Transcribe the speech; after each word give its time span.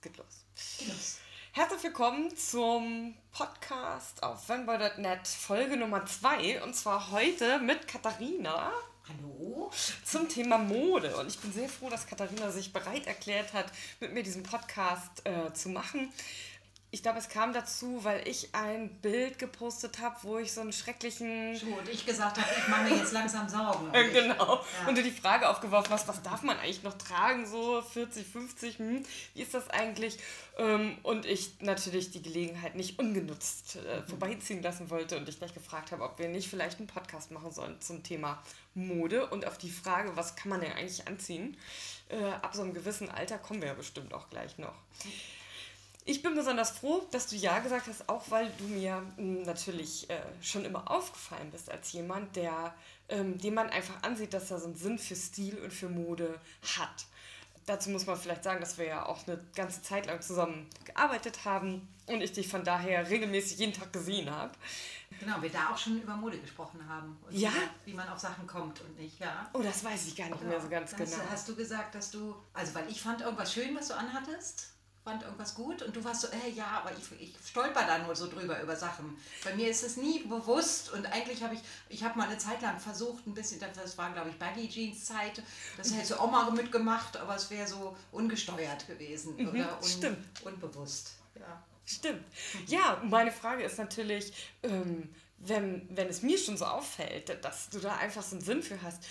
Es 0.00 0.04
geht 0.04 0.16
los. 0.16 0.88
Los. 0.88 1.18
Herzlich 1.52 1.82
willkommen 1.82 2.34
zum 2.34 3.14
Podcast 3.32 4.22
auf 4.22 4.46
fanboy.net 4.46 5.28
Folge 5.28 5.76
Nummer 5.76 6.06
2 6.06 6.62
und 6.62 6.74
zwar 6.74 7.10
heute 7.10 7.58
mit 7.58 7.86
Katharina 7.86 8.72
Hallo. 9.06 9.70
zum 10.02 10.26
Thema 10.26 10.56
Mode. 10.56 11.14
Und 11.18 11.26
ich 11.26 11.38
bin 11.38 11.52
sehr 11.52 11.68
froh, 11.68 11.90
dass 11.90 12.06
Katharina 12.06 12.50
sich 12.50 12.72
bereit 12.72 13.06
erklärt 13.06 13.52
hat, 13.52 13.66
mit 14.00 14.14
mir 14.14 14.22
diesen 14.22 14.42
Podcast 14.42 15.20
äh, 15.26 15.52
zu 15.52 15.68
machen. 15.68 16.10
Ich 16.92 17.02
glaube, 17.02 17.18
es 17.18 17.28
kam 17.28 17.52
dazu, 17.52 18.02
weil 18.02 18.26
ich 18.26 18.52
ein 18.52 18.90
Bild 19.00 19.38
gepostet 19.38 20.00
habe, 20.00 20.16
wo 20.22 20.38
ich 20.38 20.52
so 20.52 20.60
einen 20.60 20.72
schrecklichen 20.72 21.56
So, 21.56 21.66
und 21.66 21.88
ich 21.88 22.04
gesagt 22.04 22.36
habe, 22.36 22.48
ich 22.58 22.66
mache 22.66 22.82
mir 22.82 22.96
jetzt 22.96 23.12
langsam 23.12 23.48
Sorgen. 23.48 23.86
um. 23.86 23.92
Genau. 23.92 24.56
Ja. 24.56 24.88
Und 24.88 24.98
du 24.98 25.02
die 25.02 25.12
Frage 25.12 25.48
aufgeworfen 25.48 25.92
hast, 25.92 26.08
was 26.08 26.20
darf 26.22 26.42
man 26.42 26.58
eigentlich 26.58 26.82
noch 26.82 26.98
tragen, 26.98 27.46
so 27.46 27.80
40, 27.80 28.26
50, 28.26 28.78
hm, 28.78 29.04
wie 29.34 29.42
ist 29.42 29.54
das 29.54 29.70
eigentlich? 29.70 30.18
Ähm, 30.58 30.98
und 31.04 31.26
ich 31.26 31.60
natürlich 31.60 32.10
die 32.10 32.22
Gelegenheit 32.22 32.74
nicht 32.74 32.98
ungenutzt 32.98 33.76
äh, 33.76 34.02
vorbeiziehen 34.02 34.60
lassen 34.60 34.90
wollte 34.90 35.16
und 35.16 35.28
dich 35.28 35.38
gleich 35.38 35.54
gefragt 35.54 35.92
habe, 35.92 36.02
ob 36.02 36.18
wir 36.18 36.28
nicht 36.28 36.50
vielleicht 36.50 36.78
einen 36.78 36.88
Podcast 36.88 37.30
machen 37.30 37.52
sollen 37.52 37.80
zum 37.80 38.02
Thema 38.02 38.42
Mode 38.74 39.26
und 39.28 39.46
auf 39.46 39.58
die 39.58 39.70
Frage, 39.70 40.16
was 40.16 40.34
kann 40.34 40.50
man 40.50 40.60
denn 40.60 40.72
eigentlich 40.72 41.06
anziehen? 41.06 41.56
Äh, 42.08 42.24
ab 42.42 42.50
so 42.54 42.62
einem 42.62 42.74
gewissen 42.74 43.08
Alter 43.10 43.38
kommen 43.38 43.60
wir 43.60 43.68
ja 43.68 43.74
bestimmt 43.74 44.12
auch 44.12 44.28
gleich 44.28 44.58
noch. 44.58 44.74
Ich 46.04 46.22
bin 46.22 46.34
besonders 46.34 46.70
froh, 46.70 47.06
dass 47.10 47.26
du 47.28 47.36
Ja 47.36 47.58
gesagt 47.58 47.86
hast, 47.86 48.08
auch 48.08 48.30
weil 48.30 48.50
du 48.58 48.64
mir 48.64 49.02
mh, 49.16 49.44
natürlich 49.44 50.08
äh, 50.10 50.20
schon 50.40 50.64
immer 50.64 50.90
aufgefallen 50.90 51.50
bist 51.50 51.70
als 51.70 51.92
jemand, 51.92 52.34
der, 52.36 52.74
ähm, 53.08 53.38
dem 53.38 53.54
man 53.54 53.68
einfach 53.70 54.02
ansieht, 54.02 54.32
dass 54.32 54.50
er 54.50 54.58
so 54.58 54.66
einen 54.66 54.76
Sinn 54.76 54.98
für 54.98 55.14
Stil 55.16 55.58
und 55.58 55.72
für 55.72 55.88
Mode 55.88 56.40
hat. 56.78 57.06
Dazu 57.66 57.90
muss 57.90 58.06
man 58.06 58.16
vielleicht 58.16 58.42
sagen, 58.42 58.60
dass 58.60 58.78
wir 58.78 58.86
ja 58.86 59.06
auch 59.06 59.26
eine 59.28 59.38
ganze 59.54 59.82
Zeit 59.82 60.06
lang 60.06 60.20
zusammen 60.22 60.66
gearbeitet 60.84 61.44
haben 61.44 61.86
und 62.06 62.22
ich 62.22 62.32
dich 62.32 62.48
von 62.48 62.64
daher 62.64 63.08
regelmäßig 63.08 63.58
jeden 63.58 63.72
Tag 63.72 63.92
gesehen 63.92 64.30
habe. 64.30 64.52
Genau, 65.20 65.40
wir 65.42 65.50
da 65.50 65.70
auch 65.70 65.78
schon 65.78 66.00
über 66.00 66.16
Mode 66.16 66.38
gesprochen 66.38 66.80
haben. 66.88 67.16
Und 67.28 67.36
Ja? 67.36 67.52
Wie 67.84 67.92
man 67.92 68.08
auf 68.08 68.18
Sachen 68.18 68.46
kommt 68.46 68.80
und 68.80 68.98
nicht, 68.98 69.20
ja. 69.20 69.48
Oh, 69.52 69.60
das 69.60 69.84
weiß 69.84 70.06
ich 70.06 70.16
gar 70.16 70.28
nicht 70.30 70.42
mehr 70.42 70.60
so 70.60 70.68
ganz 70.68 70.96
genau. 70.96 71.16
Hast 71.30 71.48
du 71.48 71.54
gesagt, 71.54 71.94
dass 71.94 72.10
du, 72.10 72.34
also 72.54 72.74
weil 72.74 72.88
ich 72.90 73.00
fand 73.02 73.20
irgendwas 73.20 73.52
schön, 73.52 73.76
was 73.76 73.88
du 73.88 73.94
anhattest, 73.94 74.70
fand 75.04 75.22
irgendwas 75.22 75.54
gut 75.54 75.82
und 75.82 75.96
du 75.96 76.04
warst 76.04 76.20
so, 76.22 76.28
äh, 76.28 76.50
ja, 76.54 76.82
aber 76.84 76.92
ich, 76.92 77.20
ich 77.20 77.34
stolper 77.48 77.86
da 77.86 77.98
nur 77.98 78.14
so 78.14 78.28
drüber 78.28 78.60
über 78.62 78.76
Sachen. 78.76 79.16
Bei 79.44 79.54
mir 79.54 79.68
ist 79.68 79.82
es 79.82 79.96
nie 79.96 80.20
bewusst 80.24 80.92
und 80.92 81.06
eigentlich 81.06 81.42
habe 81.42 81.54
ich, 81.54 81.60
ich 81.88 82.04
habe 82.04 82.18
mal 82.18 82.28
eine 82.28 82.36
Zeit 82.38 82.60
lang 82.60 82.78
versucht, 82.78 83.26
ein 83.26 83.34
bisschen, 83.34 83.60
das 83.74 83.96
war 83.96 84.12
glaube 84.12 84.30
ich 84.30 84.38
Baggy 84.38 84.68
Jeans 84.68 85.04
Zeit, 85.06 85.42
das 85.78 85.94
hätte 85.94 86.08
du 86.14 86.20
auch 86.20 86.30
mal 86.30 86.50
mitgemacht, 86.50 87.16
aber 87.16 87.34
es 87.36 87.50
wäre 87.50 87.66
so 87.66 87.96
ungesteuert 88.12 88.86
gewesen 88.86 89.34
oder 89.36 89.48
un, 89.50 89.54
Mhm, 89.80 89.86
stimmt. 89.88 90.42
unbewusst. 90.44 91.12
Ja. 91.38 91.62
Stimmt. 91.86 92.24
Ja, 92.66 93.02
meine 93.04 93.32
Frage 93.32 93.64
ist 93.64 93.78
natürlich, 93.78 94.32
ähm, 94.62 95.08
wenn, 95.38 95.88
wenn 95.96 96.08
es 96.08 96.20
mir 96.22 96.36
schon 96.38 96.56
so 96.58 96.66
auffällt, 96.66 97.42
dass 97.42 97.70
du 97.70 97.78
da 97.80 97.96
einfach 97.96 98.22
so 98.22 98.36
einen 98.36 98.44
Sinn 98.44 98.62
für 98.62 98.80
hast, 98.82 99.02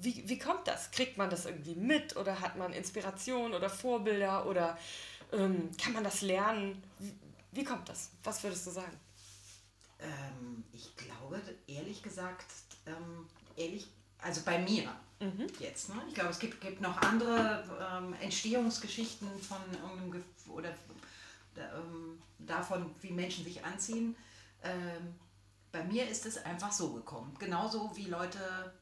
wie, 0.00 0.28
wie 0.28 0.38
kommt 0.38 0.66
das? 0.66 0.90
Kriegt 0.90 1.16
man 1.16 1.30
das 1.30 1.46
irgendwie 1.46 1.76
mit 1.76 2.16
oder 2.16 2.40
hat 2.40 2.56
man 2.56 2.72
Inspiration 2.72 3.54
oder 3.54 3.70
Vorbilder 3.70 4.46
oder 4.46 4.76
ähm, 5.32 5.70
kann 5.76 5.92
man 5.92 6.04
das 6.04 6.22
lernen? 6.22 6.82
Wie, 7.52 7.64
kommt 7.64 7.88
das? 7.88 8.10
Was 8.24 8.42
würdest 8.42 8.66
du 8.66 8.70
sagen? 8.70 8.98
Ähm, 9.98 10.64
ich 10.72 10.94
glaube, 10.96 11.40
ehrlich 11.66 12.02
gesagt, 12.02 12.46
ähm, 12.86 13.26
ehrlich, 13.56 13.88
also 14.18 14.42
bei 14.44 14.58
mir 14.58 14.90
jetzt. 15.58 15.88
Ne? 15.88 15.94
Ich 16.08 16.14
glaube, 16.14 16.30
es 16.30 16.38
gibt, 16.38 16.60
gibt 16.60 16.80
noch 16.80 16.96
andere 16.98 17.64
ähm, 17.80 18.14
Entstehungsgeschichten 18.20 19.28
von 19.40 19.58
irgendeinem 19.72 20.24
oder 20.48 20.70
ähm, 21.56 22.20
davon, 22.38 22.94
wie 23.00 23.10
Menschen 23.10 23.44
sich 23.44 23.64
anziehen. 23.64 24.14
Ähm, 24.62 25.14
bei 25.72 25.82
mir 25.84 26.08
ist 26.08 26.26
es 26.26 26.38
einfach 26.44 26.72
so 26.72 26.92
gekommen. 26.92 27.34
Genauso 27.38 27.90
wie 27.96 28.06
Leute 28.06 28.74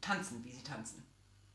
tanzen, 0.00 0.44
wie 0.44 0.52
sie 0.52 0.62
tanzen. 0.62 1.04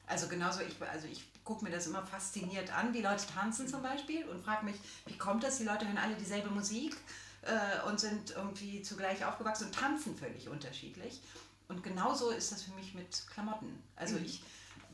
Also 0.08 0.28
genauso, 0.28 0.62
ich, 0.62 0.76
also 0.82 1.08
ich 1.08 1.24
gucke 1.44 1.64
mir 1.64 1.72
das 1.72 1.88
immer 1.88 2.06
fasziniert 2.06 2.76
an, 2.76 2.94
wie 2.94 3.02
Leute 3.02 3.26
tanzen 3.28 3.68
zum 3.68 3.82
Beispiel 3.82 4.26
und 4.26 4.44
frage 4.44 4.66
mich, 4.66 4.76
wie 5.06 5.18
kommt 5.18 5.44
das? 5.44 5.58
Die 5.58 5.66
Leute 5.66 5.86
hören 5.86 5.98
alle 5.98 6.16
dieselbe 6.16 6.50
Musik 6.50 6.96
äh, 7.42 7.88
und 7.88 8.00
sind 8.00 8.32
irgendwie 8.32 8.82
zugleich 8.82 9.24
aufgewachsen 9.26 9.68
und 9.68 9.76
tanzen 9.76 10.18
völlig 10.18 10.48
unterschiedlich. 10.48 11.22
Und 11.68 11.84
genauso 11.84 12.30
ist 12.30 12.52
das 12.52 12.64
für 12.64 12.72
mich 12.72 12.94
mit 12.94 13.28
Klamotten. 13.30 13.84
Also 13.98 14.16
ich, 14.18 14.42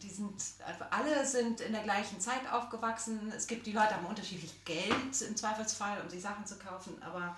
die 0.01 0.09
sind, 0.09 0.41
also 0.65 0.85
alle 0.89 1.25
sind 1.25 1.61
in 1.61 1.73
der 1.73 1.83
gleichen 1.83 2.19
Zeit 2.19 2.51
aufgewachsen. 2.51 3.31
Es 3.35 3.45
gibt 3.45 3.67
die 3.67 3.71
Leute 3.71 3.95
haben 3.95 4.07
unterschiedlich 4.07 4.65
Geld 4.65 5.21
im 5.27 5.35
Zweifelsfall, 5.35 6.01
um 6.01 6.09
sich 6.09 6.21
Sachen 6.21 6.45
zu 6.45 6.57
kaufen, 6.57 7.01
aber 7.03 7.35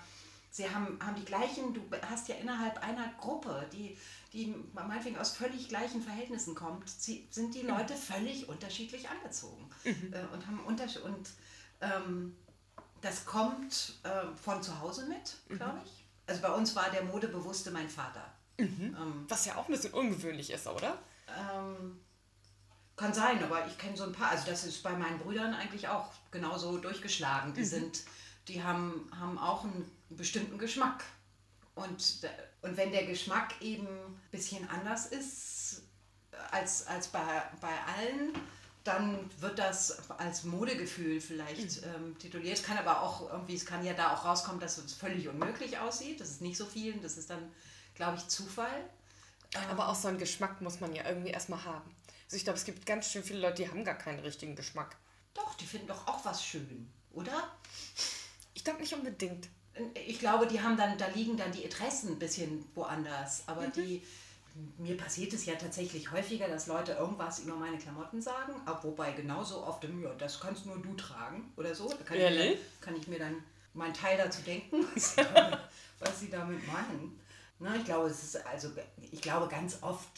sie 0.56 0.68
haben, 0.70 0.98
haben 1.04 1.16
die 1.16 1.24
gleichen, 1.24 1.74
du 1.74 1.82
hast 2.08 2.28
ja 2.28 2.34
innerhalb 2.36 2.82
einer 2.82 3.12
Gruppe, 3.20 3.68
die, 3.72 3.96
die 4.32 4.54
meinetwegen 4.72 5.18
aus 5.18 5.32
völlig 5.32 5.68
gleichen 5.68 6.00
Verhältnissen 6.02 6.54
kommt, 6.54 6.88
sind 6.88 7.54
die 7.54 7.62
Leute 7.62 7.94
völlig 7.94 8.48
unterschiedlich 8.48 9.08
angezogen 9.08 9.68
äh, 9.84 10.24
und 10.32 10.46
haben 10.46 10.60
Unterschied 10.64 11.02
und 11.02 11.28
ähm, 11.82 12.34
das 13.02 13.26
kommt 13.26 13.98
äh, 14.02 14.34
von 14.42 14.62
zu 14.62 14.80
Hause 14.80 15.06
mit, 15.06 15.58
glaube 15.58 15.80
ich. 15.84 16.04
Also 16.26 16.40
bei 16.40 16.50
uns 16.50 16.74
war 16.74 16.90
der 16.90 17.04
Modebewusste 17.04 17.70
mein 17.70 17.88
Vater. 17.90 18.24
Ähm, 18.58 19.26
Was 19.28 19.44
ja 19.44 19.56
auch 19.56 19.68
ein 19.68 19.72
bisschen 19.72 19.92
ungewöhnlich 19.92 20.50
ist, 20.50 20.66
oder? 20.66 20.98
ähm, 21.28 22.00
kann 22.96 23.12
sein, 23.12 23.42
aber 23.42 23.66
ich 23.66 23.76
kenne 23.76 23.94
so 23.94 24.04
ein 24.04 24.12
paar. 24.12 24.30
Also 24.30 24.46
das 24.46 24.64
ist 24.64 24.82
bei 24.82 24.92
meinen 24.92 25.18
Brüdern 25.18 25.52
eigentlich 25.52 25.86
auch 25.86 26.10
genauso 26.30 26.78
durchgeschlagen. 26.78 27.52
Die 27.52 27.64
sind, 27.64 28.04
die 28.48 28.62
haben, 28.62 29.10
haben 29.20 29.36
auch 29.36 29.64
einen 29.64 29.90
bestimmten 30.10 30.58
Geschmack. 30.58 31.04
Und, 31.74 32.20
und 32.62 32.76
wenn 32.76 32.92
der 32.92 33.06
Geschmack 33.06 33.60
eben 33.60 33.86
ein 33.86 34.30
bisschen 34.30 34.68
anders 34.70 35.06
ist 35.06 35.82
als, 36.50 36.86
als 36.86 37.08
bei, 37.08 37.42
bei 37.60 37.74
allen, 37.96 38.32
dann 38.84 39.28
wird 39.40 39.58
das 39.58 40.10
als 40.10 40.44
Modegefühl 40.44 41.20
vielleicht 41.20 41.82
ähm, 41.82 42.16
tituliert. 42.18 42.58
Es 42.58 42.64
kann 42.64 42.78
aber 42.78 43.02
auch 43.02 43.30
irgendwie, 43.30 43.56
es 43.56 43.66
kann 43.66 43.84
ja 43.84 43.94
da 43.94 44.14
auch 44.14 44.24
rauskommen, 44.24 44.60
dass 44.60 44.78
es 44.78 44.94
völlig 44.94 45.28
unmöglich 45.28 45.78
aussieht. 45.78 46.20
Das 46.20 46.30
ist 46.30 46.40
nicht 46.40 46.56
so 46.56 46.64
vielen, 46.64 47.02
das 47.02 47.16
ist 47.16 47.30
dann, 47.30 47.52
glaube 47.94 48.16
ich, 48.16 48.28
Zufall. 48.28 48.88
Aber 49.70 49.88
auch 49.88 49.94
so 49.94 50.08
einen 50.08 50.18
Geschmack 50.18 50.60
muss 50.60 50.80
man 50.80 50.94
ja 50.94 51.08
irgendwie 51.08 51.30
erstmal 51.30 51.64
haben. 51.64 51.94
Also 52.26 52.36
ich 52.36 52.44
glaube, 52.44 52.58
es 52.58 52.64
gibt 52.64 52.86
ganz 52.86 53.10
schön 53.10 53.24
viele 53.24 53.40
Leute, 53.40 53.62
die 53.62 53.68
haben 53.68 53.84
gar 53.84 53.96
keinen 53.96 54.20
richtigen 54.20 54.56
Geschmack. 54.56 54.96
Doch, 55.34 55.54
die 55.54 55.66
finden 55.66 55.88
doch 55.88 56.06
auch 56.06 56.24
was 56.24 56.44
schön, 56.44 56.90
oder? 57.12 57.56
Ich 58.54 58.64
glaube 58.64 58.80
nicht 58.80 58.92
unbedingt. 58.94 59.48
Ich 60.06 60.18
glaube, 60.18 60.46
die 60.46 60.60
haben 60.60 60.76
dann, 60.76 60.96
da 60.96 61.06
liegen 61.08 61.36
dann 61.36 61.52
die 61.52 61.62
Interessen 61.62 62.12
ein 62.12 62.18
bisschen 62.18 62.64
woanders. 62.74 63.44
Aber 63.46 63.66
die, 63.68 64.02
mir 64.78 64.96
passiert 64.96 65.32
es 65.32 65.44
ja 65.44 65.54
tatsächlich 65.54 66.10
häufiger, 66.10 66.48
dass 66.48 66.66
Leute 66.66 66.92
irgendwas 66.92 67.40
über 67.40 67.54
meine 67.54 67.78
Klamotten 67.78 68.22
sagen, 68.22 68.54
wobei 68.82 69.12
genauso 69.12 69.64
oft, 69.64 69.84
ja, 69.84 70.14
das 70.18 70.40
kannst 70.40 70.66
nur 70.66 70.78
du 70.78 70.94
tragen 70.94 71.52
oder 71.56 71.74
so. 71.74 71.88
Da 71.88 71.96
kann, 71.96 72.16
ich 72.16 72.22
mir, 72.22 72.30
dann, 72.30 72.38
Ehrlich? 72.38 72.58
kann 72.80 72.96
ich 72.96 73.08
mir 73.08 73.18
dann 73.18 73.42
meinen 73.74 73.94
Teil 73.94 74.16
dazu 74.16 74.42
denken, 74.42 74.86
was 74.94 75.14
sie 75.14 75.22
damit, 75.22 75.58
was 75.98 76.20
sie 76.20 76.30
damit 76.30 76.66
meinen. 76.66 77.20
Na, 77.58 77.74
ich 77.74 77.84
glaube, 77.84 78.08
es 78.08 78.22
ist 78.22 78.46
also, 78.46 78.70
ich 79.10 79.20
glaube 79.20 79.48
ganz 79.48 79.82
oft, 79.82 80.08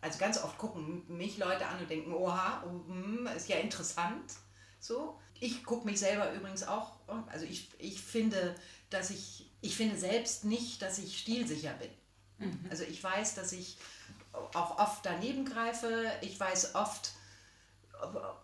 also 0.00 0.18
ganz 0.18 0.42
oft 0.42 0.58
gucken 0.58 1.04
mich 1.08 1.38
Leute 1.38 1.66
an 1.66 1.78
und 1.80 1.88
denken, 1.88 2.12
oha, 2.12 2.62
oh, 2.66 2.88
hm, 2.88 3.26
ist 3.34 3.48
ja 3.48 3.56
interessant. 3.56 4.32
So. 4.78 5.18
Ich 5.38 5.64
gucke 5.64 5.86
mich 5.86 5.98
selber 5.98 6.32
übrigens 6.32 6.66
auch, 6.66 6.92
also 7.28 7.44
ich, 7.44 7.68
ich 7.78 8.00
finde, 8.00 8.54
dass 8.90 9.10
ich, 9.10 9.50
ich 9.60 9.76
finde 9.76 9.98
selbst 9.98 10.44
nicht, 10.44 10.82
dass 10.82 10.98
ich 10.98 11.18
stilsicher 11.18 11.72
bin. 11.74 11.90
Also 12.70 12.84
ich 12.84 13.02
weiß, 13.02 13.34
dass 13.34 13.52
ich 13.52 13.78
auch 14.32 14.78
oft 14.78 15.04
daneben 15.04 15.44
greife. 15.44 16.12
Ich 16.20 16.38
weiß 16.38 16.74
oft, 16.74 17.12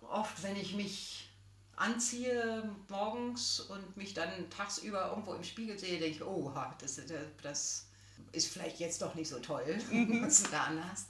oft, 0.09 0.43
wenn 0.43 0.57
ich 0.57 0.75
mich 0.75 1.29
anziehe 1.77 2.71
morgens 2.89 3.61
und 3.61 3.97
mich 3.97 4.15
dann 4.15 4.49
tagsüber 4.51 5.09
irgendwo 5.11 5.35
im 5.35 5.45
Spiegel 5.45 5.79
sehe, 5.79 5.99
denke 5.99 6.17
ich, 6.17 6.23
oh, 6.23 6.53
das, 6.79 7.01
das 7.43 7.87
ist 8.33 8.53
vielleicht 8.53 8.79
jetzt 8.79 9.03
doch 9.03 9.15
nicht 9.15 9.29
so 9.29 9.39
toll, 9.41 9.65
was 10.23 10.45
du 10.45 10.51
da 10.51 10.65
anhast. 10.65 11.09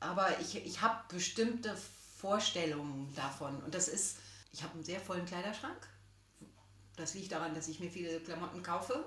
Aber 0.00 0.38
ich, 0.40 0.56
ich 0.56 0.80
habe 0.80 1.02
bestimmte 1.08 1.76
Vorstellungen 2.16 3.12
davon. 3.14 3.62
Und 3.62 3.74
das 3.74 3.88
ist, 3.88 4.18
ich 4.52 4.62
habe 4.62 4.74
einen 4.74 4.84
sehr 4.84 5.00
vollen 5.00 5.26
Kleiderschrank. 5.26 5.88
Das 6.96 7.14
liegt 7.14 7.32
daran, 7.32 7.54
dass 7.54 7.68
ich 7.68 7.80
mir 7.80 7.90
viele 7.90 8.20
Klamotten 8.20 8.62
kaufe. 8.62 9.04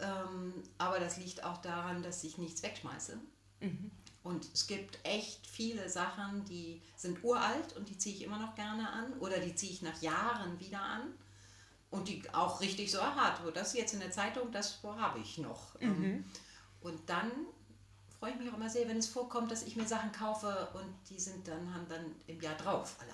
Ähm, 0.00 0.54
aber 0.78 0.98
das 0.98 1.16
liegt 1.16 1.44
auch 1.44 1.58
daran, 1.58 2.02
dass 2.02 2.24
ich 2.24 2.38
nichts 2.38 2.62
wegschmeiße. 2.62 3.18
Und 4.22 4.48
es 4.52 4.66
gibt 4.66 4.98
echt 5.04 5.46
viele 5.46 5.88
Sachen, 5.88 6.44
die 6.44 6.82
sind 6.96 7.22
uralt 7.24 7.74
und 7.76 7.88
die 7.88 7.96
ziehe 7.96 8.14
ich 8.14 8.22
immer 8.22 8.38
noch 8.38 8.54
gerne 8.54 8.90
an. 8.90 9.12
Oder 9.20 9.38
die 9.38 9.54
ziehe 9.54 9.72
ich 9.72 9.82
nach 9.82 10.00
Jahren 10.02 10.58
wieder 10.60 10.80
an. 10.80 11.02
Und 11.90 12.08
die 12.08 12.22
auch 12.32 12.60
richtig 12.60 12.90
so, 12.90 12.98
du, 13.42 13.50
das 13.50 13.74
jetzt 13.74 13.94
in 13.94 14.00
der 14.00 14.12
Zeitung, 14.12 14.52
das 14.52 14.80
habe 14.82 15.18
ich 15.18 15.38
noch. 15.38 15.74
Ähm, 15.80 16.24
Und 16.80 17.08
dann 17.08 17.30
freue 18.18 18.32
ich 18.32 18.38
mich 18.38 18.50
auch 18.50 18.56
immer 18.56 18.70
sehr, 18.70 18.86
wenn 18.88 18.98
es 18.98 19.08
vorkommt, 19.08 19.50
dass 19.50 19.62
ich 19.62 19.76
mir 19.76 19.86
Sachen 19.86 20.12
kaufe 20.12 20.68
und 20.74 20.94
die 21.08 21.18
sind 21.18 21.48
dann, 21.48 21.74
haben 21.74 21.88
dann 21.88 22.14
im 22.26 22.40
Jahr 22.40 22.56
drauf 22.56 22.96
alle. 23.00 23.12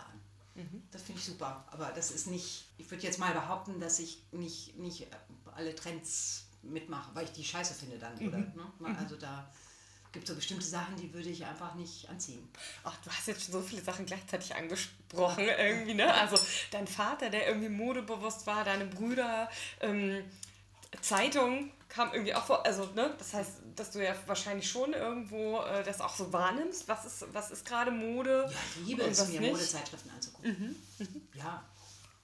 Mhm. 0.56 0.82
Das 0.90 1.02
finde 1.02 1.20
ich 1.20 1.26
super. 1.26 1.64
Aber 1.70 1.92
das 1.94 2.10
ist 2.10 2.26
nicht, 2.26 2.66
ich 2.78 2.90
würde 2.90 3.04
jetzt 3.04 3.18
mal 3.18 3.32
behaupten, 3.32 3.78
dass 3.78 3.98
ich 3.98 4.22
nicht, 4.32 4.76
nicht 4.78 5.06
alle 5.54 5.74
Trends 5.74 6.46
mitmache, 6.62 7.10
weil 7.14 7.24
ich 7.24 7.32
die 7.32 7.44
scheiße 7.44 7.74
finde 7.74 7.98
dann. 7.98 8.18
Mhm. 8.18 8.28
Oder, 8.28 8.38
ne? 8.38 8.72
Mhm. 8.78 8.96
Also 8.96 9.16
da 9.16 9.48
gibt 10.12 10.26
so 10.26 10.34
bestimmte 10.34 10.64
Sachen, 10.64 10.96
die 10.96 11.12
würde 11.12 11.28
ich 11.28 11.44
einfach 11.44 11.74
nicht 11.74 12.08
anziehen. 12.08 12.48
Ach, 12.84 12.96
du 13.04 13.10
hast 13.10 13.26
jetzt 13.28 13.44
schon 13.44 13.52
so 13.52 13.60
viele 13.60 13.82
Sachen 13.82 14.06
gleichzeitig 14.06 14.54
angesprochen 14.54 15.44
irgendwie, 15.44 15.94
ne? 15.94 16.12
Also 16.12 16.38
dein 16.70 16.86
Vater, 16.86 17.28
der 17.28 17.48
irgendwie 17.48 17.68
modebewusst 17.68 18.46
war, 18.46 18.64
deine 18.64 18.86
Brüder, 18.86 19.50
ähm, 19.80 20.24
Zeitung 21.02 21.70
kam 21.96 22.12
irgendwie 22.12 22.34
auch 22.34 22.44
vor, 22.44 22.64
also 22.66 22.84
ne, 22.94 23.14
das 23.18 23.32
heißt, 23.32 23.52
dass 23.74 23.90
du 23.90 24.04
ja 24.04 24.14
wahrscheinlich 24.26 24.70
schon 24.70 24.92
irgendwo 24.92 25.60
äh, 25.62 25.82
das 25.82 26.02
auch 26.02 26.14
so 26.14 26.30
wahrnimmst, 26.30 26.86
was 26.88 27.06
ist, 27.06 27.24
was 27.32 27.50
ist 27.50 27.64
gerade 27.64 27.90
Mode. 27.90 28.50
Ja, 28.50 28.58
ich 28.80 28.86
liebe 28.86 29.02
es, 29.02 29.26
mir 29.28 29.40
nicht. 29.40 29.52
Modezeitschriften 29.52 30.10
anzugucken. 30.10 30.50
Mhm. 30.50 30.76
Mhm. 30.98 31.22
Ja, 31.32 31.64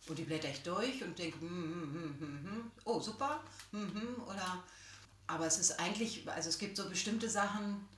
und 0.08 0.18
die 0.18 0.24
blätter 0.24 0.50
ich 0.50 0.62
durch 0.62 1.02
und 1.02 1.18
denke, 1.18 1.40
hm, 1.40 1.48
hm, 1.48 2.16
hm, 2.20 2.70
oh 2.84 3.00
super, 3.00 3.40
oder 4.26 4.62
aber 5.26 5.46
es 5.46 5.58
ist 5.58 5.80
eigentlich, 5.80 6.28
also 6.28 6.50
es 6.50 6.58
gibt 6.58 6.76
so 6.76 6.86
bestimmte 6.90 7.30
Sachen, 7.30 7.88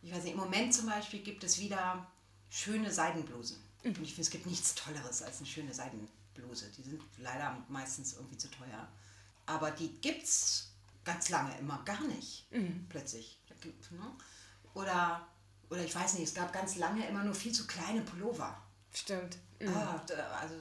ich 0.00 0.10
weiß 0.10 0.24
nicht, 0.24 0.32
im 0.32 0.38
Moment 0.38 0.72
zum 0.72 0.86
Beispiel 0.86 1.20
gibt 1.20 1.44
es 1.44 1.58
wieder 1.58 2.06
schöne 2.48 2.90
Seidenblusen. 2.90 3.58
Mhm. 3.82 3.96
Und 3.96 4.02
ich 4.02 4.10
finde, 4.10 4.22
es 4.22 4.30
gibt 4.30 4.46
nichts 4.46 4.74
Tolleres 4.74 5.22
als 5.22 5.38
eine 5.38 5.46
schöne 5.46 5.74
Seidenbluse. 5.74 6.70
Die 6.78 6.82
sind 6.82 7.02
leider 7.18 7.62
meistens 7.68 8.14
irgendwie 8.14 8.38
zu 8.38 8.50
teuer. 8.50 8.88
Aber 9.44 9.70
die 9.70 9.88
gibt 10.00 10.22
es 10.22 10.68
ganz 11.04 11.28
lange 11.28 11.56
immer 11.58 11.82
gar 11.84 12.02
nicht, 12.02 12.50
mhm. 12.50 12.86
plötzlich. 12.88 13.40
Ne? 13.90 14.12
Oder, 14.74 15.26
oder 15.70 15.84
ich 15.84 15.94
weiß 15.94 16.14
nicht, 16.14 16.28
es 16.28 16.34
gab 16.34 16.52
ganz 16.52 16.76
lange 16.76 17.06
immer 17.06 17.24
nur 17.24 17.34
viel 17.34 17.52
zu 17.52 17.66
kleine 17.66 18.02
Pullover. 18.02 18.62
Stimmt. 18.94 19.38
Mhm. 19.60 19.74
Ah, 19.74 20.00
also 20.40 20.54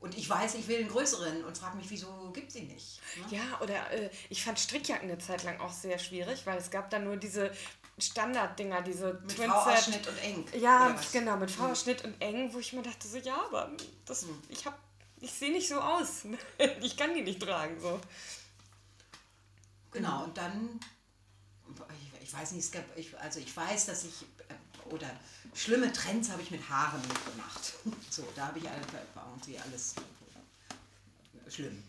und 0.00 0.16
ich 0.16 0.28
weiß, 0.28 0.54
ich 0.54 0.66
will 0.66 0.78
einen 0.78 0.88
größeren 0.88 1.44
und 1.44 1.58
frage 1.58 1.76
mich, 1.76 1.90
wieso 1.90 2.30
gibt 2.32 2.48
es 2.48 2.56
ihn 2.56 2.68
nicht? 2.68 3.00
Ne? 3.16 3.36
Ja, 3.36 3.60
oder 3.60 3.90
äh, 3.90 4.10
ich 4.30 4.42
fand 4.42 4.58
Strickjacken 4.58 5.10
eine 5.10 5.18
Zeit 5.18 5.42
lang 5.42 5.60
auch 5.60 5.72
sehr 5.72 5.98
schwierig, 5.98 6.46
weil 6.46 6.56
es 6.56 6.70
gab 6.70 6.88
dann 6.88 7.04
nur 7.04 7.18
diese 7.18 7.52
Standarddinger, 7.98 8.80
diese 8.80 9.20
mit 9.22 9.32
V-Ausschnitt 9.32 10.08
und 10.08 10.16
eng. 10.22 10.46
Ja, 10.58 10.98
genau, 11.12 11.36
mit 11.36 11.50
V-Ausschnitt 11.50 12.02
mhm. 12.02 12.12
und 12.12 12.22
eng, 12.22 12.54
wo 12.54 12.58
ich 12.58 12.72
mir 12.72 12.82
dachte, 12.82 13.06
so 13.06 13.18
ja, 13.18 13.42
aber 13.44 13.70
das, 14.06 14.22
mhm. 14.22 14.42
ich 14.48 14.64
ich 15.20 15.32
sehe 15.32 15.52
nicht 15.52 15.68
so 15.68 15.78
aus. 15.78 16.22
ich 16.80 16.96
kann 16.96 17.12
die 17.12 17.20
nicht 17.20 17.42
tragen. 17.42 17.78
So. 17.78 18.00
Genau, 19.92 20.24
und 20.24 20.36
dann, 20.36 20.78
ich, 21.68 22.22
ich 22.22 22.32
weiß 22.32 22.52
nicht, 22.52 22.64
es 22.64 22.70
gab, 22.70 22.84
ich, 22.96 23.18
also 23.18 23.40
ich 23.40 23.56
weiß, 23.56 23.86
dass 23.86 24.04
ich, 24.04 24.24
oder 24.90 25.10
schlimme 25.54 25.92
Trends 25.92 26.30
habe 26.30 26.42
ich 26.42 26.50
mit 26.50 26.68
Haaren 26.68 27.00
mitgemacht. 27.02 27.74
So, 28.10 28.26
da 28.34 28.48
habe 28.48 28.58
ich 28.58 28.64
irgendwie 28.64 29.58
alles 29.58 29.94
schlimm. 31.48 31.82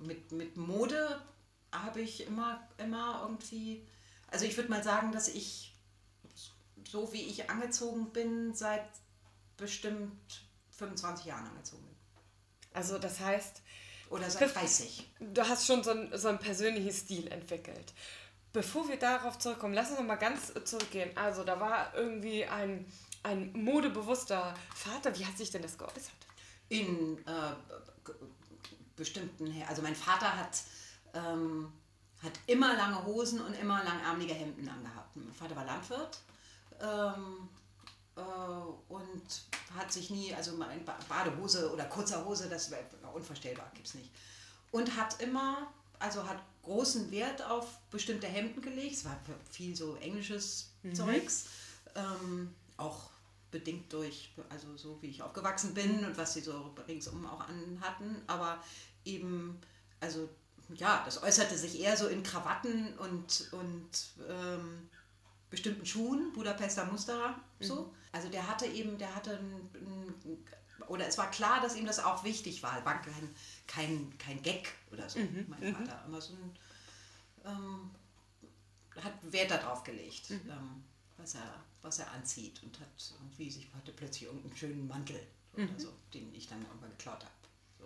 Mit, 0.00 0.32
mit 0.32 0.56
Mode 0.56 1.20
habe 1.70 2.00
ich 2.00 2.26
immer, 2.26 2.66
immer 2.78 3.20
irgendwie, 3.22 3.86
also 4.30 4.44
ich 4.44 4.56
würde 4.56 4.70
mal 4.70 4.82
sagen, 4.82 5.12
dass 5.12 5.28
ich, 5.28 5.74
so 6.88 7.12
wie 7.12 7.22
ich 7.22 7.50
angezogen 7.50 8.12
bin, 8.12 8.54
seit 8.54 8.86
bestimmt 9.56 10.44
25 10.70 11.26
Jahren 11.26 11.46
angezogen 11.46 11.84
bin. 11.84 11.96
Also 12.72 12.98
das 12.98 13.20
heißt... 13.20 13.62
Oder 14.12 14.30
seit 14.30 14.54
30. 14.54 15.10
Du 15.20 15.42
hast 15.42 15.66
schon 15.66 15.82
so 15.82 15.90
ein, 15.90 16.10
so 16.16 16.28
ein 16.28 16.38
persönliches 16.38 17.00
Stil 17.00 17.28
entwickelt. 17.28 17.92
Bevor 18.52 18.86
wir 18.88 18.98
darauf 18.98 19.38
zurückkommen, 19.38 19.74
lass 19.74 19.90
uns 19.90 19.98
noch 19.98 20.06
mal 20.06 20.16
ganz 20.16 20.52
zurückgehen. 20.64 21.10
Also 21.16 21.42
da 21.42 21.58
war 21.58 21.94
irgendwie 21.94 22.44
ein 22.44 22.86
ein 23.22 23.52
modebewusster 23.52 24.54
Vater. 24.74 25.16
Wie 25.18 25.24
hat 25.24 25.36
sich 25.36 25.50
denn 25.50 25.62
das 25.62 25.78
geäußert? 25.78 26.12
In 26.68 27.18
äh, 27.26 27.54
bestimmten, 28.96 29.62
also 29.68 29.82
mein 29.82 29.94
Vater 29.94 30.36
hat, 30.36 30.62
ähm, 31.14 31.72
hat 32.22 32.32
immer 32.46 32.74
lange 32.76 33.04
Hosen 33.04 33.40
und 33.40 33.54
immer 33.54 33.82
langärmelige 33.84 34.34
Hemden 34.34 34.68
angehabt. 34.68 35.16
Mein 35.16 35.34
Vater 35.34 35.56
war 35.56 35.64
Landwirt 35.64 36.18
ähm, 36.80 36.84
äh, 36.84 37.61
und 38.88 39.22
hat 39.76 39.92
sich 39.92 40.10
nie, 40.10 40.34
also 40.34 40.52
in 40.52 40.84
Badehose 41.08 41.72
oder 41.72 41.84
kurzer 41.84 42.24
Hose, 42.24 42.48
das 42.48 42.70
wäre 42.70 42.84
unvorstellbar, 43.14 43.70
gibt 43.74 43.88
es 43.88 43.94
nicht. 43.94 44.10
Und 44.70 44.96
hat 44.96 45.20
immer, 45.20 45.72
also 45.98 46.26
hat 46.26 46.42
großen 46.62 47.10
Wert 47.10 47.42
auf 47.42 47.78
bestimmte 47.90 48.26
Hemden 48.26 48.60
gelegt. 48.62 48.96
Es 48.96 49.04
war 49.04 49.18
viel 49.50 49.74
so 49.74 49.96
englisches 49.96 50.70
mhm. 50.82 50.94
Zeugs. 50.94 51.46
Ähm, 51.94 52.54
auch 52.76 53.10
bedingt 53.50 53.92
durch, 53.92 54.32
also 54.48 54.76
so 54.76 54.98
wie 55.02 55.08
ich 55.08 55.22
aufgewachsen 55.22 55.74
bin 55.74 56.04
und 56.04 56.16
was 56.16 56.34
sie 56.34 56.40
so 56.40 56.74
ringsum 56.88 57.26
auch 57.26 57.46
anhatten, 57.48 58.16
aber 58.26 58.62
eben, 59.04 59.60
also 60.00 60.28
ja, 60.74 61.02
das 61.04 61.22
äußerte 61.22 61.56
sich 61.56 61.80
eher 61.80 61.96
so 61.96 62.08
in 62.08 62.22
Krawatten 62.22 62.96
und, 62.98 63.52
und 63.52 63.90
ähm, 64.26 64.88
bestimmten 65.50 65.84
Schuhen, 65.84 66.32
Budapester 66.32 66.86
Musterer, 66.86 67.38
so. 67.62 67.82
Mhm. 67.82 67.90
Also 68.12 68.28
der 68.28 68.46
hatte 68.46 68.66
eben, 68.66 68.98
der 68.98 69.14
hatte 69.14 69.38
ein, 69.38 69.70
ein, 69.74 70.44
oder 70.88 71.06
es 71.06 71.16
war 71.16 71.30
klar, 71.30 71.60
dass 71.60 71.76
ihm 71.76 71.86
das 71.86 71.98
auch 71.98 72.24
wichtig 72.24 72.62
war, 72.62 72.84
war 72.84 73.00
kein, 73.00 73.34
kein, 73.66 74.18
kein 74.18 74.42
Gag 74.42 74.72
oder 74.90 75.08
so, 75.08 75.18
mhm. 75.18 75.46
mein 75.48 75.70
mhm. 75.70 75.74
Vater, 75.76 76.04
immer 76.06 76.20
so 76.20 76.34
ein, 76.34 76.58
ähm, 77.44 77.90
hat 79.02 79.14
Wert 79.32 79.50
darauf 79.50 79.82
gelegt, 79.84 80.30
mhm. 80.30 80.50
ähm, 80.50 80.84
was 81.16 81.34
er 81.34 81.62
was 81.82 81.98
er 81.98 82.10
anzieht 82.12 82.62
und 82.62 82.78
hat 82.80 83.12
irgendwie 83.20 83.50
sich 83.50 83.68
hatte 83.74 83.92
plötzlich 83.92 84.24
irgendeinen 84.24 84.56
schönen 84.56 84.88
Mantel 84.88 85.20
mhm. 85.56 85.68
oder 85.68 85.80
so, 85.80 85.92
den 86.14 86.32
ich 86.34 86.46
dann 86.46 86.62
irgendwann 86.62 86.90
geklaut 86.90 87.24
habe. 87.24 87.34
So. 87.78 87.84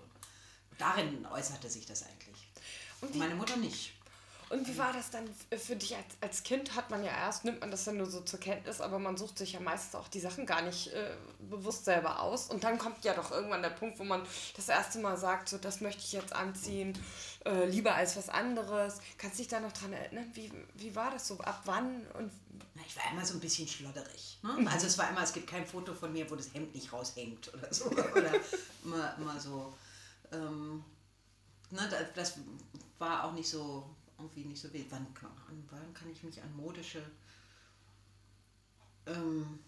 Darin 0.78 1.26
äußerte 1.26 1.68
sich 1.68 1.86
das 1.86 2.04
eigentlich. 2.04 2.48
Und, 3.00 3.12
und 3.12 3.18
meine 3.18 3.34
Mutter 3.34 3.56
nicht. 3.56 3.94
Und 4.48 4.68
wie 4.68 4.78
war 4.78 4.92
das 4.92 5.10
dann 5.10 5.28
für 5.58 5.74
dich 5.74 5.96
als, 5.96 6.06
als 6.20 6.42
Kind? 6.44 6.76
Hat 6.76 6.90
man 6.90 7.02
ja 7.02 7.10
erst, 7.10 7.44
nimmt 7.44 7.60
man 7.60 7.72
das 7.72 7.84
dann 7.84 7.96
nur 7.96 8.06
so 8.06 8.20
zur 8.20 8.38
Kenntnis, 8.38 8.80
aber 8.80 9.00
man 9.00 9.16
sucht 9.16 9.38
sich 9.38 9.54
ja 9.54 9.60
meistens 9.60 9.96
auch 9.96 10.06
die 10.06 10.20
Sachen 10.20 10.46
gar 10.46 10.62
nicht 10.62 10.88
äh, 10.88 11.16
bewusst 11.40 11.84
selber 11.84 12.20
aus. 12.20 12.48
Und 12.48 12.62
dann 12.62 12.78
kommt 12.78 13.04
ja 13.04 13.14
doch 13.14 13.32
irgendwann 13.32 13.62
der 13.62 13.70
Punkt, 13.70 13.98
wo 13.98 14.04
man 14.04 14.22
das 14.54 14.68
erste 14.68 15.00
Mal 15.00 15.16
sagt, 15.16 15.48
so 15.48 15.58
das 15.58 15.80
möchte 15.80 16.02
ich 16.02 16.12
jetzt 16.12 16.32
anziehen, 16.32 16.96
äh, 17.44 17.64
lieber 17.64 17.96
als 17.96 18.16
was 18.16 18.28
anderes. 18.28 19.00
Kannst 19.18 19.38
du 19.38 19.42
dich 19.42 19.48
da 19.48 19.58
noch 19.58 19.72
dran 19.72 19.92
erinnern? 19.92 20.30
Wie, 20.34 20.52
wie 20.74 20.94
war 20.94 21.10
das 21.10 21.26
so? 21.26 21.38
Ab 21.38 21.62
wann? 21.64 22.06
Und 22.16 22.30
Na, 22.74 22.82
ich 22.86 22.96
war 22.96 23.10
immer 23.10 23.26
so 23.26 23.34
ein 23.34 23.40
bisschen 23.40 23.66
schlodderig. 23.66 24.38
Ne? 24.44 24.52
Mhm. 24.60 24.68
Also 24.68 24.86
es 24.86 24.96
war 24.96 25.10
immer, 25.10 25.24
es 25.24 25.32
gibt 25.32 25.48
kein 25.48 25.66
Foto 25.66 25.92
von 25.92 26.12
mir, 26.12 26.30
wo 26.30 26.36
das 26.36 26.54
Hemd 26.54 26.72
nicht 26.72 26.92
raushängt 26.92 27.52
oder 27.52 27.74
so. 27.74 27.86
oder 27.90 28.30
immer, 28.84 29.16
immer 29.18 29.40
so. 29.40 29.74
Ähm, 30.30 30.84
ne, 31.70 32.06
das 32.14 32.34
war 33.00 33.24
auch 33.24 33.32
nicht 33.32 33.48
so 33.48 33.95
irgendwie 34.18 34.44
nicht 34.44 34.60
so 34.60 34.72
wild. 34.72 34.86
Wann, 34.90 35.06
wann 35.70 35.94
kann 35.94 36.10
ich 36.10 36.22
mich 36.22 36.42
an 36.42 36.54
modische. 36.56 37.02
Ähm, 39.06 39.58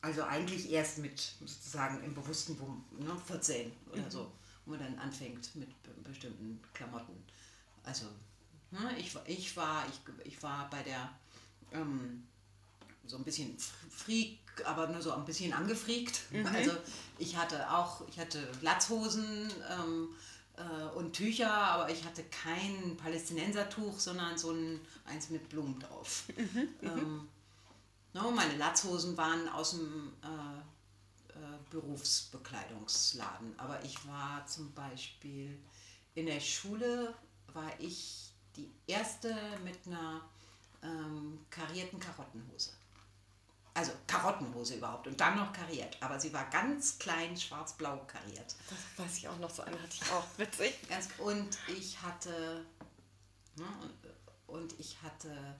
also 0.00 0.24
eigentlich 0.24 0.70
erst 0.70 0.98
mit 0.98 1.20
sozusagen 1.40 2.02
im 2.02 2.14
bewussten 2.14 2.58
Wum, 2.58 2.84
ne, 2.98 3.16
14 3.16 3.72
oder 3.90 4.02
mhm. 4.02 4.10
so, 4.10 4.32
wo 4.64 4.72
man 4.72 4.80
dann 4.80 4.98
anfängt 4.98 5.54
mit 5.54 5.70
bestimmten 6.02 6.60
Klamotten. 6.74 7.14
Also 7.84 8.06
ne, 8.72 8.98
ich, 8.98 9.16
ich, 9.26 9.56
war, 9.56 9.84
ich, 9.88 10.26
ich 10.26 10.42
war 10.42 10.68
bei 10.70 10.82
der 10.82 11.08
ähm, 11.72 12.26
so 13.06 13.16
ein 13.16 13.24
bisschen 13.24 13.56
Freak, 13.90 14.38
aber 14.64 14.88
nur 14.88 15.02
so 15.02 15.12
ein 15.12 15.24
bisschen 15.24 15.52
angefriekt. 15.52 16.22
Mhm. 16.30 16.46
Also 16.46 16.72
ich 17.18 17.36
hatte 17.36 17.70
auch, 17.70 18.06
ich 18.08 18.18
hatte 18.18 18.50
Latzhosen, 18.60 19.50
ähm, 19.70 20.08
äh, 20.62 20.96
und 20.96 21.12
Tücher, 21.12 21.52
aber 21.52 21.90
ich 21.90 22.04
hatte 22.04 22.22
kein 22.24 22.96
Palästinensertuch, 22.96 23.98
sondern 23.98 24.36
so 24.38 24.52
ein 24.52 24.80
eins 25.04 25.30
mit 25.30 25.48
Blumen 25.48 25.78
drauf. 25.78 26.24
Mhm, 26.36 26.68
ähm, 26.82 27.28
no, 28.12 28.30
meine 28.30 28.56
Latzhosen 28.56 29.16
waren 29.16 29.48
aus 29.48 29.70
dem 29.70 30.12
äh, 30.22 31.32
äh, 31.32 31.58
Berufsbekleidungsladen, 31.70 33.58
aber 33.58 33.82
ich 33.84 34.06
war 34.06 34.46
zum 34.46 34.72
Beispiel 34.72 35.58
in 36.14 36.26
der 36.26 36.40
Schule, 36.40 37.14
war 37.52 37.70
ich 37.78 38.32
die 38.56 38.70
erste 38.86 39.34
mit 39.64 39.86
einer 39.86 40.22
ähm, 40.82 41.38
karierten 41.50 41.98
Karottenhose 41.98 42.72
also 43.74 43.92
Karottenhose 44.06 44.76
überhaupt 44.76 45.06
und 45.06 45.20
dann 45.20 45.36
noch 45.36 45.52
kariert. 45.52 45.98
Aber 46.00 46.18
sie 46.20 46.32
war 46.32 46.48
ganz 46.50 46.98
klein 46.98 47.36
schwarz-blau 47.36 47.98
kariert. 48.06 48.56
Das 48.68 48.78
weiß 48.98 49.18
ich 49.18 49.28
auch 49.28 49.38
noch, 49.38 49.50
so 49.50 49.62
eine 49.62 49.80
hatte 49.80 49.94
ich 49.94 50.02
auch. 50.10 50.24
Witzig. 50.36 50.74
Ganz, 50.88 51.08
und 51.18 51.56
ich 51.68 52.02
hatte, 52.02 52.64
ne, 53.56 53.64
und, 54.46 54.54
und, 54.54 54.74
ich 54.78 54.96
hatte 55.02 55.56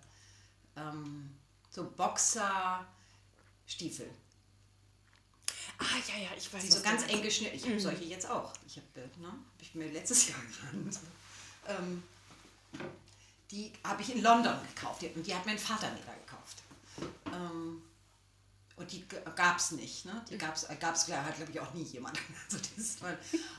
ähm, 0.76 1.36
so 1.70 1.90
Boxerstiefel. 1.90 4.10
Ah, 5.78 5.84
ja, 6.08 6.16
ja, 6.24 6.30
ich 6.36 6.52
weiß 6.52 6.62
Die 6.62 6.70
so 6.70 6.82
ganz 6.82 7.08
eng 7.08 7.22
geschnitten. 7.22 7.56
Ich 7.56 7.62
habe 7.64 7.74
mhm. 7.74 7.80
solche 7.80 8.04
jetzt 8.04 8.30
auch. 8.30 8.52
Ich 8.66 8.76
habe 8.76 9.08
ne, 9.18 9.28
hab 9.28 9.60
ich 9.60 9.74
mir 9.74 9.90
letztes 9.90 10.28
Jahr 10.28 10.38
gerannt. 10.40 11.00
Ähm, 11.66 12.02
die 13.50 13.72
habe 13.82 14.02
ich 14.02 14.14
in 14.14 14.22
London 14.22 14.56
gekauft. 14.74 15.02
Und 15.02 15.26
die 15.26 15.34
hat 15.34 15.46
mein 15.46 15.58
Vater 15.58 15.90
mir 15.90 16.02
da 16.06 16.12
gekauft. 16.12 16.62
Ähm, 17.26 17.82
Und 18.82 18.90
die 18.90 19.04
gab 19.36 19.58
es 19.58 19.70
nicht. 19.70 20.04
Ne? 20.04 20.24
Die 20.28 20.36
gab 20.36 20.56
es, 20.56 20.66
gab's, 20.80 21.08
hat, 21.08 21.36
glaube 21.36 21.52
ich, 21.52 21.60
auch 21.60 21.72
nie 21.72 21.84
jemand. 21.84 22.18
Also 22.50 23.06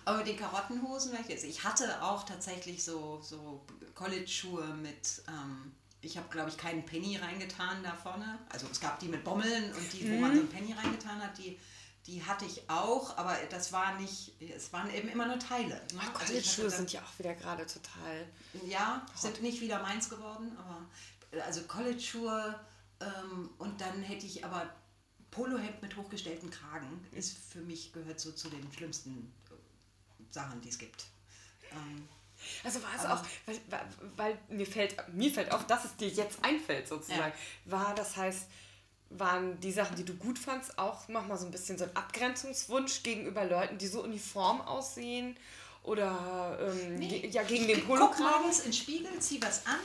aber 0.03 0.17
mit 0.17 0.27
den 0.27 0.37
Karottenhosen, 0.37 1.17
ich 1.27 1.63
hatte 1.63 2.01
auch 2.01 2.23
tatsächlich 2.23 2.83
so, 2.83 3.21
so 3.21 3.61
College-Schuhe 3.95 4.65
mit, 4.75 5.23
ähm, 5.29 5.71
ich 6.01 6.17
habe, 6.17 6.27
glaube 6.29 6.49
ich, 6.49 6.57
keinen 6.57 6.85
Penny 6.85 7.15
reingetan 7.15 7.81
da 7.83 7.95
vorne. 7.95 8.37
Also 8.49 8.67
es 8.69 8.81
gab 8.81 8.99
die 8.99 9.07
mit 9.07 9.23
Bommeln 9.23 9.73
und 9.73 9.93
die, 9.93 10.09
wo 10.09 10.15
mhm. 10.15 10.21
man 10.21 10.33
so 10.33 10.39
einen 10.41 10.49
Penny 10.49 10.73
reingetan 10.73 11.21
hat, 11.21 11.37
die, 11.37 11.57
die 12.05 12.21
hatte 12.21 12.43
ich 12.43 12.69
auch, 12.69 13.17
aber 13.17 13.37
das 13.49 13.71
war 13.71 13.97
nicht, 13.97 14.33
es 14.41 14.73
waren 14.73 14.93
eben 14.93 15.07
immer 15.07 15.25
nur 15.25 15.39
Teile. 15.39 15.69
Ne? 15.69 15.81
Oh, 15.93 15.99
also 15.99 16.25
College-Schuhe 16.25 16.69
sind 16.69 16.91
ja 16.91 17.01
auch 17.01 17.19
wieder 17.19 17.33
gerade 17.33 17.65
total. 17.65 18.27
Ja, 18.65 19.05
sind 19.15 19.41
nicht 19.41 19.61
wieder 19.61 19.81
meins 19.81 20.09
geworden, 20.09 20.57
aber 20.57 21.41
also 21.45 21.61
College-Schuhe 21.63 22.59
ähm, 22.99 23.49
und 23.57 23.79
dann 23.79 24.01
hätte 24.01 24.25
ich 24.25 24.43
aber 24.43 24.69
Polohemd 25.33 25.81
mit 25.81 25.95
hochgestellten 25.95 26.49
Kragen 26.49 27.05
ist 27.11 27.37
für 27.51 27.61
mich 27.61 27.91
gehört 27.91 28.19
so 28.19 28.31
zu 28.31 28.49
den 28.49 28.71
schlimmsten 28.71 29.31
äh, 29.49 30.33
Sachen, 30.33 30.61
die 30.61 30.69
es 30.69 30.77
gibt. 30.77 31.05
Ähm, 31.71 32.07
also 32.63 32.81
war 32.83 32.89
es 32.95 33.05
auch, 33.05 33.25
weil, 33.45 33.81
weil, 34.17 34.37
mir 34.49 34.65
fällt 34.65 34.95
mir 35.13 35.31
fällt 35.31 35.51
auf, 35.51 35.65
dass 35.65 35.85
es 35.85 35.95
dir 35.95 36.09
jetzt 36.09 36.43
einfällt 36.43 36.87
sozusagen. 36.87 37.33
Ja. 37.65 37.71
War 37.71 37.95
das 37.95 38.17
heißt, 38.17 38.47
waren 39.09 39.59
die 39.59 39.71
Sachen, 39.71 39.95
die 39.95 40.03
du 40.03 40.13
gut 40.15 40.39
fandst, 40.39 40.77
auch 40.77 41.07
manchmal 41.07 41.37
so 41.37 41.45
ein 41.45 41.51
bisschen 41.51 41.77
so 41.77 41.85
ein 41.85 41.95
Abgrenzungswunsch 41.95 43.03
gegenüber 43.03 43.45
Leuten, 43.45 43.77
die 43.77 43.87
so 43.87 44.03
uniform 44.03 44.61
aussehen 44.61 45.37
oder 45.83 46.57
ähm, 46.61 46.95
nee. 46.95 47.19
ge 47.19 47.29
ja 47.29 47.43
gegen 47.43 47.67
den 47.67 47.85
Polo? 47.85 48.07
Guck 48.07 48.19
morgens 48.19 48.59
in 48.59 48.65
den 48.65 48.73
Spiegel, 48.73 49.19
zieh 49.19 49.41
was 49.41 49.65
an 49.65 49.79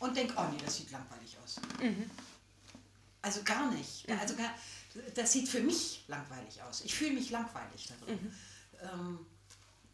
und 0.00 0.16
denk, 0.16 0.32
oh 0.36 0.44
nee, 0.50 0.58
das 0.64 0.76
sieht 0.76 0.90
langweilig 0.90 1.36
aus. 1.42 1.60
Mhm. 1.80 2.10
Also 3.20 3.42
gar 3.44 3.70
nicht. 3.70 4.08
Mhm. 4.08 4.18
Also 4.18 4.34
gar, 4.34 4.50
das 5.14 5.32
sieht 5.32 5.48
für 5.48 5.60
mich 5.60 6.04
langweilig 6.08 6.62
aus. 6.62 6.82
Ich 6.82 6.94
fühle 6.94 7.12
mich 7.12 7.30
langweilig 7.30 7.88
darin. 7.88 8.22
Mhm. 8.22 8.34
Ähm, 8.80 9.26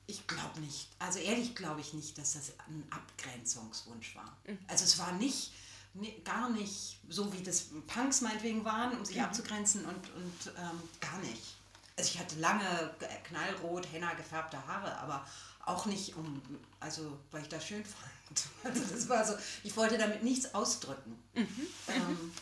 ich 0.07 0.27
glaube 0.27 0.61
nicht. 0.61 0.89
Also 0.99 1.19
ehrlich 1.19 1.55
glaube 1.55 1.81
ich 1.81 1.93
nicht, 1.93 2.17
dass 2.19 2.33
das 2.33 2.53
ein 2.69 2.85
Abgrenzungswunsch 2.91 4.17
war. 4.17 4.37
Mhm. 4.47 4.59
Also 4.67 4.85
es 4.85 4.99
war 4.99 5.13
nicht, 5.13 5.53
nee, 5.95 6.21
gar 6.25 6.51
nicht 6.51 6.99
so, 7.09 7.33
wie 7.33 7.43
das 7.43 7.67
Punks 7.87 8.23
meinetwegen 8.23 8.65
waren, 8.65 8.97
um 8.97 9.05
sich 9.05 9.17
mhm. 9.17 9.25
abzugrenzen 9.25 9.85
und, 9.85 10.11
und 10.15 10.55
ähm, 10.57 10.81
gar 11.01 11.19
nicht. 11.21 11.57
Also 11.97 12.11
ich 12.15 12.19
hatte 12.19 12.39
lange 12.39 12.95
knallrot, 13.25 13.93
henna 13.93 14.15
gefärbte 14.15 14.65
Haare, 14.67 14.97
aber 14.99 15.27
auch 15.67 15.85
nicht 15.87 16.17
um, 16.17 16.41
also 16.81 17.19
weil 17.31 17.43
ich 17.43 17.49
das 17.49 17.67
schön 17.67 17.85
fand. 17.85 18.47
Also 18.65 18.95
das 18.95 19.09
war 19.09 19.25
so, 19.27 19.35
ich 19.63 19.77
wollte 19.77 19.99
damit 19.99 20.23
nichts 20.23 20.55
ausdrücken. 20.55 21.19
Mhm. 21.35 21.67
Ähm, 21.89 22.33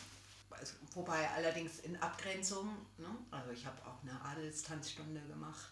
Wobei 0.97 1.29
allerdings 1.29 1.77
in 1.81 1.95
Abgrenzung, 1.97 2.69
ne? 2.97 3.07
also 3.29 3.51
ich 3.51 3.67
habe 3.67 3.77
auch 3.85 4.01
eine 4.01 4.19
Adelstanzstunde 4.19 5.21
gemacht, 5.27 5.69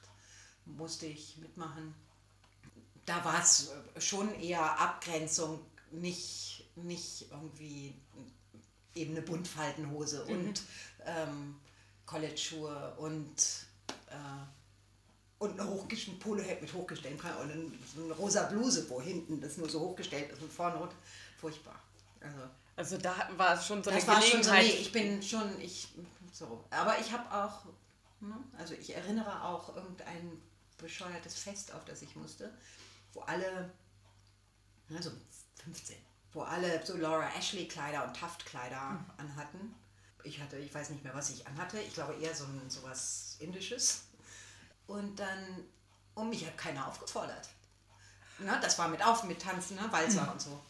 musste 0.65 1.07
ich 1.07 1.37
mitmachen. 1.37 1.95
Da 3.07 3.25
war 3.25 3.41
es 3.41 3.71
schon 3.97 4.39
eher 4.39 4.79
Abgrenzung, 4.79 5.65
nicht, 5.89 6.69
nicht 6.75 7.31
irgendwie 7.31 7.95
eben 8.93 9.13
eine 9.13 9.23
Buntfaltenhose 9.23 10.25
mhm. 10.25 10.31
und 10.31 10.61
ähm, 11.07 11.55
College-Schuhe 12.05 12.93
und, 12.99 13.65
äh, 14.11 14.45
und 15.39 15.59
eine 15.59 15.67
hochgestellte 15.67 16.19
Polohemd 16.19 16.61
mit 16.61 16.71
hochgestellten 16.71 17.19
und 17.19 17.51
eine, 17.51 17.71
eine 17.97 18.13
rosa 18.13 18.43
Bluse, 18.43 18.87
wo 18.91 19.01
hinten 19.01 19.41
das 19.41 19.57
nur 19.57 19.69
so 19.69 19.79
hochgestellt 19.79 20.31
ist 20.31 20.43
und 20.43 20.53
vorne 20.53 20.77
rot. 20.77 20.93
Furchtbar. 21.39 21.81
Also, 22.19 22.41
also 22.75 22.97
da 22.97 23.29
war 23.37 23.55
es 23.55 23.65
schon 23.65 23.83
so 23.83 23.89
das 23.89 24.07
eine 24.07 24.19
Gelegenheit. 24.19 24.43
Schon 24.43 24.43
so, 24.43 24.51
nee, 24.51 24.81
ich 24.81 24.91
bin 24.91 25.23
schon, 25.23 25.61
ich, 25.61 25.87
so. 26.31 26.65
Aber 26.69 26.99
ich 26.99 27.11
habe 27.11 27.31
auch, 27.33 27.65
ne, 28.19 28.35
also 28.57 28.73
ich 28.73 28.93
erinnere 28.93 29.43
auch 29.43 29.75
irgendein 29.75 30.41
bescheuertes 30.77 31.39
Fest, 31.39 31.73
auf 31.73 31.85
das 31.85 32.01
ich 32.01 32.15
musste, 32.15 32.53
wo 33.13 33.21
alle, 33.21 33.71
also 34.93 35.11
15, 35.63 35.95
wo 36.33 36.41
alle 36.41 36.85
so 36.85 36.97
Laura 36.97 37.29
Ashley 37.37 37.67
Kleider 37.67 38.05
und 38.05 38.15
Taft 38.15 38.45
Kleider 38.45 38.81
mhm. 38.81 39.05
anhatten. 39.17 39.75
Ich 40.23 40.41
hatte, 40.41 40.57
ich 40.57 40.73
weiß 40.73 40.89
nicht 40.89 41.03
mehr, 41.03 41.13
was 41.13 41.29
ich 41.29 41.47
anhatte. 41.47 41.79
Ich 41.79 41.93
glaube 41.93 42.15
eher 42.15 42.35
so 42.35 42.43
ein 42.45 42.69
sowas 42.69 43.37
Indisches. 43.39 44.05
Und 44.87 45.17
dann, 45.17 45.65
und 46.15 46.29
mich 46.29 46.45
hat 46.45 46.57
keiner 46.57 46.87
aufgefordert. 46.87 47.47
Na, 48.39 48.59
das 48.59 48.77
war 48.77 48.89
mit 48.89 49.03
auf, 49.05 49.23
mit 49.23 49.41
Tanzen, 49.41 49.75
ne, 49.77 49.87
Walzer 49.91 50.23
mhm. 50.23 50.31
und 50.31 50.41
so. 50.41 50.61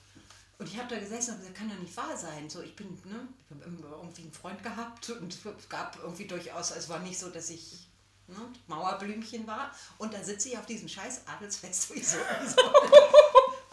Und 0.57 0.69
ich 0.69 0.77
habe 0.77 0.87
da 0.87 0.99
gesessen 0.99 1.31
und 1.31 1.39
gesagt, 1.39 1.57
kann 1.57 1.69
doch 1.69 1.77
nicht 1.77 1.95
wahr 1.97 2.15
sein. 2.15 2.49
So, 2.49 2.61
ich 2.61 2.75
bin, 2.75 2.87
ne, 3.05 3.27
ich 3.43 3.51
habe 3.51 3.65
irgendwie 3.65 4.21
einen 4.21 4.31
Freund 4.31 4.63
gehabt 4.63 5.09
und 5.09 5.33
es 5.33 5.69
gab 5.69 5.97
irgendwie 6.01 6.27
durchaus, 6.27 6.71
es 6.71 6.87
war 6.87 6.99
nicht 6.99 7.19
so, 7.19 7.29
dass 7.29 7.49
ich 7.49 7.89
ne, 8.27 8.37
Mauerblümchen 8.67 9.45
war. 9.47 9.71
Und 9.97 10.13
da 10.13 10.23
sitze 10.23 10.49
ich 10.49 10.57
auf 10.57 10.65
diesem 10.65 10.87
scheiß 10.87 11.27
Adelsfest, 11.27 11.89
wo 11.89 11.93
ich 11.95 12.07
so, 12.07 12.17
so 12.47 12.61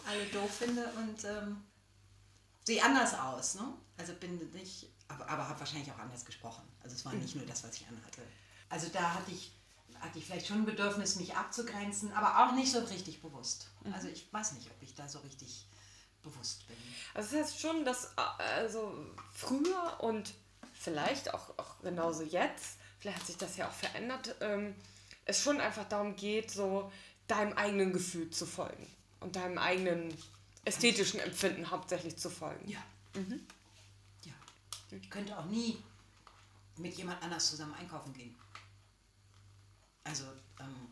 alle 0.05 0.25
doof 0.31 0.51
finde 0.51 0.85
und 0.97 1.23
ähm, 1.23 1.63
sehe 2.65 2.83
anders 2.83 3.13
aus. 3.13 3.55
Ne? 3.55 3.73
Also 3.97 4.13
bin 4.13 4.37
nicht, 4.51 4.89
aber, 5.07 5.29
aber 5.29 5.47
habe 5.47 5.59
wahrscheinlich 5.59 5.91
auch 5.91 5.99
anders 5.99 6.25
gesprochen. 6.25 6.63
Also 6.81 6.95
es 6.95 7.05
war 7.05 7.13
nicht 7.13 7.35
nur 7.35 7.45
das, 7.45 7.63
was 7.63 7.75
ich 7.75 7.87
anhatte. 7.87 8.21
Also 8.69 8.87
da 8.91 9.13
hatte 9.13 9.31
ich, 9.31 9.53
hatte 9.99 10.17
ich 10.19 10.25
vielleicht 10.25 10.47
schon 10.47 10.59
ein 10.59 10.65
Bedürfnis, 10.65 11.15
mich 11.15 11.35
abzugrenzen, 11.35 12.11
aber 12.13 12.43
auch 12.43 12.55
nicht 12.55 12.71
so 12.71 12.79
richtig 12.79 13.21
bewusst. 13.21 13.69
Mhm. 13.83 13.93
Also 13.93 14.07
ich 14.07 14.31
weiß 14.33 14.53
nicht, 14.53 14.69
ob 14.69 14.81
ich 14.81 14.95
da 14.95 15.07
so 15.07 15.19
richtig 15.19 15.67
bewusst 16.23 16.67
bin. 16.67 16.77
Also 17.13 17.37
das 17.37 17.47
heißt 17.47 17.59
schon, 17.59 17.85
dass 17.85 18.17
also 18.17 18.93
früher 19.33 19.97
und 19.99 20.33
vielleicht 20.73 21.33
auch, 21.33 21.57
auch 21.57 21.79
genauso 21.81 22.23
jetzt, 22.23 22.77
vielleicht 22.99 23.19
hat 23.19 23.27
sich 23.27 23.37
das 23.37 23.57
ja 23.57 23.67
auch 23.67 23.73
verändert, 23.73 24.35
ähm, 24.41 24.75
es 25.25 25.41
schon 25.41 25.61
einfach 25.61 25.87
darum 25.87 26.15
geht, 26.15 26.51
so 26.51 26.91
deinem 27.27 27.53
eigenen 27.53 27.93
Gefühl 27.93 28.29
zu 28.29 28.45
folgen 28.45 28.87
und 29.19 29.35
deinem 29.35 29.57
eigenen 29.57 30.13
ästhetischen 30.65 31.19
Empfinden 31.19 31.69
hauptsächlich 31.69 32.17
zu 32.17 32.29
folgen. 32.29 32.69
Ja. 32.69 32.83
Mhm. 33.13 33.45
Ja. 34.25 34.33
Ich 34.91 35.09
könnte 35.09 35.37
auch 35.37 35.45
nie 35.45 35.81
mit 36.77 36.93
jemand 36.95 37.21
anders 37.21 37.49
zusammen 37.49 37.73
einkaufen 37.75 38.13
gehen. 38.13 38.35
Also, 40.03 40.25
ähm, 40.59 40.89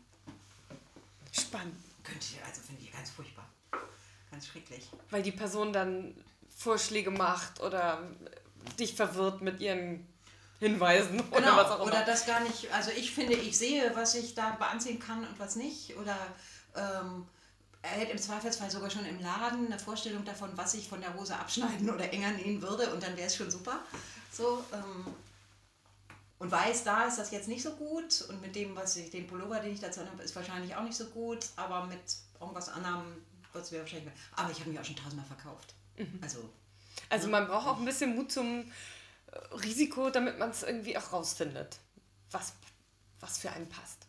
spannend. 1.32 1.76
Könnte 2.02 2.24
ich, 2.24 2.44
also 2.44 2.60
finde 2.62 2.82
ich 2.82 2.92
ganz 2.92 3.10
furchtbar. 3.10 3.48
Ganz 4.32 4.46
schrecklich. 4.46 4.88
Weil 5.10 5.22
die 5.22 5.30
Person 5.30 5.72
dann 5.72 6.14
Vorschläge 6.56 7.10
macht 7.10 7.60
oder 7.60 8.02
dich 8.78 8.94
verwirrt 8.94 9.42
mit 9.42 9.60
ihren 9.60 10.06
Hinweisen 10.58 11.18
genau. 11.18 11.36
oder 11.36 11.56
was 11.56 11.70
auch 11.70 11.80
immer. 11.80 11.92
Oder 11.92 12.04
das 12.04 12.26
gar 12.26 12.40
nicht, 12.40 12.72
also 12.72 12.90
ich 12.90 13.12
finde, 13.12 13.34
ich 13.34 13.56
sehe, 13.56 13.92
was 13.94 14.14
ich 14.14 14.34
da 14.34 14.54
anziehen 14.54 14.98
kann 14.98 15.18
und 15.18 15.38
was 15.38 15.56
nicht. 15.56 15.96
Oder 15.96 16.16
ähm, 16.74 17.26
er 17.82 17.90
hätte 17.90 18.12
im 18.12 18.18
Zweifelsfall 18.18 18.70
sogar 18.70 18.90
schon 18.90 19.04
im 19.04 19.20
Laden 19.20 19.66
eine 19.66 19.78
Vorstellung 19.78 20.24
davon, 20.24 20.50
was 20.54 20.74
ich 20.74 20.88
von 20.88 21.00
der 21.00 21.14
Hose 21.14 21.36
abschneiden 21.36 21.90
oder 21.90 22.12
enger 22.12 22.30
nähen 22.30 22.62
würde 22.62 22.92
und 22.94 23.02
dann 23.02 23.16
wäre 23.16 23.26
es 23.26 23.36
schon 23.36 23.50
super. 23.50 23.80
So, 24.32 24.64
ähm, 24.72 25.14
und 26.38 26.50
weiß, 26.50 26.84
da 26.84 27.04
ist 27.04 27.18
das 27.18 27.30
jetzt 27.32 27.48
nicht 27.48 27.62
so 27.62 27.72
gut 27.72 28.24
und 28.28 28.40
mit 28.40 28.56
dem, 28.56 28.74
was 28.74 28.96
ich, 28.96 29.10
den 29.10 29.26
Pullover, 29.26 29.60
den 29.60 29.74
ich 29.74 29.80
dazu 29.80 30.00
habe, 30.00 30.22
ist 30.22 30.34
wahrscheinlich 30.34 30.74
auch 30.74 30.82
nicht 30.82 30.96
so 30.96 31.06
gut, 31.06 31.46
aber 31.56 31.86
mit 31.86 32.00
irgendwas 32.40 32.68
anderem 32.68 33.04
wird 33.52 33.64
es 33.64 33.72
wahrscheinlich. 33.72 34.12
Aber 34.32 34.50
ich 34.50 34.60
habe 34.60 34.70
mich 34.70 34.78
auch 34.78 34.84
schon 34.84 34.96
tausendmal 34.96 35.26
verkauft. 35.26 35.74
Mhm. 35.96 36.18
Also, 36.22 36.48
also 37.08 37.28
man 37.28 37.46
braucht 37.46 37.66
auch 37.66 37.78
ein 37.78 37.84
bisschen 37.84 38.14
Mut 38.14 38.32
zum 38.32 38.70
äh, 39.30 39.38
Risiko, 39.56 40.10
damit 40.10 40.38
man 40.38 40.50
es 40.50 40.62
irgendwie 40.62 40.96
auch 40.96 41.12
rausfindet, 41.12 41.78
was, 42.30 42.54
was 43.20 43.38
für 43.38 43.50
einen 43.50 43.68
passt. 43.68 44.06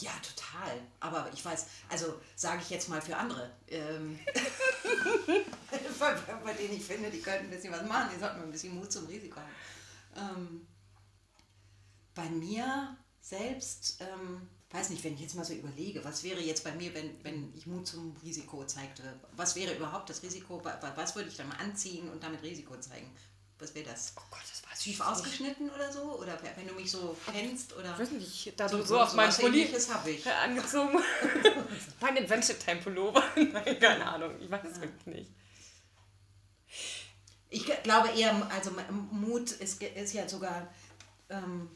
Ja, 0.00 0.12
total. 0.22 0.80
Aber 1.00 1.28
ich 1.32 1.44
weiß, 1.44 1.66
also 1.88 2.20
sage 2.36 2.62
ich 2.62 2.70
jetzt 2.70 2.88
mal 2.88 3.02
für 3.02 3.16
andere, 3.16 3.50
ähm, 3.66 4.18
bei, 5.98 6.14
bei, 6.44 6.52
denen 6.52 6.76
ich 6.76 6.84
finde, 6.84 7.10
die 7.10 7.20
könnten 7.20 7.46
ein 7.46 7.50
bisschen 7.50 7.72
was 7.72 7.82
machen, 7.82 8.10
die 8.14 8.20
sollten 8.20 8.38
mal 8.38 8.44
ein 8.44 8.52
bisschen 8.52 8.76
Mut 8.76 8.92
zum 8.92 9.06
Risiko 9.06 9.40
haben. 9.40 10.36
Ähm, 10.36 10.66
bei 12.14 12.28
mir 12.30 12.96
selbst 13.20 14.00
ähm, 14.00 14.48
weiß 14.70 14.90
nicht, 14.90 15.02
wenn 15.04 15.14
ich 15.14 15.20
jetzt 15.20 15.34
mal 15.34 15.44
so 15.44 15.54
überlege, 15.54 16.04
was 16.04 16.22
wäre 16.24 16.40
jetzt 16.40 16.62
bei 16.62 16.72
mir, 16.72 16.92
wenn, 16.94 17.10
wenn 17.24 17.52
ich 17.56 17.66
Mut 17.66 17.86
zum 17.86 18.14
Risiko 18.22 18.64
zeigte? 18.64 19.02
Was 19.36 19.56
wäre 19.56 19.74
überhaupt 19.74 20.10
das 20.10 20.22
Risiko? 20.22 20.62
Was 20.94 21.16
würde 21.16 21.28
ich 21.28 21.36
dann 21.36 21.48
mal 21.48 21.56
anziehen 21.56 22.08
und 22.10 22.22
damit 22.22 22.42
Risiko 22.42 22.76
zeigen? 22.76 23.10
Was 23.58 23.74
wäre 23.74 23.86
das? 23.86 24.12
Oh 24.16 24.22
Gott, 24.30 24.42
das 24.48 24.62
war 24.62 24.76
schief 24.76 25.00
ausgeschnitten 25.00 25.68
oder 25.70 25.90
so? 25.90 26.18
Oder 26.20 26.38
wenn 26.54 26.68
du 26.68 26.74
mich 26.74 26.90
so 26.90 27.16
kennst? 27.32 27.74
Oder 27.76 27.98
weiß 27.98 28.12
nicht, 28.12 28.52
da 28.60 28.68
so, 28.68 28.82
so 28.82 29.00
auf 29.00 29.12
mein 29.14 29.32
Pulli 29.32 29.68
angezogen 30.44 30.98
Mein 32.00 32.18
Adventure 32.18 32.58
Time 32.58 32.80
Pullover. 32.80 33.24
Nein, 33.36 33.80
keine 33.80 34.06
Ahnung, 34.06 34.32
ich 34.40 34.50
weiß 34.50 34.64
es 34.64 34.76
ja. 34.76 34.82
wirklich 34.82 35.06
nicht. 35.06 35.30
Ich 37.50 37.64
glaube 37.82 38.10
eher, 38.10 38.48
also 38.50 38.70
Mut 39.10 39.50
ist, 39.52 39.82
ist 39.82 40.12
ja 40.12 40.28
sogar 40.28 40.68
ähm, 41.30 41.70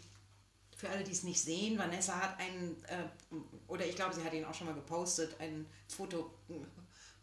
für 0.82 0.90
alle, 0.90 1.04
die 1.04 1.12
es 1.12 1.22
nicht 1.22 1.40
sehen, 1.40 1.78
Vanessa 1.78 2.20
hat 2.20 2.40
ein, 2.40 2.74
äh, 2.88 3.36
oder 3.68 3.86
ich 3.86 3.94
glaube, 3.94 4.12
sie 4.12 4.24
hat 4.24 4.32
ihn 4.32 4.44
auch 4.44 4.52
schon 4.52 4.66
mal 4.66 4.74
gepostet, 4.74 5.36
ein 5.38 5.64
Foto, 5.86 6.28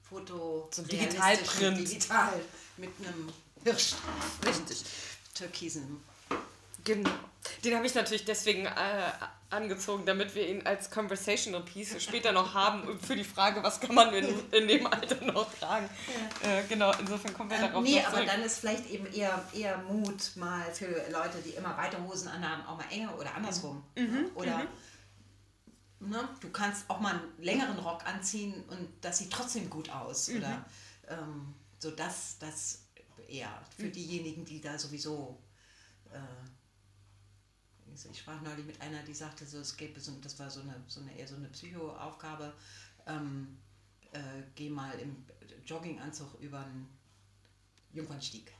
Foto 0.02 0.70
so 0.74 0.82
digital, 0.84 1.38
digital 1.76 2.42
mit 2.78 2.90
einem 3.00 3.28
Hirsch, 3.66 3.96
richtig, 4.46 4.86
türkisen 5.34 6.02
Genau. 6.84 7.10
Den 7.64 7.76
habe 7.76 7.86
ich 7.86 7.96
natürlich 7.96 8.26
deswegen 8.26 8.66
äh, 8.66 8.72
angezogen, 9.50 10.06
damit 10.06 10.36
wir 10.36 10.48
ihn 10.48 10.66
als 10.66 10.92
Conversational 10.92 11.62
Piece 11.64 12.02
später 12.02 12.32
noch 12.32 12.54
haben 12.54 13.00
für 13.00 13.16
die 13.16 13.24
Frage, 13.24 13.64
was 13.64 13.80
kann 13.80 13.96
man 13.96 14.14
in, 14.14 14.28
in 14.52 14.68
dem 14.68 14.86
Alter 14.88 15.26
noch 15.26 15.52
tragen. 15.56 15.90
Ja. 16.44 16.60
Äh, 16.60 16.64
genau, 16.68 16.92
insofern 17.00 17.34
kommen 17.34 17.50
wir 17.50 17.58
ähm, 17.58 17.64
darauf 17.64 17.84
Nee, 17.84 18.02
aber 18.02 18.26
dann 18.26 18.42
ist 18.44 18.60
vielleicht 18.60 18.90
eben 18.90 19.08
eher, 19.08 19.44
eher 19.54 19.78
Mut 19.80 20.36
mal 20.36 20.64
für 20.74 20.88
Leute, 21.12 21.40
die 21.44 21.52
immer 21.52 21.76
weiter 21.78 22.04
Hosen 22.06 22.28
anhaben, 22.28 22.66
auch 22.66 22.78
mal 22.78 22.86
enger 22.92 23.18
oder 23.18 23.34
andersrum. 23.34 23.84
Mhm. 23.96 24.04
mhm. 24.04 24.32
Oder 24.36 24.58
mhm. 24.60 24.68
Ne, 26.02 26.30
du 26.40 26.50
kannst 26.50 26.90
auch 26.90 27.02
mal 27.02 27.16
einen 27.16 27.34
längeren 27.40 27.78
Rock 27.80 28.06
anziehen 28.06 28.64
und 28.70 28.88
das 29.02 29.18
sieht 29.18 29.32
trotzdem 29.32 29.70
gut 29.70 29.90
aus. 29.90 30.30
Mhm. 30.30 30.38
Oder 30.38 30.66
ähm, 31.10 31.54
so 31.78 31.92
das, 31.92 32.38
das 32.40 32.86
eher 33.28 33.50
für 33.76 33.88
mhm. 33.88 33.92
diejenigen, 33.92 34.46
die 34.46 34.62
da 34.62 34.80
sowieso 34.80 35.42
äh, 36.14 36.18
ich 38.06 38.20
sprach 38.20 38.42
neulich 38.42 38.66
mit 38.66 38.82
einer, 38.82 39.04
die 39.04 39.14
sagte, 39.14 39.46
so, 39.46 39.60
es 39.60 39.76
gäbe 39.76 40.00
so, 40.00 40.12
das 40.22 40.38
war 40.40 40.50
so 40.50 40.62
eine, 40.62 40.82
so 40.88 41.02
eine 41.02 41.18
eher 41.18 41.28
so 41.28 41.36
eine 41.36 41.48
Psychoaufgabe, 41.50 42.54
ähm, 43.06 43.58
äh, 44.12 44.20
geh 44.56 44.70
mal 44.70 44.98
im 45.00 45.26
Jogginganzug 45.66 46.40
über 46.40 46.60
einen 46.60 46.88
Jungfernstieg. 47.94 48.52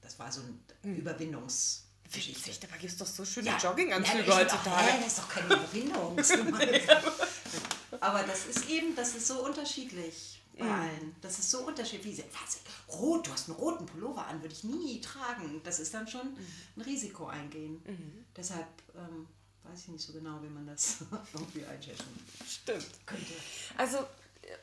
Das 0.00 0.18
war 0.18 0.30
so 0.30 0.42
ein 0.42 0.64
mhm. 0.82 0.96
Überwindungs- 1.00 1.84
Geschichte. 2.12 2.68
Aber 2.68 2.78
gibt 2.78 2.92
es 2.92 2.98
doch 2.98 3.06
so 3.06 3.24
schöne 3.24 3.48
ja, 3.48 3.58
Jogginganzüge 3.58 4.28
ja, 4.28 4.36
heutzutage. 4.36 4.86
Doch, 4.86 4.98
das 4.98 5.06
ist 5.06 5.18
doch 5.18 5.28
keine 5.28 5.46
Überwindung. 5.46 6.18
Aber 8.00 8.22
das 8.24 8.46
ist 8.46 8.68
eben, 8.68 8.94
das 8.94 9.14
ist 9.14 9.26
so 9.26 9.44
unterschiedlich 9.44 10.42
bei 10.58 10.70
allen. 10.70 11.16
Das 11.20 11.38
ist 11.38 11.50
so 11.50 11.66
unterschiedlich. 11.66 12.22
Was? 12.32 12.60
Rot, 12.96 13.26
du 13.26 13.32
hast 13.32 13.48
einen 13.48 13.58
roten 13.58 13.86
Pullover 13.86 14.26
an, 14.26 14.40
würde 14.42 14.54
ich 14.54 14.64
nie 14.64 15.00
tragen. 15.00 15.60
Das 15.64 15.80
ist 15.80 15.92
dann 15.94 16.06
schon 16.06 16.32
mhm. 16.32 16.46
ein 16.76 16.82
Risiko 16.82 17.26
eingehen. 17.26 17.82
Mhm. 17.84 18.24
Deshalb 18.36 18.66
ähm, 18.94 19.26
weiß 19.64 19.80
ich 19.80 19.88
nicht 19.88 20.06
so 20.06 20.12
genau, 20.12 20.42
wie 20.42 20.48
man 20.48 20.66
das 20.66 20.98
irgendwie 21.32 21.64
einschätzen 21.64 22.04
Stimmt. 22.48 22.86
könnte. 23.06 23.32
Also, 23.76 23.98
äh, 23.98 24.56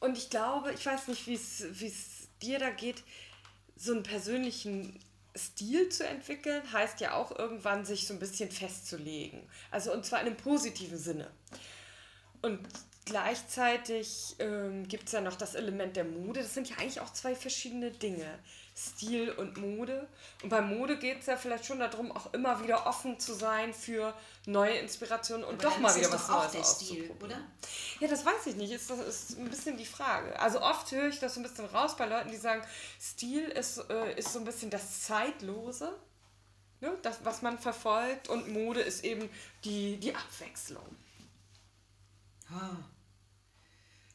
und 0.00 0.16
ich 0.16 0.30
glaube, 0.30 0.72
ich 0.72 0.84
weiß 0.84 1.08
nicht, 1.08 1.26
wie 1.26 1.34
es 1.34 2.28
dir 2.42 2.58
da 2.58 2.70
geht, 2.70 3.02
so 3.76 3.92
einen 3.92 4.02
persönlichen 4.02 4.98
Stil 5.36 5.88
zu 5.88 6.06
entwickeln, 6.06 6.70
heißt 6.72 7.00
ja 7.00 7.14
auch 7.14 7.36
irgendwann 7.38 7.84
sich 7.84 8.06
so 8.06 8.14
ein 8.14 8.20
bisschen 8.20 8.50
festzulegen. 8.50 9.48
Also 9.70 9.92
und 9.92 10.04
zwar 10.04 10.20
in 10.20 10.26
einem 10.26 10.36
positiven 10.36 10.98
Sinne. 10.98 11.30
Und 12.42 12.60
gleichzeitig 13.10 14.36
ähm, 14.38 14.86
gibt 14.86 15.06
es 15.06 15.12
ja 15.12 15.20
noch 15.20 15.34
das 15.34 15.54
Element 15.54 15.96
der 15.96 16.04
Mode. 16.04 16.40
Das 16.40 16.54
sind 16.54 16.70
ja 16.70 16.76
eigentlich 16.76 17.00
auch 17.00 17.12
zwei 17.12 17.34
verschiedene 17.34 17.90
Dinge. 17.90 18.38
Stil 18.76 19.32
und 19.32 19.58
Mode. 19.58 20.08
Und 20.42 20.48
bei 20.48 20.60
Mode 20.62 20.96
geht 20.96 21.20
es 21.20 21.26
ja 21.26 21.36
vielleicht 21.36 21.66
schon 21.66 21.80
darum, 21.80 22.12
auch 22.12 22.32
immer 22.32 22.62
wieder 22.62 22.86
offen 22.86 23.18
zu 23.18 23.34
sein 23.34 23.74
für 23.74 24.14
neue 24.46 24.78
Inspirationen 24.78 25.44
und 25.44 25.54
Aber 25.54 25.64
doch 25.64 25.78
mal 25.78 25.94
wieder 25.94 26.10
was 26.12 26.28
doch 26.28 26.34
Neues 26.34 26.46
auch 26.46 26.52
der 26.52 26.64
Stil, 26.64 27.10
oder? 27.22 27.38
Ja, 27.98 28.08
das 28.08 28.24
weiß 28.24 28.46
ich 28.46 28.56
nicht. 28.56 28.72
Ist, 28.72 28.88
das 28.88 29.00
ist 29.00 29.38
ein 29.38 29.50
bisschen 29.50 29.76
die 29.76 29.84
Frage. 29.84 30.38
Also 30.38 30.62
oft 30.62 30.90
höre 30.92 31.08
ich 31.08 31.18
das 31.18 31.34
so 31.34 31.40
ein 31.40 31.42
bisschen 31.42 31.66
raus 31.66 31.96
bei 31.96 32.06
Leuten, 32.06 32.30
die 32.30 32.36
sagen, 32.36 32.62
Stil 32.98 33.48
ist, 33.48 33.78
äh, 33.90 34.18
ist 34.18 34.32
so 34.32 34.38
ein 34.38 34.44
bisschen 34.44 34.70
das 34.70 35.02
Zeitlose. 35.02 35.92
Ne? 36.80 36.96
Das, 37.02 37.18
was 37.24 37.42
man 37.42 37.58
verfolgt 37.58 38.28
und 38.28 38.48
Mode 38.48 38.80
ist 38.80 39.04
eben 39.04 39.28
die, 39.64 39.98
die 39.98 40.14
Abwechslung. 40.14 40.96
Ah. 42.48 42.76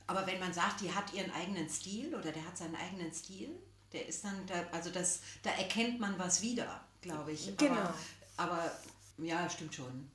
Aber 0.07 0.27
wenn 0.27 0.39
man 0.39 0.53
sagt, 0.53 0.81
die 0.81 0.93
hat 0.93 1.13
ihren 1.13 1.31
eigenen 1.31 1.69
Stil 1.69 2.13
oder 2.13 2.31
der 2.31 2.45
hat 2.45 2.57
seinen 2.57 2.75
eigenen 2.75 3.13
Stil, 3.13 3.49
der 3.91 4.07
ist 4.07 4.23
dann, 4.23 4.45
da, 4.45 4.53
also 4.71 4.89
das, 4.89 5.21
da 5.41 5.51
erkennt 5.51 5.99
man 5.99 6.17
was 6.19 6.41
wieder, 6.41 6.81
glaube 7.01 7.31
ich. 7.31 7.55
Genau. 7.57 7.73
Aber, 7.73 7.93
aber 8.37 8.71
ja, 9.17 9.49
stimmt 9.49 9.73
schon. 9.73 10.11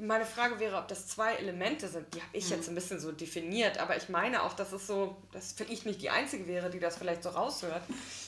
Meine 0.00 0.24
Frage 0.24 0.60
wäre, 0.60 0.76
ob 0.76 0.86
das 0.86 1.08
zwei 1.08 1.34
Elemente 1.34 1.88
sind. 1.88 2.14
Die 2.14 2.22
habe 2.22 2.36
ich 2.36 2.44
mhm. 2.46 2.50
jetzt 2.52 2.68
ein 2.68 2.76
bisschen 2.76 3.00
so 3.00 3.10
definiert, 3.10 3.78
aber 3.78 3.96
ich 3.96 4.08
meine 4.08 4.44
auch, 4.44 4.52
dass 4.52 4.72
es 4.72 4.86
so, 4.86 5.16
dass 5.32 5.56
ich 5.68 5.84
nicht 5.84 6.00
die 6.00 6.10
Einzige 6.10 6.46
wäre, 6.46 6.70
die 6.70 6.78
das 6.78 6.96
vielleicht 6.96 7.24
so 7.24 7.30
raushört, 7.30 7.82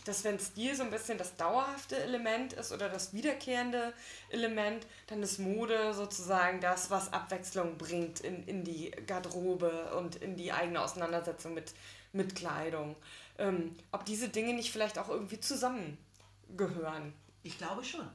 dass 0.05 0.25
wenn 0.25 0.41
Stil 0.41 0.75
so 0.75 0.83
ein 0.83 0.91
bisschen 0.91 1.17
das 1.17 1.37
dauerhafte 1.37 1.97
Element 1.97 2.55
ist 2.55 2.73
oder 2.73 2.89
das 2.89 3.13
wiederkehrende 3.13 3.93
Element, 4.31 4.85
dann 5.07 5.23
ist 5.23 5.39
Mode 5.39 5.95
sozusagen 5.95 6.61
das, 6.61 6.91
was 6.91 7.13
Abwechslung 7.13 7.79
bringt 7.79 8.19
in, 8.19 8.43
in 8.49 8.65
die 8.65 8.91
Garderobe 9.07 9.95
und 9.97 10.17
in 10.17 10.37
die 10.37 10.51
eigene 10.51 10.83
Auseinandersetzung 10.83 11.55
mit, 11.55 11.73
mit 12.13 12.35
Kleidung. 12.35 12.97
Ähm, 13.39 13.77
ob 13.93 14.05
diese 14.05 14.29
Dinge 14.29 14.55
nicht 14.55 14.73
vielleicht 14.73 14.99
auch 14.99 15.09
irgendwie 15.09 15.39
zusammengehören. 15.39 17.13
Ich 17.45 17.59
glaube 17.59 17.85
schon. 17.85 18.09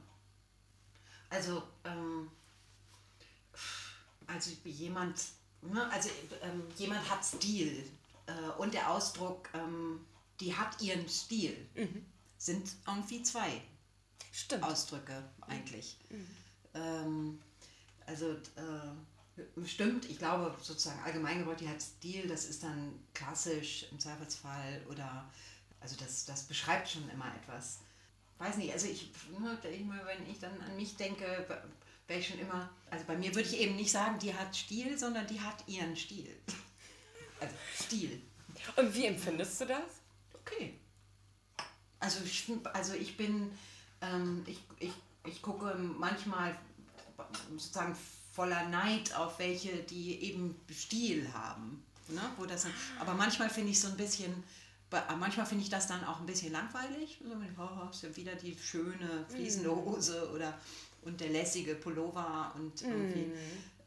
Also, 1.30 1.62
ähm 1.86 2.30
also 4.26 4.50
jemand, 4.64 5.24
ne, 5.62 5.90
also 5.90 6.10
ähm, 6.42 6.62
jemand 6.76 7.08
hat 7.10 7.24
Stil 7.24 7.84
äh, 8.26 8.50
und 8.58 8.74
der 8.74 8.90
Ausdruck, 8.90 9.48
ähm, 9.54 10.04
die 10.40 10.54
hat 10.54 10.80
ihren 10.80 11.08
Stil, 11.08 11.56
mhm. 11.74 12.04
sind 12.38 12.70
irgendwie 12.86 13.22
zwei 13.22 13.62
Stimmt. 14.32 14.64
Ausdrücke 14.64 15.22
eigentlich. 15.40 15.98
Mhm. 16.10 16.26
Ähm, 16.74 17.38
also 18.06 18.32
äh, 18.32 19.64
stimmt, 19.66 20.04
ich 20.06 20.18
glaube 20.18 20.54
sozusagen 20.62 21.00
allgemeingewollt, 21.02 21.60
die 21.60 21.68
hat 21.68 21.80
Stil, 21.80 22.26
das 22.26 22.44
ist 22.44 22.62
dann 22.62 22.98
klassisch 23.14 23.86
im 23.90 23.98
Zweifelsfall 23.98 24.84
oder 24.90 25.30
also 25.80 25.96
das, 25.96 26.24
das 26.24 26.44
beschreibt 26.44 26.88
schon 26.88 27.08
immer 27.10 27.32
etwas. 27.34 27.80
Weiß 28.38 28.56
nicht, 28.56 28.72
also 28.72 28.86
ich, 28.86 29.10
ne, 29.38 29.58
wenn 29.62 30.30
ich 30.30 30.38
dann 30.38 30.60
an 30.60 30.76
mich 30.76 30.96
denke, 30.96 31.46
wäre 32.06 32.20
ich 32.20 32.28
schon 32.28 32.38
immer, 32.38 32.70
also 32.90 33.04
bei 33.06 33.16
mir 33.16 33.34
würde 33.34 33.48
ich 33.48 33.58
eben 33.58 33.76
nicht 33.76 33.90
sagen, 33.90 34.18
die 34.18 34.34
hat 34.34 34.54
Stil, 34.54 34.96
sondern 34.98 35.26
die 35.26 35.40
hat 35.40 35.66
ihren 35.66 35.96
Stil. 35.96 36.36
Also 37.40 37.54
Stil. 37.74 38.22
Und 38.76 38.94
wie 38.94 39.06
empfindest 39.06 39.60
du 39.60 39.66
das? 39.66 40.00
Okay. 40.40 40.78
Also 41.98 42.24
ich, 42.24 42.50
also 42.72 42.94
ich 42.94 43.16
bin, 43.16 43.50
ähm, 44.00 44.44
ich, 44.46 44.60
ich, 44.78 44.92
ich 45.24 45.42
gucke 45.42 45.74
manchmal 45.74 46.56
sozusagen 47.50 47.96
voller 48.32 48.68
Neid 48.68 49.14
auf 49.14 49.38
welche, 49.38 49.74
die 49.78 50.22
eben 50.22 50.60
Stil 50.70 51.32
haben. 51.32 51.82
Ne? 52.08 52.20
Wo 52.36 52.46
das, 52.46 52.66
aber 53.00 53.14
manchmal 53.14 53.50
finde 53.50 53.70
ich 53.70 53.80
so 53.80 53.88
ein 53.88 53.96
bisschen, 53.96 54.44
manchmal 55.18 55.46
finde 55.46 55.64
ich 55.64 55.70
das 55.70 55.88
dann 55.88 56.04
auch 56.04 56.20
ein 56.20 56.26
bisschen 56.26 56.52
langweilig. 56.52 57.18
So, 57.24 57.62
oh, 57.62 57.90
ist 57.90 58.02
ja 58.02 58.14
wieder 58.14 58.34
die 58.36 58.56
schöne 58.56 59.26
fließende 59.28 59.70
mhm. 59.70 59.76
Hose 59.76 60.30
oder 60.32 60.56
und 61.06 61.20
der 61.20 61.28
lässige 61.28 61.74
Pullover 61.74 62.52
und 62.56 62.82
irgendwie. 62.82 63.26
Mm. 63.26 63.32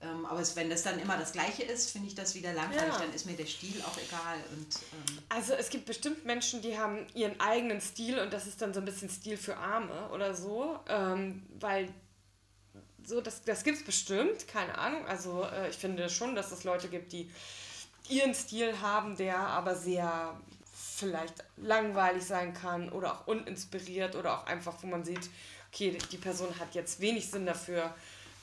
Ähm, 0.02 0.26
aber 0.26 0.40
es, 0.40 0.56
wenn 0.56 0.70
das 0.70 0.84
dann 0.84 0.98
immer 0.98 1.18
das 1.18 1.34
Gleiche 1.34 1.64
ist, 1.64 1.92
finde 1.92 2.08
ich 2.08 2.16
das 2.16 2.34
wieder 2.34 2.54
langweilig. 2.54 2.94
Ja. 2.94 3.00
Dann 3.00 3.14
ist 3.14 3.26
mir 3.26 3.36
der 3.36 3.46
Stil 3.46 3.82
auch 3.82 3.98
egal. 3.98 4.38
Und, 4.56 4.76
ähm 4.94 5.18
also 5.28 5.54
es 5.54 5.70
gibt 5.70 5.86
bestimmt 5.86 6.26
Menschen, 6.26 6.62
die 6.62 6.78
haben 6.78 7.06
ihren 7.14 7.38
eigenen 7.40 7.82
Stil 7.82 8.18
und 8.20 8.32
das 8.32 8.48
ist 8.48 8.62
dann 8.62 8.74
so 8.74 8.80
ein 8.80 8.86
bisschen 8.86 9.10
Stil 9.10 9.36
für 9.36 9.58
Arme 9.58 10.10
oder 10.14 10.34
so. 10.34 10.80
Ähm, 10.88 11.46
weil 11.60 11.90
so, 13.06 13.20
das, 13.20 13.44
das 13.44 13.64
gibt 13.64 13.78
es 13.78 13.84
bestimmt, 13.84 14.48
keine 14.48 14.78
Ahnung. 14.78 15.06
Also 15.06 15.44
äh, 15.44 15.70
ich 15.70 15.76
finde 15.76 16.10
schon, 16.10 16.34
dass 16.34 16.52
es 16.52 16.64
Leute 16.64 16.88
gibt, 16.88 17.12
die 17.12 17.30
ihren 18.08 18.34
Stil 18.34 18.80
haben, 18.82 19.18
der 19.18 19.38
aber 19.38 19.76
sehr 19.76 20.40
vielleicht 20.74 21.44
langweilig 21.58 22.26
sein 22.26 22.54
kann 22.54 22.90
oder 22.90 23.14
auch 23.14 23.28
uninspiriert 23.28 24.16
oder 24.16 24.40
auch 24.40 24.46
einfach, 24.46 24.76
wo 24.82 24.88
man 24.88 25.04
sieht, 25.04 25.30
okay, 25.72 25.98
die 26.12 26.18
Person 26.18 26.58
hat 26.60 26.76
jetzt 26.76 27.00
wenig 27.00 27.30
Sinn 27.30 27.46
dafür, 27.46 27.94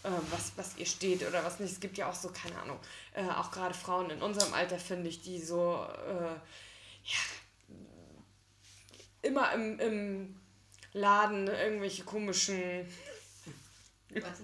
äh, 0.03 0.09
was, 0.31 0.53
was 0.57 0.77
ihr 0.77 0.87
steht 0.87 1.27
oder 1.27 1.45
was 1.45 1.61
nicht. 1.61 1.73
Es 1.73 1.81
gibt 1.81 1.99
ja 1.99 2.09
auch 2.09 2.15
so, 2.15 2.31
keine 2.31 2.59
Ahnung, 2.61 2.79
äh, 3.15 3.25
auch 3.25 3.51
gerade 3.51 3.75
Frauen 3.75 4.11
in 4.11 4.23
unserem 4.23 4.55
Alter, 4.55 4.79
finde 4.79 5.09
ich, 5.09 5.21
die 5.21 5.41
so, 5.41 5.87
äh, 6.09 6.35
ja, 7.05 7.75
immer 9.23 9.53
im, 9.53 9.79
im 9.81 10.41
Laden 10.93 11.49
irgendwelche 11.49 12.05
komischen. 12.05 12.87
Was? 14.11 14.41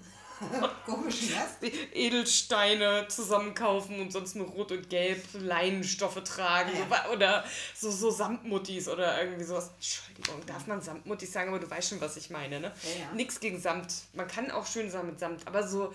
Komisch, 0.87 1.31
was? 1.35 1.71
Edelsteine 1.93 3.07
zusammenkaufen 3.09 4.01
und 4.01 4.13
sonst 4.13 4.35
nur 4.35 4.47
Rot 4.49 4.73
und 4.73 4.89
Gelb 4.91 5.23
Leinenstoffe 5.35 6.23
tragen. 6.25 6.71
Ja. 6.91 7.11
Oder 7.11 7.45
so, 7.75 7.91
so 7.91 8.11
Samtmuttis 8.11 8.89
oder 8.89 9.23
irgendwie 9.23 9.45
sowas. 9.45 9.71
Entschuldigung, 9.75 10.45
darf 10.47 10.67
man 10.67 10.81
Samtmuttis 10.81 11.33
sagen, 11.33 11.51
aber 11.51 11.59
du 11.59 11.71
weißt 11.71 11.91
schon, 11.91 12.01
was 12.01 12.17
ich 12.17 12.31
meine, 12.31 12.61
ne? 12.61 12.73
Ja, 12.83 13.01
ja. 13.01 13.13
Nix 13.15 13.41
gegen 13.41 13.61
Samt. 13.61 13.93
Man 14.13 14.27
kann 14.27 14.51
auch 14.51 14.67
schön 14.67 14.91
sein 14.91 15.07
mit 15.07 15.19
Samt, 15.19 15.47
aber 15.47 15.67
so, 15.67 15.95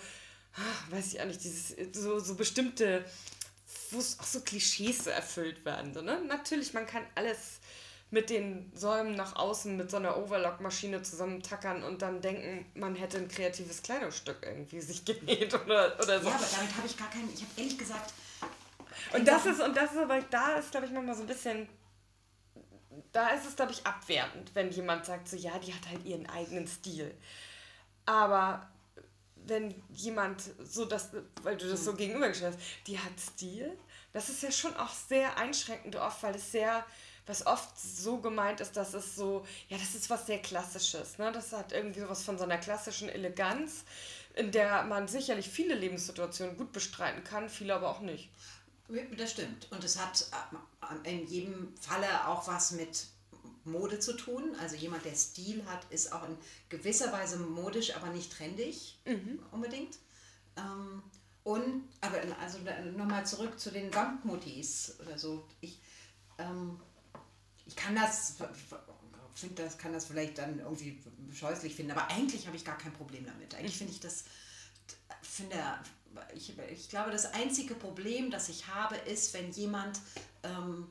ah, 0.56 0.92
weiß 0.92 1.14
ich 1.14 1.22
auch 1.22 1.26
nicht, 1.26 1.44
dieses, 1.44 1.76
so, 1.94 2.20
so 2.20 2.36
bestimmte, 2.36 3.06
wo 3.92 4.00
es 4.00 4.20
auch 4.20 4.26
so 4.26 4.42
Klischees 4.42 5.08
erfüllt 5.08 5.66
werden. 5.66 5.94
So, 5.94 6.02
ne? 6.02 6.22
Natürlich, 6.28 6.74
man 6.74 6.86
kann 6.86 7.04
alles 7.16 7.60
mit 8.10 8.30
den 8.30 8.72
Säumen 8.74 9.16
nach 9.16 9.36
außen 9.36 9.76
mit 9.76 9.92
so 9.92 9.98
einer 9.98 10.18
Overlock-Maschine 10.18 11.02
zusammentackern 11.02 11.84
und 11.84 12.02
dann 12.02 12.22
denken, 12.22 12.66
man 12.74 12.96
hätte 12.96 13.18
ein 13.18 13.28
kreatives 13.28 13.82
Kleidungsstück 13.82 14.38
irgendwie 14.44 14.80
sich 14.80 15.04
genäht 15.06 15.54
oder, 15.54 15.98
oder 16.02 16.22
so. 16.22 16.30
Ja, 16.30 16.36
aber 16.36 16.46
damit 16.56 16.78
habe 16.78 16.88
ich 16.88 16.98
gar 16.98 17.10
keinen, 17.10 17.34
ich 17.34 17.42
habe 17.42 17.52
ehrlich 17.58 17.78
gesagt. 17.78 18.14
Und 19.14 19.28
das 19.28 19.46
ist, 19.46 19.62
und 19.62 19.76
das 19.76 19.92
ist 19.92 19.98
aber, 19.98 20.22
da 20.22 20.56
ist, 20.56 20.72
glaube 20.72 20.86
ich, 20.86 20.92
manchmal 20.92 21.16
so 21.16 21.22
ein 21.22 21.28
bisschen, 21.28 21.68
da 23.12 23.30
ist 23.30 23.46
es, 23.46 23.56
glaube 23.56 23.74
ich, 23.74 23.86
abwertend, 23.86 24.52
wenn 24.54 24.72
jemand 24.72 25.06
sagt, 25.06 25.28
so, 25.28 25.36
ja, 25.36 25.58
die 25.60 25.74
hat 25.74 25.88
halt 25.90 26.04
ihren 26.06 26.28
eigenen 26.30 26.66
Stil. 26.66 27.14
Aber 28.06 28.70
wenn 29.36 29.76
jemand 29.90 30.44
so 30.64 30.86
das, 30.86 31.12
weil 31.44 31.58
du 31.58 31.68
das 31.68 31.84
so 31.84 31.94
gegenübergestellt 31.94 32.56
hast, 32.56 32.88
die 32.88 32.98
hat 32.98 33.20
Stil, 33.20 33.78
das 34.14 34.30
ist 34.30 34.44
ja 34.44 34.52
schon 34.52 34.76
auch 34.78 34.94
sehr 34.94 35.38
einschränkend 35.38 35.96
oft, 35.96 36.24
weil 36.24 36.36
es 36.36 36.52
sehr, 36.52 36.86
was 37.28 37.46
oft 37.46 37.80
so 37.80 38.18
gemeint 38.18 38.62
ist, 38.62 38.78
dass 38.78 38.94
es 38.94 39.16
so, 39.16 39.46
ja, 39.70 39.78
das 39.78 39.94
ist 39.96 40.10
was 40.10 40.26
sehr 40.26 40.40
Klassisches, 40.40 41.18
ne? 41.18 41.32
Das 41.32 41.54
hat 41.54 41.74
irgendwie 41.74 42.00
sowas 42.00 42.24
von 42.24 42.38
so 42.38 42.46
einer 42.46 42.58
klassischen 42.58 43.10
Eleganz, 43.10 43.84
in 44.36 44.52
der 44.52 44.84
man 44.84 45.08
sicherlich 45.08 45.50
viele 45.50 45.76
Lebenssituationen 45.76 46.58
gut 46.58 46.72
bestreiten 46.72 47.24
kann, 47.24 47.50
viele 47.50 47.76
aber 47.76 47.90
auch 47.90 48.00
nicht. 48.00 48.30
Das 49.18 49.32
stimmt. 49.32 49.70
Und 49.72 49.84
es 49.84 50.00
hat 50.00 50.26
äh, 51.04 51.12
in 51.12 51.28
jedem 51.28 51.76
Falle 51.78 52.28
auch 52.28 52.48
was 52.48 52.72
mit 52.72 53.08
Mode 53.66 54.00
zu 54.00 54.14
tun. 54.16 54.56
Also 54.62 54.76
jemand, 54.76 55.06
der 55.06 55.16
Stil 55.16 55.66
hat, 55.66 55.86
ist 55.92 56.14
auch 56.14 56.24
in 56.28 56.38
gewisser 56.70 57.12
Weise 57.12 57.38
modisch, 57.38 57.96
aber 57.96 58.08
nicht 58.08 58.32
trendig 58.32 58.98
mhm. 59.06 59.40
unbedingt. 59.52 59.98
Ähm, 60.56 61.04
und, 61.44 61.84
aber 62.02 62.18
also 62.42 62.60
nochmal 62.96 63.26
zurück 63.26 63.60
zu 63.60 63.72
den 63.72 63.92
Samtmutis 63.92 64.96
oder 65.02 65.18
so. 65.18 65.46
Ich, 65.62 65.80
ähm, 66.38 66.80
ich 67.68 67.76
kann 67.76 67.96
das, 67.96 68.36
finde 69.36 69.64
das, 69.64 69.78
kann 69.78 69.94
das 69.94 70.06
vielleicht 70.06 70.38
dann 70.38 70.60
irgendwie 70.60 71.00
scheußlich 71.34 71.76
finden, 71.76 71.92
aber 71.92 72.10
eigentlich 72.10 72.48
habe 72.48 72.56
ich 72.56 72.66
gar 72.66 72.78
kein 72.78 72.94
Problem 72.94 73.26
damit. 73.26 73.54
Eigentlich 73.56 73.76
mhm. 73.76 73.80
finde 73.80 73.94
ich 73.94 74.00
das, 74.00 74.24
finde, 75.22 75.58
ich, 76.34 76.58
ich 76.58 76.90
glaube, 76.90 77.12
das 77.12 77.34
einzige 77.34 77.76
Problem, 77.76 78.32
das 78.32 78.50
ich 78.50 78.68
habe, 78.68 78.96
ist, 78.96 79.34
wenn 79.34 79.52
jemand 79.52 80.00
ähm, 80.44 80.90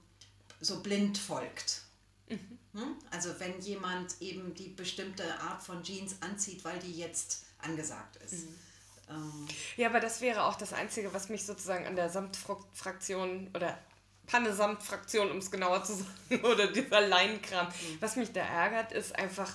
so 0.60 0.82
blind 0.82 1.18
folgt. 1.18 1.82
Mhm. 2.28 2.58
Hm? 2.74 2.96
Also 3.10 3.30
wenn 3.38 3.60
jemand 3.60 4.20
eben 4.20 4.54
die 4.54 4.68
bestimmte 4.68 5.24
Art 5.40 5.62
von 5.62 5.82
Jeans 5.82 6.16
anzieht, 6.20 6.64
weil 6.64 6.78
die 6.78 6.92
jetzt 6.92 7.46
angesagt 7.58 8.16
ist. 8.16 8.44
Mhm. 8.44 8.54
Ähm. 9.08 9.48
Ja, 9.76 9.88
aber 9.88 10.00
das 10.00 10.20
wäre 10.20 10.44
auch 10.44 10.56
das 10.56 10.72
Einzige, 10.72 11.14
was 11.14 11.28
mich 11.28 11.44
sozusagen 11.46 11.86
an 11.86 11.96
der 11.96 12.10
Samtfraktion 12.10 13.50
oder 13.54 13.78
Panne-Samt-Fraktion, 14.26 15.30
um 15.30 15.38
es 15.38 15.50
genauer 15.50 15.84
zu 15.84 15.94
sagen, 15.94 16.44
oder 16.44 16.68
dieser 16.68 17.00
Leinenkram, 17.00 17.66
mhm. 17.66 17.96
was 18.00 18.16
mich 18.16 18.32
da 18.32 18.40
ärgert, 18.40 18.92
ist 18.92 19.16
einfach, 19.16 19.52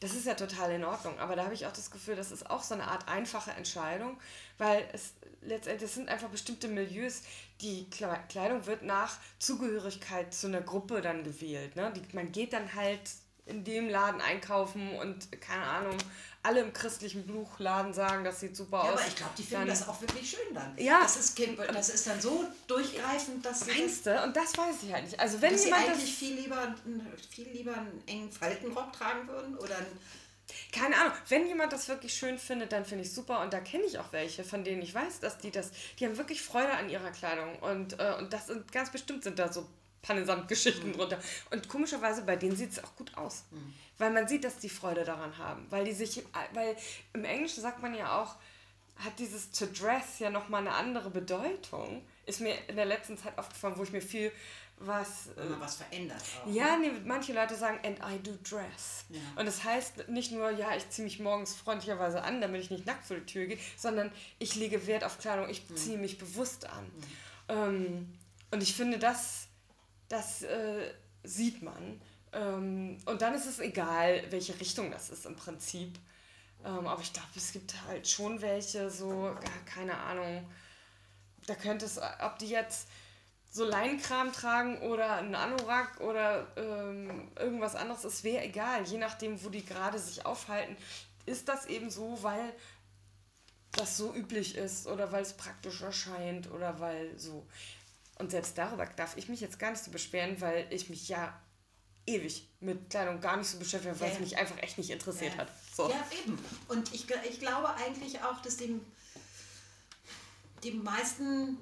das 0.00 0.14
ist 0.14 0.26
ja 0.26 0.34
total 0.34 0.72
in 0.72 0.84
Ordnung, 0.84 1.18
aber 1.18 1.36
da 1.36 1.44
habe 1.44 1.54
ich 1.54 1.66
auch 1.66 1.72
das 1.72 1.90
Gefühl, 1.90 2.16
das 2.16 2.30
ist 2.30 2.50
auch 2.50 2.62
so 2.62 2.74
eine 2.74 2.88
Art 2.88 3.08
einfache 3.08 3.50
Entscheidung, 3.52 4.18
weil 4.58 4.88
es 4.92 5.14
letztendlich 5.42 5.90
sind 5.90 6.08
einfach 6.08 6.28
bestimmte 6.28 6.68
Milieus, 6.68 7.22
die 7.60 7.88
Kleidung 7.90 8.66
wird 8.66 8.82
nach 8.82 9.16
Zugehörigkeit 9.38 10.34
zu 10.34 10.46
einer 10.46 10.60
Gruppe 10.60 11.00
dann 11.00 11.24
gewählt. 11.24 11.76
Ne? 11.76 11.92
Die, 11.94 12.14
man 12.14 12.32
geht 12.32 12.52
dann 12.52 12.74
halt 12.74 13.00
in 13.48 13.64
dem 13.64 13.88
Laden 13.88 14.20
einkaufen 14.20 14.96
und 14.96 15.40
keine 15.40 15.64
Ahnung, 15.64 15.96
alle 16.42 16.60
im 16.60 16.72
christlichen 16.72 17.26
Buchladen 17.26 17.92
sagen, 17.92 18.24
das 18.24 18.40
sieht 18.40 18.56
super 18.56 18.84
ja, 18.84 18.92
aus. 18.92 19.00
Aber 19.00 19.08
ich 19.08 19.16
glaube, 19.16 19.32
die 19.36 19.42
finden 19.42 19.66
dann, 19.66 19.68
das 19.68 19.88
auch 19.88 20.00
wirklich 20.00 20.30
schön 20.30 20.54
dann. 20.54 20.76
Ja. 20.78 21.00
Das 21.02 21.16
ist, 21.16 21.38
das 21.72 21.88
ist 21.88 22.06
dann 22.06 22.20
so 22.20 22.44
durchgreifend, 22.66 23.44
dass 23.44 23.60
sie. 23.60 23.72
Meinst 23.72 24.06
du? 24.06 24.22
Und 24.22 24.36
das 24.36 24.56
weiß 24.56 24.76
ich 24.84 24.92
halt 24.92 25.04
nicht. 25.04 25.18
Also 25.18 25.40
wenn 25.42 25.52
dass 25.52 25.64
jemand 25.64 25.84
sie 25.84 25.90
eigentlich 25.90 26.14
viel 26.14 26.34
lieber, 26.34 26.74
viel 27.30 27.48
lieber 27.48 27.74
einen 27.74 28.02
engen 28.06 28.30
Faltenrock 28.30 28.92
tragen 28.92 29.26
würden 29.28 29.56
oder 29.58 29.76
einen 29.76 29.98
keine 30.72 30.96
Ahnung, 30.96 31.12
wenn 31.28 31.46
jemand 31.46 31.72
das 31.72 31.88
wirklich 31.88 32.14
schön 32.14 32.38
findet, 32.38 32.72
dann 32.72 32.84
finde 32.84 33.04
ich 33.04 33.12
super 33.12 33.42
und 33.42 33.52
da 33.52 33.60
kenne 33.60 33.84
ich 33.84 33.98
auch 33.98 34.12
welche, 34.12 34.44
von 34.44 34.64
denen 34.64 34.80
ich 34.80 34.94
weiß, 34.94 35.20
dass 35.20 35.38
die 35.38 35.50
das, 35.50 35.70
die 35.98 36.06
haben 36.06 36.16
wirklich 36.16 36.40
Freude 36.42 36.72
an 36.72 36.88
ihrer 36.88 37.10
Kleidung 37.10 37.56
und, 37.58 37.98
äh, 37.98 38.14
und 38.18 38.32
das 38.32 38.46
sind 38.46 38.70
ganz 38.72 38.90
bestimmt 38.90 39.24
sind 39.24 39.38
da 39.38 39.52
so 39.52 39.66
Pannesamt-Geschichten 40.02 40.88
mhm. 40.88 40.92
drunter. 40.94 41.18
Und 41.50 41.68
komischerweise 41.68 42.22
bei 42.22 42.36
denen 42.36 42.56
sieht 42.56 42.72
es 42.72 42.82
auch 42.82 42.94
gut 42.96 43.16
aus, 43.16 43.44
mhm. 43.50 43.74
weil 43.98 44.10
man 44.10 44.28
sieht, 44.28 44.44
dass 44.44 44.58
die 44.58 44.68
Freude 44.68 45.04
daran 45.04 45.36
haben, 45.38 45.66
weil 45.70 45.84
die 45.84 45.92
sich, 45.92 46.24
weil 46.52 46.76
im 47.12 47.24
Englischen 47.24 47.62
sagt 47.62 47.82
man 47.82 47.94
ja 47.94 48.20
auch, 48.20 48.36
hat 49.04 49.18
dieses 49.18 49.52
to 49.52 49.66
dress 49.66 50.18
ja 50.18 50.30
nochmal 50.30 50.62
eine 50.62 50.74
andere 50.74 51.10
Bedeutung. 51.10 52.02
Ist 52.26 52.40
mir 52.40 52.54
in 52.68 52.76
der 52.76 52.84
letzten 52.84 53.16
Zeit 53.16 53.38
aufgefallen, 53.38 53.74
wo 53.76 53.84
ich 53.84 53.92
mir 53.92 54.02
viel 54.02 54.32
was. 54.80 55.30
Wenn 55.36 55.50
man 55.50 55.60
was 55.60 55.76
verändert. 55.76 56.22
Auch, 56.44 56.52
ja, 56.52 56.76
ne? 56.76 56.92
nee, 56.92 57.00
manche 57.04 57.32
Leute 57.32 57.54
sagen, 57.54 57.78
and 57.84 57.98
I 57.98 58.18
do 58.22 58.36
dress. 58.48 59.04
Ja. 59.08 59.20
Und 59.36 59.46
das 59.46 59.64
heißt 59.64 60.08
nicht 60.08 60.32
nur, 60.32 60.50
ja, 60.50 60.76
ich 60.76 60.88
ziehe 60.90 61.04
mich 61.04 61.20
morgens 61.20 61.54
freundlicherweise 61.54 62.22
an, 62.22 62.40
damit 62.40 62.62
ich 62.62 62.70
nicht 62.70 62.86
nackt 62.86 63.06
vor 63.06 63.16
die 63.16 63.26
Tür 63.26 63.46
gehe, 63.46 63.58
sondern 63.76 64.10
ich 64.38 64.54
lege 64.56 64.86
Wert 64.86 65.04
auf 65.04 65.18
Kleidung, 65.18 65.48
ich 65.48 65.68
mhm. 65.68 65.76
ziehe 65.76 65.98
mich 65.98 66.18
bewusst 66.18 66.66
an. 66.66 66.84
Mhm. 66.84 67.02
Ähm, 67.48 68.18
und 68.50 68.62
ich 68.62 68.74
finde, 68.74 68.98
das, 68.98 69.47
das 70.08 70.42
äh, 70.42 70.92
sieht 71.22 71.62
man. 71.62 72.00
Ähm, 72.32 72.98
und 73.06 73.22
dann 73.22 73.34
ist 73.34 73.46
es 73.46 73.58
egal, 73.58 74.22
welche 74.30 74.58
Richtung 74.60 74.90
das 74.90 75.10
ist 75.10 75.26
im 75.26 75.36
Prinzip. 75.36 75.98
Ähm, 76.64 76.86
aber 76.86 77.00
ich 77.00 77.12
glaube, 77.12 77.28
es 77.36 77.52
gibt 77.52 77.74
halt 77.86 78.08
schon 78.08 78.40
welche, 78.40 78.90
so, 78.90 79.34
keine 79.66 79.96
Ahnung. 79.96 80.46
Da 81.46 81.54
könnte 81.54 81.86
es, 81.86 81.98
ob 82.20 82.38
die 82.38 82.48
jetzt 82.48 82.88
so 83.50 83.64
Leinkram 83.64 84.32
tragen 84.32 84.78
oder 84.82 85.16
einen 85.16 85.34
Anorak 85.34 86.00
oder 86.00 86.46
ähm, 86.56 87.30
irgendwas 87.36 87.74
anderes, 87.74 88.04
es 88.04 88.22
wäre 88.22 88.44
egal, 88.44 88.84
je 88.84 88.98
nachdem, 88.98 89.42
wo 89.42 89.48
die 89.48 89.64
gerade 89.64 89.98
sich 89.98 90.26
aufhalten, 90.26 90.76
ist 91.24 91.48
das 91.48 91.66
eben 91.66 91.90
so, 91.90 92.22
weil 92.22 92.52
das 93.72 93.96
so 93.96 94.14
üblich 94.14 94.56
ist 94.56 94.86
oder 94.86 95.12
weil 95.12 95.22
es 95.22 95.32
praktisch 95.32 95.82
erscheint 95.82 96.50
oder 96.50 96.78
weil 96.80 97.18
so. 97.18 97.46
Und 98.18 98.30
selbst 98.30 98.58
darüber 98.58 98.86
darf 98.86 99.16
ich 99.16 99.28
mich 99.28 99.40
jetzt 99.40 99.58
gar 99.58 99.70
nicht 99.70 99.82
so 99.82 99.90
beschweren, 99.90 100.40
weil 100.40 100.66
ich 100.70 100.90
mich 100.90 101.08
ja 101.08 101.40
ewig 102.06 102.48
mit 102.60 102.90
Kleidung 102.90 103.20
gar 103.20 103.36
nicht 103.36 103.48
so 103.48 103.58
beschäftige, 103.58 103.98
weil 104.00 104.08
ja, 104.08 104.14
es 104.14 104.20
mich 104.20 104.36
einfach 104.36 104.58
echt 104.58 104.78
nicht 104.78 104.90
interessiert 104.90 105.34
ja. 105.34 105.40
hat. 105.40 105.48
So. 105.74 105.88
Ja, 105.88 106.04
eben. 106.24 106.38
Und 106.68 106.92
ich, 106.94 107.06
ich 107.28 107.38
glaube 107.38 107.74
eigentlich 107.74 108.20
auch, 108.22 108.40
dass 108.42 108.56
dem, 108.56 108.80
die 110.62 110.72
meisten 110.72 111.58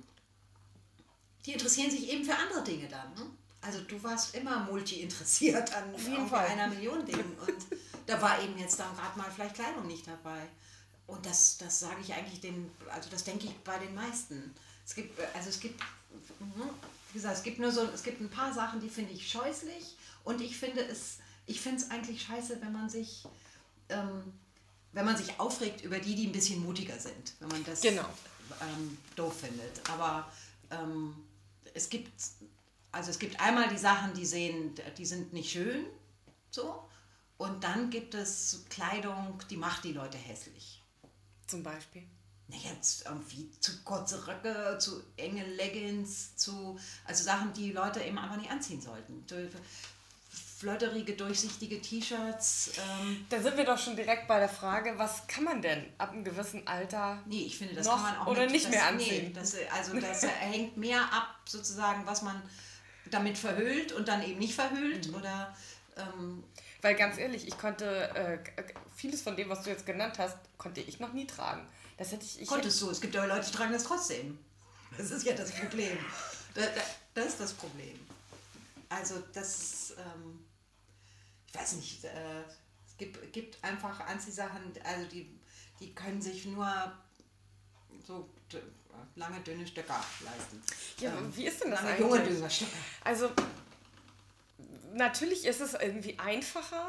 die 1.46 1.52
interessieren 1.52 1.90
sich 1.90 2.10
eben 2.10 2.24
für 2.24 2.36
andere 2.36 2.62
Dinge 2.64 2.88
dann. 2.88 3.14
Ne? 3.14 3.30
Also 3.60 3.80
du 3.82 4.02
warst 4.02 4.34
immer 4.34 4.60
multi-interessiert 4.64 5.74
an 5.74 5.94
Auf 5.94 6.06
jeden 6.06 6.28
Fall. 6.28 6.46
einer 6.46 6.68
Million 6.68 7.06
Dingen 7.06 7.36
und 7.46 7.80
da 8.06 8.20
war 8.20 8.42
eben 8.42 8.58
jetzt 8.58 8.78
dann 8.78 8.94
gerade 8.96 9.18
mal 9.18 9.30
vielleicht 9.30 9.54
Kleidung 9.54 9.86
nicht 9.86 10.06
dabei. 10.06 10.42
Und 11.06 11.24
das, 11.24 11.56
das 11.58 11.80
sage 11.80 12.00
ich 12.02 12.12
eigentlich 12.12 12.40
den, 12.40 12.70
also 12.90 13.08
das 13.10 13.22
denke 13.22 13.46
ich 13.46 13.56
bei 13.58 13.78
den 13.78 13.94
meisten. 13.94 14.54
Es 14.84 14.94
gibt, 14.94 15.18
also 15.34 15.48
es 15.48 15.60
gibt, 15.60 15.80
wie 16.10 17.12
gesagt, 17.12 17.36
es 17.36 17.42
gibt 17.42 17.58
nur 17.58 17.72
so, 17.72 17.82
es 17.94 18.02
gibt 18.02 18.20
ein 18.20 18.30
paar 18.30 18.52
Sachen, 18.52 18.80
die 18.80 18.88
finde 18.88 19.12
ich 19.12 19.30
scheußlich 19.30 19.96
und 20.24 20.40
ich 20.40 20.56
finde 20.56 20.84
es, 20.84 21.18
ich 21.46 21.60
finde 21.60 21.82
es 21.82 21.90
eigentlich 21.90 22.22
scheiße, 22.22 22.60
wenn 22.60 22.72
man 22.72 22.88
sich, 22.88 23.24
ähm, 23.88 24.32
wenn 24.92 25.04
man 25.04 25.16
sich 25.16 25.38
aufregt 25.38 25.82
über 25.82 25.98
die, 25.98 26.14
die 26.14 26.26
ein 26.26 26.32
bisschen 26.32 26.62
mutiger 26.62 26.98
sind, 26.98 27.34
wenn 27.40 27.48
man 27.48 27.64
das 27.64 27.80
genau. 27.80 28.08
ähm, 28.60 28.98
doof 29.14 29.40
findet. 29.40 29.88
Aber 29.90 30.30
ähm, 30.70 31.14
es 31.74 31.88
gibt, 31.88 32.10
also 32.92 33.10
es 33.10 33.18
gibt 33.18 33.40
einmal 33.40 33.68
die 33.68 33.78
Sachen, 33.78 34.14
die 34.14 34.26
sehen, 34.26 34.74
die 34.98 35.06
sind 35.06 35.32
nicht 35.32 35.50
schön, 35.50 35.86
so. 36.50 36.82
Und 37.38 37.64
dann 37.64 37.90
gibt 37.90 38.14
es 38.14 38.64
Kleidung, 38.70 39.38
die 39.50 39.58
macht 39.58 39.84
die 39.84 39.92
Leute 39.92 40.16
hässlich. 40.16 40.82
Zum 41.46 41.62
Beispiel? 41.62 42.02
Jetzt 42.48 43.06
irgendwie 43.06 43.50
zu 43.60 43.82
kurze 43.82 44.26
Röcke, 44.26 44.76
zu 44.78 45.02
enge 45.16 45.44
Leggings, 45.44 46.36
zu, 46.36 46.78
also 47.04 47.24
Sachen, 47.24 47.52
die 47.52 47.72
Leute 47.72 48.00
eben 48.00 48.18
einfach 48.18 48.36
nicht 48.36 48.50
anziehen 48.50 48.80
sollten 48.80 49.24
flötterige, 50.58 51.12
durchsichtige 51.12 51.82
T-Shirts. 51.82 52.72
Ähm. 52.78 53.26
Da 53.28 53.40
sind 53.40 53.56
wir 53.58 53.64
doch 53.64 53.78
schon 53.78 53.94
direkt 53.94 54.26
bei 54.26 54.38
der 54.38 54.48
Frage, 54.48 54.94
was 54.96 55.26
kann 55.26 55.44
man 55.44 55.60
denn 55.60 55.84
ab 55.98 56.12
einem 56.12 56.24
gewissen 56.24 56.66
Alter 56.66 57.22
Nee, 57.26 57.42
ich 57.42 57.58
finde, 57.58 57.74
das 57.74 57.86
kann 57.86 58.00
man 58.00 58.16
auch 58.16 58.26
oder 58.26 58.42
nicht, 58.42 58.52
nicht 58.52 58.64
das, 58.64 58.72
mehr 58.72 58.86
anziehen. 58.86 59.26
Nee, 59.26 59.32
das, 59.34 59.54
also 59.70 59.94
das 60.00 60.22
hängt 60.22 60.76
mehr 60.78 61.00
ab, 61.12 61.36
sozusagen, 61.44 62.06
was 62.06 62.22
man 62.22 62.40
damit 63.10 63.36
verhüllt 63.36 63.92
und 63.92 64.08
dann 64.08 64.22
eben 64.22 64.38
nicht 64.38 64.54
verhüllt. 64.54 65.08
Mhm. 65.08 65.14
Oder, 65.16 65.54
ähm, 65.96 66.42
Weil 66.80 66.94
ganz 66.94 67.18
ehrlich, 67.18 67.46
ich 67.46 67.58
konnte 67.58 68.14
äh, 68.14 68.38
vieles 68.94 69.20
von 69.20 69.36
dem, 69.36 69.50
was 69.50 69.62
du 69.62 69.70
jetzt 69.70 69.84
genannt 69.84 70.18
hast, 70.18 70.38
konnte 70.56 70.80
ich 70.80 71.00
noch 71.00 71.12
nie 71.12 71.26
tragen. 71.26 71.68
Das 71.96 72.12
hätte 72.12 72.24
ich, 72.24 72.42
ich 72.42 72.48
Konntest 72.48 72.76
hätte, 72.76 72.86
du, 72.86 72.92
es 72.92 73.00
gibt 73.00 73.14
ja 73.14 73.24
Leute, 73.24 73.46
die 73.46 73.56
tragen 73.56 73.72
das 73.72 73.84
trotzdem. 73.84 74.38
Das 74.96 75.10
ist 75.10 75.24
ja 75.24 75.34
das 75.34 75.52
Problem. 75.52 75.98
das 77.14 77.26
ist 77.26 77.40
das 77.40 77.52
Problem. 77.52 77.98
Also 78.88 79.22
das, 79.32 79.94
ähm, 79.98 80.44
ich 81.48 81.54
weiß 81.54 81.72
nicht, 81.74 82.04
äh, 82.04 82.40
es 82.86 82.96
gibt, 82.96 83.32
gibt 83.32 83.62
einfach 83.64 84.00
Anziehsachen, 84.00 84.72
also 84.84 85.06
die, 85.06 85.38
die 85.80 85.94
können 85.94 86.22
sich 86.22 86.46
nur 86.46 86.92
so 88.06 88.28
lange 89.16 89.40
dünne 89.40 89.66
Stöcker 89.66 90.02
leisten. 90.24 90.62
Ja, 90.98 91.16
ähm, 91.16 91.34
wie 91.34 91.46
ist 91.46 91.62
denn 91.62 91.70
das 91.70 91.80
lange, 91.80 91.94
eigentlich? 91.94 92.10
Junge 92.10 92.24
dünne 92.24 92.50
Stöcker. 92.50 92.70
Also 93.04 93.30
natürlich 94.94 95.44
ist 95.44 95.60
es 95.60 95.74
irgendwie 95.74 96.18
einfacher 96.18 96.88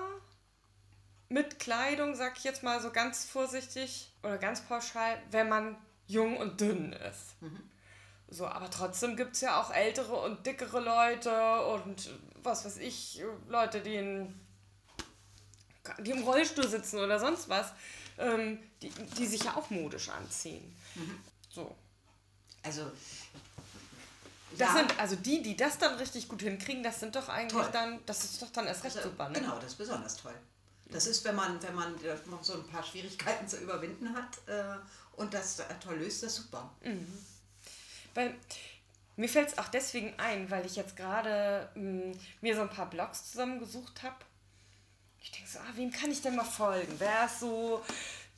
mit 1.30 1.60
Kleidung, 1.60 2.16
sag 2.16 2.38
ich 2.38 2.44
jetzt 2.44 2.64
mal 2.64 2.82
so 2.82 2.92
ganz 2.92 3.26
vorsichtig 3.26 4.12
oder 4.24 4.38
ganz 4.38 4.62
pauschal, 4.62 5.22
wenn 5.32 5.50
man 5.50 5.76
jung 6.08 6.38
und 6.38 6.60
dünn 6.62 6.94
ist. 6.94 7.42
Mhm. 7.42 7.70
So, 8.30 8.46
aber 8.46 8.70
trotzdem 8.70 9.16
gibt 9.16 9.36
es 9.36 9.42
ja 9.42 9.62
auch 9.62 9.72
ältere 9.72 10.16
und 10.16 10.46
dickere 10.46 10.80
Leute 10.82 11.66
und 11.68 12.10
was 12.44 12.66
weiß 12.66 12.78
ich, 12.78 13.22
Leute, 13.48 13.82
die, 13.82 13.96
in, 13.96 14.40
die 16.00 16.12
im 16.12 16.24
Rollstuhl 16.24 16.68
sitzen 16.68 17.00
oder 17.00 17.20
sonst 17.20 17.48
was. 17.50 17.72
ähm, 18.18 18.60
die, 18.82 18.90
die 18.90 19.26
sich 19.28 19.44
ja 19.44 19.56
auch 19.56 19.70
modisch 19.70 20.10
anziehen. 20.10 20.76
Mhm. 20.96 21.20
So. 21.50 21.76
Also, 22.64 22.92
Das 24.52 24.60
ja, 24.60 24.76
sind, 24.76 25.00
also 25.00 25.16
die, 25.16 25.42
die 25.42 25.56
das 25.56 25.78
dann 25.78 25.96
richtig 25.96 26.28
gut 26.28 26.42
hinkriegen, 26.42 26.84
das 26.84 27.00
sind 27.00 27.16
doch 27.16 27.30
eigentlich 27.30 27.62
Toll. 27.62 27.70
dann, 27.72 28.00
das 28.06 28.24
ist 28.24 28.42
doch 28.42 28.50
dann 28.52 28.66
erst 28.68 28.84
recht 28.84 28.98
also, 28.98 29.10
super, 29.10 29.30
ne? 29.30 29.40
Genau, 29.40 29.56
das 29.56 29.72
ist 29.72 29.78
besonders 29.78 30.18
toll. 30.18 30.34
Das 30.92 31.06
ist, 31.08 31.24
wenn 31.26 31.36
man, 31.36 31.62
wenn 31.62 31.76
man 31.76 31.94
äh, 32.04 32.16
noch 32.30 32.44
so 32.44 32.54
ein 32.54 32.68
paar 32.68 32.84
Schwierigkeiten 32.84 33.48
zu 33.48 33.58
überwinden 33.58 34.16
hat 34.16 34.38
äh, 34.48 34.78
und 35.18 35.34
das 35.34 35.60
äh, 35.60 35.64
toll 35.84 35.96
löst, 35.98 36.24
das 36.24 36.32
ist 36.32 36.44
super. 36.44 36.70
Weil 38.14 38.36
mir 39.16 39.28
fällt 39.30 39.50
es 39.50 39.58
auch 39.58 39.68
deswegen 39.68 40.14
ein, 40.18 40.50
weil 40.50 40.66
ich 40.66 40.76
jetzt 40.76 40.96
gerade 40.96 41.70
mh, 41.76 42.16
mir 42.42 42.56
so 42.56 42.62
ein 42.62 42.70
paar 42.70 42.90
Blogs 42.90 43.32
zusammengesucht 43.32 44.04
habe. 44.04 44.16
Ich 45.22 45.32
denke 45.32 45.50
so, 45.50 45.60
ah, 45.60 45.74
wem 45.76 45.92
kann 45.92 46.12
ich 46.12 46.22
denn 46.22 46.36
mal 46.36 46.46
folgen? 46.46 46.94
Wer 47.00 47.26
ist 47.26 47.40
so, 47.42 47.84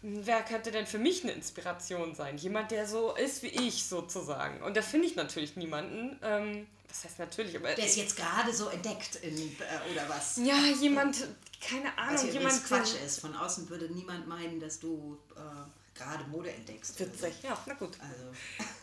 mh, 0.02 0.22
wer 0.26 0.42
könnte 0.44 0.72
denn 0.72 0.88
für 0.88 0.98
mich 0.98 1.24
eine 1.24 1.34
Inspiration 1.34 2.16
sein? 2.16 2.38
Jemand, 2.38 2.72
der 2.72 2.88
so 2.88 3.16
ist 3.16 3.44
wie 3.44 3.48
ich 3.48 3.86
sozusagen. 3.86 4.64
Und 4.64 4.76
da 4.76 4.82
finde 4.82 5.06
ich 5.08 5.16
natürlich 5.16 5.56
niemanden. 5.56 6.18
Ähm, 6.24 6.68
das 6.88 7.04
heißt 7.04 7.20
natürlich, 7.20 7.56
aber 7.56 7.76
Der 7.76 7.86
ist 7.86 7.98
jetzt 7.98 8.16
gerade 8.18 8.52
so 8.52 8.70
entdeckt 8.70 9.18
in, 9.18 9.38
äh, 9.38 9.92
oder 9.92 10.10
was? 10.10 10.38
ja, 10.38 10.56
jemand, 10.82 11.18
keine 11.62 11.98
Ahnung, 11.98 12.16
Was 12.16 12.34
jemand 12.34 12.66
Quatsch 12.66 12.96
ist. 13.06 13.20
Von 13.20 13.36
außen 13.36 13.70
würde 13.70 13.90
niemand 13.94 14.28
meinen, 14.28 14.60
dass 14.60 14.80
du 14.80 15.18
äh, 15.36 15.98
gerade 15.98 16.24
Mode 16.26 16.52
entdeckst. 16.52 17.00
Witzig, 17.00 17.34
ja, 17.44 17.58
na 17.66 17.74
gut. 17.74 17.98
Also, 18.00 18.32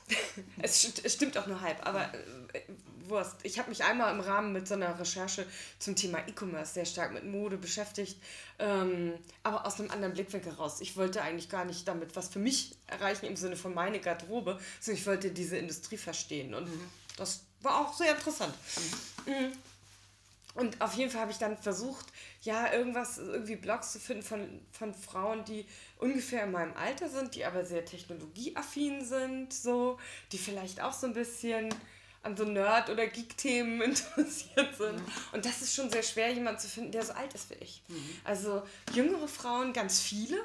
Es, 0.63 0.93
es 1.03 1.15
stimmt 1.15 1.37
auch 1.39 1.47
nur 1.47 1.61
halb, 1.61 1.85
aber 1.87 2.13
äh, 2.53 2.61
Wurst. 3.09 3.37
Ich 3.45 3.59
habe 3.59 3.69
mich 3.69 3.85
einmal 3.85 4.13
im 4.13 4.21
Rahmen 4.21 4.53
mit 4.53 4.67
so 4.67 4.75
einer 4.75 4.99
Recherche 4.99 5.47
zum 5.79 5.95
Thema 5.95 6.19
E-Commerce 6.27 6.75
sehr 6.75 6.87
stark 6.87 7.13
mit 7.13 7.25
Mode 7.25 7.57
beschäftigt, 7.57 8.17
ähm, 8.59 9.15
aber 9.43 9.65
aus 9.65 9.79
einem 9.79 9.91
anderen 9.91 10.15
Blickwinkel 10.15 10.53
raus. 10.53 10.81
Ich 10.81 10.97
wollte 10.97 11.23
eigentlich 11.23 11.49
gar 11.49 11.65
nicht 11.65 11.87
damit 11.87 12.17
was 12.17 12.29
für 12.29 12.39
mich 12.39 12.77
erreichen 12.87 13.27
im 13.27 13.37
Sinne 13.37 13.57
von 13.57 13.75
meine 13.75 14.01
Garderobe, 14.01 14.59
sondern 14.81 15.01
ich 15.01 15.07
wollte 15.07 15.31
diese 15.31 15.57
Industrie 15.57 15.97
verstehen 15.97 16.55
und 16.55 16.69
das 17.17 17.43
war 17.63 17.81
auch 17.81 17.97
sehr 17.97 18.15
interessant. 18.15 18.55
Mhm. 19.27 19.53
Und 20.57 20.81
auf 20.81 20.95
jeden 20.95 21.11
Fall 21.11 21.21
habe 21.21 21.31
ich 21.31 21.39
dann 21.39 21.57
versucht, 21.59 22.07
ja, 22.41 22.73
irgendwas, 22.73 23.19
irgendwie 23.19 23.57
Blogs 23.57 23.93
zu 23.93 24.01
finden 24.01 24.23
von, 24.23 24.61
von 24.73 24.95
Frauen, 24.95 25.45
die 25.45 25.67
ungefähr 25.99 26.45
in 26.45 26.53
meinem 26.53 26.75
Alter 26.77 27.09
sind, 27.11 27.35
die 27.35 27.45
aber 27.45 27.65
sehr 27.65 27.85
technologieaffin 27.85 29.05
sind, 29.05 29.53
so, 29.53 29.99
die 30.33 30.39
vielleicht 30.39 30.81
auch 30.81 30.95
so 30.95 31.07
ein 31.07 31.13
bisschen 31.13 31.69
an 32.23 32.37
so 32.37 32.45
Nerd- 32.45 32.91
oder 32.91 33.07
Geek-Themen 33.07 33.83
interessiert 33.83 34.77
sind. 34.77 35.01
Und 35.33 35.45
das 35.45 35.61
ist 35.61 35.75
schon 35.75 35.91
sehr 35.91 36.03
schwer, 36.03 36.33
jemanden 36.33 36.61
zu 36.61 36.69
finden, 36.69 36.91
der 36.91 37.05
so 37.05 37.13
alt 37.13 37.35
ist 37.35 37.51
wie 37.51 37.63
ich. 37.63 37.83
Also 38.25 38.63
jüngere 38.95 39.29
Frauen, 39.29 39.73
ganz 39.73 40.01
viele 40.01 40.39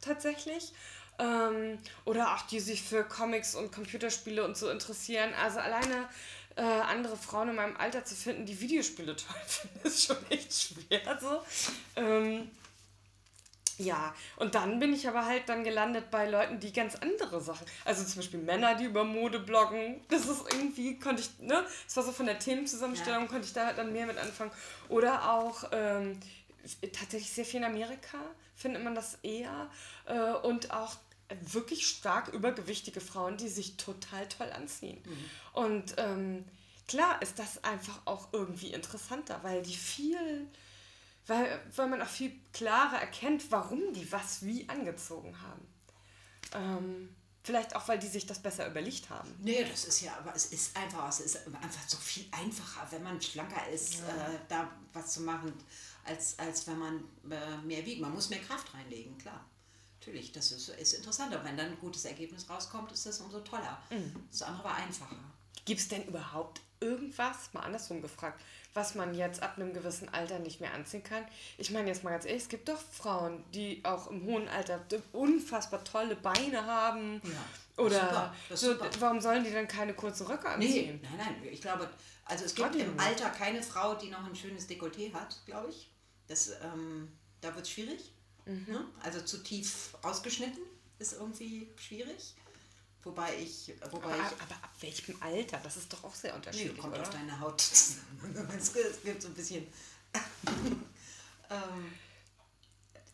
tatsächlich. 0.00 0.72
Ähm, 1.18 1.78
oder 2.04 2.34
auch 2.34 2.42
die 2.42 2.60
sich 2.60 2.82
für 2.82 3.04
Comics 3.04 3.54
und 3.54 3.72
Computerspiele 3.72 4.44
und 4.44 4.56
so 4.56 4.68
interessieren. 4.68 5.32
Also 5.42 5.60
alleine 5.60 6.08
äh, 6.56 6.62
andere 6.62 7.16
Frauen 7.16 7.50
in 7.50 7.56
meinem 7.56 7.76
Alter 7.76 8.04
zu 8.04 8.14
finden, 8.14 8.46
die 8.46 8.60
Videospiele 8.60 9.16
toll 9.16 9.36
finden, 9.46 9.80
ist 9.86 10.06
schon 10.06 10.16
echt 10.30 10.52
schwer 10.52 11.18
so. 11.20 11.42
Ähm, 11.96 12.50
ja, 13.76 14.14
und 14.36 14.54
dann 14.54 14.78
bin 14.78 14.92
ich 14.92 15.08
aber 15.08 15.24
halt 15.24 15.48
dann 15.48 15.64
gelandet 15.64 16.10
bei 16.10 16.30
Leuten, 16.30 16.60
die 16.60 16.72
ganz 16.72 16.94
andere 16.94 17.40
Sachen, 17.40 17.66
also 17.84 18.04
zum 18.04 18.16
Beispiel 18.16 18.40
Männer, 18.40 18.76
die 18.76 18.84
über 18.84 19.02
Mode 19.02 19.40
bloggen, 19.40 20.00
das 20.08 20.26
ist 20.26 20.44
irgendwie, 20.52 20.98
konnte 20.98 21.22
ich, 21.22 21.40
ne, 21.40 21.64
es 21.86 21.96
war 21.96 22.04
so 22.04 22.12
von 22.12 22.26
der 22.26 22.38
Themenzusammenstellung, 22.38 23.26
konnte 23.26 23.46
ich 23.46 23.52
da 23.52 23.66
halt 23.66 23.78
dann 23.78 23.92
mehr 23.92 24.06
mit 24.06 24.18
anfangen. 24.18 24.52
Oder 24.88 25.32
auch 25.32 25.64
ähm, 25.72 26.20
tatsächlich 26.92 27.32
sehr 27.32 27.44
viel 27.44 27.60
in 27.60 27.64
Amerika 27.64 28.18
findet 28.54 28.84
man 28.84 28.94
das 28.94 29.18
eher 29.22 29.68
äh, 30.06 30.32
und 30.46 30.70
auch 30.70 30.94
wirklich 31.40 31.86
stark 31.86 32.28
übergewichtige 32.28 33.00
Frauen, 33.00 33.36
die 33.36 33.48
sich 33.48 33.76
total 33.76 34.28
toll 34.28 34.50
anziehen. 34.52 35.02
Und 35.52 35.94
ähm, 35.98 36.44
klar 36.86 37.20
ist 37.22 37.38
das 37.38 37.62
einfach 37.64 38.00
auch 38.04 38.28
irgendwie 38.32 38.72
interessanter, 38.72 39.40
weil 39.42 39.62
die 39.62 39.74
viel 39.76 40.48
weil, 41.26 41.60
weil 41.74 41.88
man 41.88 42.02
auch 42.02 42.08
viel 42.08 42.32
klarer 42.52 43.00
erkennt, 43.00 43.50
warum 43.50 43.92
die 43.94 44.10
was 44.12 44.44
wie 44.44 44.68
angezogen 44.68 45.34
haben. 45.40 45.66
Ähm, 46.52 47.16
vielleicht 47.42 47.74
auch, 47.76 47.88
weil 47.88 47.98
die 47.98 48.08
sich 48.08 48.26
das 48.26 48.40
besser 48.40 48.68
überlegt 48.68 49.08
haben. 49.10 49.34
nee, 49.40 49.64
das 49.64 49.86
ist 49.86 50.02
ja, 50.02 50.16
aber 50.18 50.34
es 50.34 50.46
ist 50.46 50.76
einfach, 50.76 51.08
es 51.08 51.20
ist 51.20 51.46
einfach 51.46 51.88
so 51.88 51.96
viel 51.96 52.26
einfacher, 52.30 52.86
wenn 52.90 53.02
man 53.02 53.20
schlanker 53.20 53.68
ist, 53.68 54.00
äh, 54.00 54.38
da 54.48 54.70
was 54.92 55.14
zu 55.14 55.22
machen, 55.22 55.52
als, 56.04 56.38
als 56.38 56.66
wenn 56.66 56.78
man 56.78 57.04
äh, 57.30 57.56
mehr 57.64 57.84
wiegt. 57.86 58.02
Man 58.02 58.12
muss 58.12 58.28
mehr 58.28 58.40
Kraft 58.40 58.74
reinlegen, 58.74 59.16
klar. 59.16 59.44
Natürlich, 60.04 60.32
das 60.32 60.52
ist, 60.52 60.68
ist 60.68 60.92
interessanter. 60.94 61.42
Wenn 61.44 61.56
dann 61.56 61.66
ein 61.68 61.78
gutes 61.80 62.04
Ergebnis 62.04 62.48
rauskommt, 62.50 62.92
ist 62.92 63.06
das 63.06 63.20
umso 63.20 63.40
toller. 63.40 63.80
Das 64.30 64.42
andere 64.42 64.64
war 64.64 64.74
einfacher. 64.76 65.16
Gibt 65.64 65.80
es 65.80 65.88
denn 65.88 66.04
überhaupt 66.04 66.60
irgendwas, 66.80 67.54
mal 67.54 67.60
andersrum 67.60 68.02
gefragt, 68.02 68.38
was 68.74 68.94
man 68.94 69.14
jetzt 69.14 69.42
ab 69.42 69.54
einem 69.56 69.72
gewissen 69.72 70.10
Alter 70.10 70.40
nicht 70.40 70.60
mehr 70.60 70.74
anziehen 70.74 71.02
kann? 71.02 71.24
Ich 71.56 71.70
meine 71.70 71.88
jetzt 71.88 72.04
mal 72.04 72.10
ganz 72.10 72.26
ehrlich, 72.26 72.42
es 72.42 72.48
gibt 72.50 72.68
doch 72.68 72.78
Frauen, 72.78 73.42
die 73.54 73.82
auch 73.84 74.10
im 74.10 74.24
hohen 74.26 74.46
Alter 74.48 74.84
unfassbar 75.12 75.82
tolle 75.84 76.16
Beine 76.16 76.66
haben. 76.66 77.22
Ja, 77.24 77.82
Oder 77.82 78.34
so, 78.52 78.74
warum 79.00 79.22
sollen 79.22 79.42
die 79.42 79.52
dann 79.52 79.68
keine 79.68 79.94
kurzen 79.94 80.26
Röcke 80.26 80.48
Nee, 80.58 80.66
anziehen? 80.66 81.00
nein, 81.02 81.12
nein, 81.16 81.48
ich 81.50 81.62
glaube, 81.62 81.88
also 82.26 82.44
es 82.44 82.54
gibt 82.54 82.74
im. 82.76 82.98
Alter 83.00 83.30
keine 83.30 83.62
Frau, 83.62 83.94
die 83.94 84.10
noch 84.10 84.26
ein 84.26 84.36
schönes 84.36 84.68
Dekolleté 84.68 85.14
hat, 85.14 85.40
glaube 85.46 85.70
ich. 85.70 85.90
Das, 86.26 86.50
ähm, 86.62 87.10
da 87.40 87.54
wird 87.54 87.64
es 87.64 87.70
schwierig. 87.70 88.12
Ne? 88.46 88.86
Also 89.02 89.20
zu 89.22 89.42
tief 89.42 89.94
ausgeschnitten 90.02 90.62
ist 90.98 91.14
irgendwie 91.14 91.68
schwierig. 91.76 92.34
Wobei 93.02 93.36
ich, 93.38 93.72
wobei 93.90 94.06
Aber, 94.06 94.16
ich 94.16 94.42
aber 94.42 94.54
ab 94.62 94.70
welchem 94.80 95.20
Alter? 95.20 95.58
Das 95.62 95.76
ist 95.76 95.92
doch 95.92 96.04
auch 96.04 96.14
sehr 96.14 96.30
Nee, 96.32 96.36
unterschiedlich, 96.36 96.78
kommt 96.78 96.94
oder? 96.94 97.02
auf 97.02 97.10
deine 97.10 97.38
Haut 97.38 97.60
zusammen. 97.60 98.48
es 98.56 98.72
gibt 99.02 99.20
so 99.20 99.28
ein 99.28 99.34
bisschen. 99.34 99.66
ähm, 101.50 101.92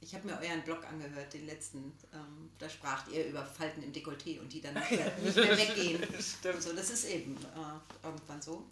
ich 0.01 0.15
habe 0.15 0.29
mir 0.29 0.39
euren 0.41 0.63
Blog 0.63 0.85
angehört, 0.85 1.33
den 1.33 1.47
letzten. 1.47 1.93
Ähm, 2.13 2.51
da 2.59 2.69
spracht 2.69 3.09
ihr 3.11 3.27
über 3.27 3.45
Falten 3.45 3.83
im 3.83 3.93
Dekolleté 3.93 4.41
und 4.41 4.53
die 4.53 4.61
dann 4.61 4.75
nicht 4.79 4.91
mehr, 4.93 5.19
nicht 5.19 5.37
mehr 5.37 5.59
weggehen. 5.59 6.03
Und 6.05 6.63
so, 6.63 6.73
das 6.73 6.91
ist 6.91 7.05
eben 7.07 7.37
äh, 7.37 8.07
irgendwann 8.07 8.41
so. 8.41 8.69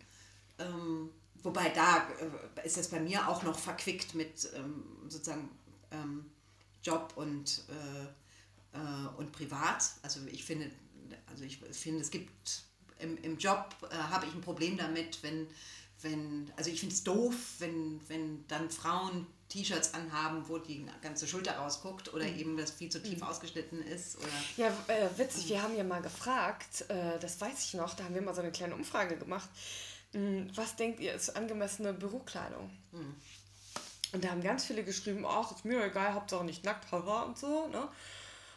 Ähm, 0.58 1.10
wobei 1.42 1.70
da 1.70 2.08
äh, 2.56 2.66
ist 2.66 2.78
es 2.78 2.88
bei 2.88 3.00
mir 3.00 3.28
auch 3.28 3.42
noch 3.42 3.58
verquickt 3.58 4.14
mit 4.14 4.48
ähm, 4.54 4.84
sozusagen 5.08 5.48
ähm, 5.90 6.26
Job 6.88 7.12
und, 7.16 7.62
äh, 7.68 8.78
äh, 8.78 9.08
und 9.18 9.32
privat. 9.32 9.82
Also 10.02 10.20
ich 10.26 10.44
finde, 10.44 10.70
also 11.26 11.44
ich 11.44 11.58
finde, 11.58 12.00
es 12.00 12.10
gibt 12.10 12.62
im, 12.98 13.16
im 13.22 13.38
Job 13.38 13.74
äh, 13.90 13.94
habe 13.94 14.26
ich 14.26 14.34
ein 14.34 14.40
Problem 14.40 14.76
damit, 14.76 15.22
wenn, 15.22 15.46
wenn 16.02 16.50
also 16.56 16.70
ich 16.70 16.80
finde 16.80 16.94
es 16.94 17.04
doof, 17.04 17.34
wenn, 17.58 18.00
wenn 18.08 18.46
dann 18.48 18.70
Frauen 18.70 19.26
T-Shirts 19.48 19.94
anhaben, 19.94 20.46
wo 20.48 20.58
die 20.58 20.84
ganze 21.00 21.26
Schulter 21.26 21.56
rausguckt 21.56 22.12
oder 22.12 22.26
eben 22.26 22.56
das 22.56 22.70
viel 22.70 22.90
zu 22.90 23.02
tief 23.02 23.22
ausgeschnitten 23.22 23.82
ist. 23.82 24.18
Oder 24.18 24.28
Ja, 24.58 24.68
äh, 24.88 25.08
witzig, 25.16 25.48
wir 25.48 25.62
haben 25.62 25.74
ja 25.76 25.84
mal 25.84 26.02
gefragt, 26.02 26.84
äh, 26.88 27.18
das 27.18 27.40
weiß 27.40 27.64
ich 27.64 27.74
noch, 27.74 27.94
da 27.94 28.04
haben 28.04 28.14
wir 28.14 28.22
mal 28.22 28.34
so 28.34 28.42
eine 28.42 28.52
kleine 28.52 28.74
Umfrage 28.74 29.16
gemacht. 29.16 29.48
mh, 30.12 30.48
Was 30.54 30.76
denkt 30.76 31.00
ihr 31.00 31.14
ist 31.14 31.30
angemessene 31.30 31.94
Bürokleidung? 31.94 32.70
Und 34.12 34.24
da 34.24 34.30
haben 34.30 34.42
ganz 34.42 34.64
viele 34.64 34.84
geschrieben, 34.84 35.26
ach, 35.26 35.52
ist 35.52 35.64
mir 35.64 35.84
egal, 35.84 36.14
Hauptsache 36.14 36.44
nicht 36.44 36.64
nackt, 36.64 36.90
haha 36.90 37.22
und 37.22 37.38
so. 37.38 37.68
Ne? 37.68 37.88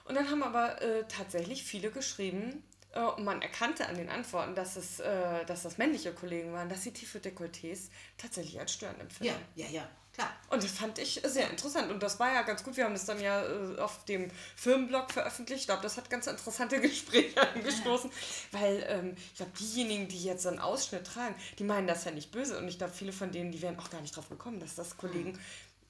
Und 0.05 0.15
dann 0.15 0.29
haben 0.29 0.43
aber 0.43 0.81
äh, 0.81 1.03
tatsächlich 1.07 1.63
viele 1.63 1.91
geschrieben, 1.91 2.63
äh, 2.93 3.01
und 3.01 3.23
man 3.23 3.41
erkannte 3.41 3.87
an 3.87 3.95
den 3.95 4.09
Antworten, 4.09 4.55
dass, 4.55 4.75
es, 4.75 4.99
äh, 4.99 5.45
dass 5.45 5.63
das 5.63 5.77
männliche 5.77 6.13
Kollegen 6.13 6.53
waren, 6.53 6.69
dass 6.69 6.83
sie 6.83 6.91
tiefe 6.91 7.19
Dekolletés 7.19 7.89
tatsächlich 8.17 8.59
als 8.59 8.73
störend 8.73 8.99
empfinden. 8.99 9.33
ja, 9.55 9.65
ja, 9.65 9.71
ja, 9.71 9.89
klar. 10.13 10.31
Und 10.49 10.63
das 10.63 10.71
fand 10.71 10.97
ich 10.99 11.21
sehr 11.25 11.49
interessant. 11.49 11.91
Und 11.91 12.01
das 12.03 12.19
war 12.19 12.33
ja 12.33 12.41
ganz 12.41 12.63
gut. 12.63 12.77
Wir 12.77 12.85
haben 12.85 12.93
das 12.93 13.05
dann 13.05 13.19
ja 13.19 13.43
äh, 13.43 13.77
auf 13.79 14.03
dem 14.05 14.29
Firmenblog 14.55 15.11
veröffentlicht. 15.11 15.61
Ich 15.61 15.67
glaube, 15.67 15.81
das 15.83 15.97
hat 15.97 16.09
ganz 16.09 16.27
interessante 16.27 16.79
Gespräche 16.81 17.41
angestoßen. 17.53 18.11
Weil 18.51 18.85
ähm, 18.87 19.15
ich 19.17 19.35
glaube, 19.35 19.51
diejenigen, 19.59 20.07
die 20.07 20.23
jetzt 20.23 20.43
so 20.43 20.49
einen 20.49 20.59
Ausschnitt 20.59 21.05
tragen, 21.07 21.35
die 21.59 21.63
meinen 21.63 21.87
das 21.87 22.05
ja 22.05 22.11
nicht 22.11 22.31
böse. 22.31 22.57
Und 22.57 22.67
ich 22.67 22.77
glaube, 22.77 22.93
viele 22.93 23.13
von 23.13 23.31
denen, 23.31 23.51
die 23.51 23.61
wären 23.61 23.79
auch 23.79 23.89
gar 23.89 24.01
nicht 24.01 24.15
drauf 24.15 24.29
gekommen, 24.29 24.59
dass 24.59 24.75
das 24.75 24.97
Kollegen 24.97 25.39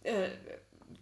äh, 0.03 0.29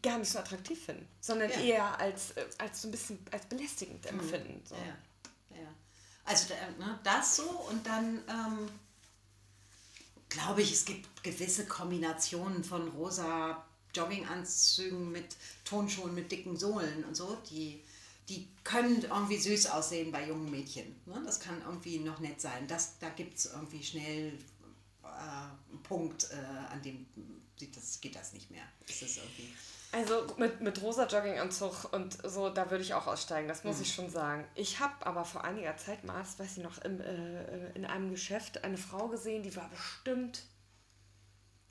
gar 0.01 0.17
nicht 0.17 0.31
so 0.31 0.39
attraktiv 0.39 0.85
finden. 0.85 1.07
Sondern 1.19 1.49
Ja. 1.49 1.59
eher 1.59 1.99
als, 1.99 2.31
äh, 2.31 2.45
als 2.57 2.81
so 2.81 2.87
ein 2.87 2.91
bisschen 2.91 3.19
als 3.31 3.45
belästigend 3.45 4.05
empfinden. 4.05 4.61
So. 4.65 4.75
Ja, 4.75 5.57
ja. 5.57 5.61
ja. 5.63 5.67
Also 6.25 6.53
ne, 6.77 6.99
das 7.03 7.35
so 7.37 7.43
und 7.43 7.85
dann 7.85 8.21
ähm, 8.29 8.69
glaube 10.29 10.61
ich, 10.61 10.71
es 10.71 10.85
gibt 10.85 11.23
gewisse 11.23 11.65
Kombinationen 11.65 12.63
von 12.63 12.87
rosa 12.89 13.65
Jogginganzügen 13.93 15.11
mit 15.11 15.35
Tonschuhen 15.65 16.13
mit 16.13 16.31
dicken 16.31 16.55
Sohlen 16.55 17.03
und 17.03 17.15
so, 17.15 17.37
die, 17.49 17.81
die 18.29 18.47
können 18.63 19.01
irgendwie 19.01 19.37
süß 19.37 19.67
aussehen 19.67 20.11
bei 20.11 20.27
jungen 20.27 20.51
Mädchen. 20.51 20.95
Ne? 21.05 21.21
Das 21.25 21.39
kann 21.39 21.61
irgendwie 21.65 21.99
noch 21.99 22.19
nett 22.19 22.39
sein. 22.39 22.67
Das, 22.67 22.99
da 22.99 23.09
gibt 23.09 23.37
es 23.37 23.47
irgendwie 23.47 23.83
schnell 23.83 24.33
äh, 25.03 25.77
Punkt, 25.83 26.29
äh, 26.31 26.71
an 26.71 26.81
dem 26.83 27.07
das, 27.75 27.99
geht 27.99 28.15
das 28.15 28.33
nicht 28.33 28.51
mehr. 28.51 28.63
Das 28.87 29.01
ist 29.01 29.17
irgendwie 29.17 29.51
also 29.91 30.27
mit, 30.37 30.61
mit 30.61 30.81
rosa 30.81 31.07
Jogginganzug 31.07 31.91
und 31.93 32.17
so, 32.23 32.49
da 32.49 32.69
würde 32.69 32.83
ich 32.83 32.93
auch 32.93 33.07
aussteigen, 33.07 33.47
das 33.47 33.63
muss 33.63 33.77
mhm. 33.77 33.81
ich 33.81 33.93
schon 33.93 34.09
sagen. 34.09 34.45
Ich 34.53 34.79
habe 34.79 34.93
aber 35.05 35.25
vor 35.25 35.43
einiger 35.43 35.75
Zeit 35.77 36.03
mal, 36.03 36.19
das 36.19 36.37
weiß 36.37 36.57
ich 36.57 36.63
noch, 36.63 36.77
im, 36.79 37.01
äh, 37.01 37.71
in 37.73 37.85
einem 37.85 38.11
Geschäft 38.11 38.63
eine 38.63 38.77
Frau 38.77 39.07
gesehen, 39.07 39.41
die 39.41 39.55
war 39.55 39.67
bestimmt, 39.69 40.43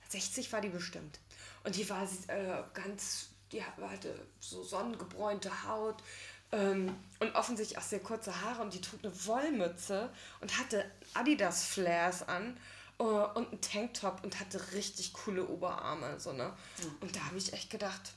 60 0.09 0.53
war 0.53 0.61
die 0.61 0.71
bestimmt. 0.71 1.21
Und 1.63 1.77
die 1.77 1.89
war 1.89 2.03
äh, 2.03 2.63
ganz, 2.75 3.29
die 3.53 3.63
hatte 3.63 4.15
so 4.41 4.65
sonnengebräunte 4.65 5.69
Haut 5.69 6.03
ähm, 6.51 6.97
und 7.21 7.35
offensichtlich 7.37 7.79
auch 7.79 7.83
sehr 7.83 8.01
kurze 8.01 8.41
Haare 8.43 8.63
und 8.63 8.75
die 8.75 8.81
trug 8.81 9.01
eine 9.05 9.27
Wollmütze 9.27 10.11
und 10.41 10.59
hatte 10.59 10.85
Adidas-Flares 11.15 12.27
an 12.27 12.59
und 12.99 13.49
einen 13.49 13.61
Tanktop 13.61 14.23
und 14.25 14.41
hatte 14.41 14.73
richtig 14.73 15.13
coole 15.13 15.47
Oberarme. 15.47 16.19
So, 16.19 16.33
ne? 16.33 16.53
Und 17.01 17.15
da 17.15 17.21
habe 17.27 17.39
ich 17.39 17.53
echt 17.53 17.71
gedacht, 17.71 18.13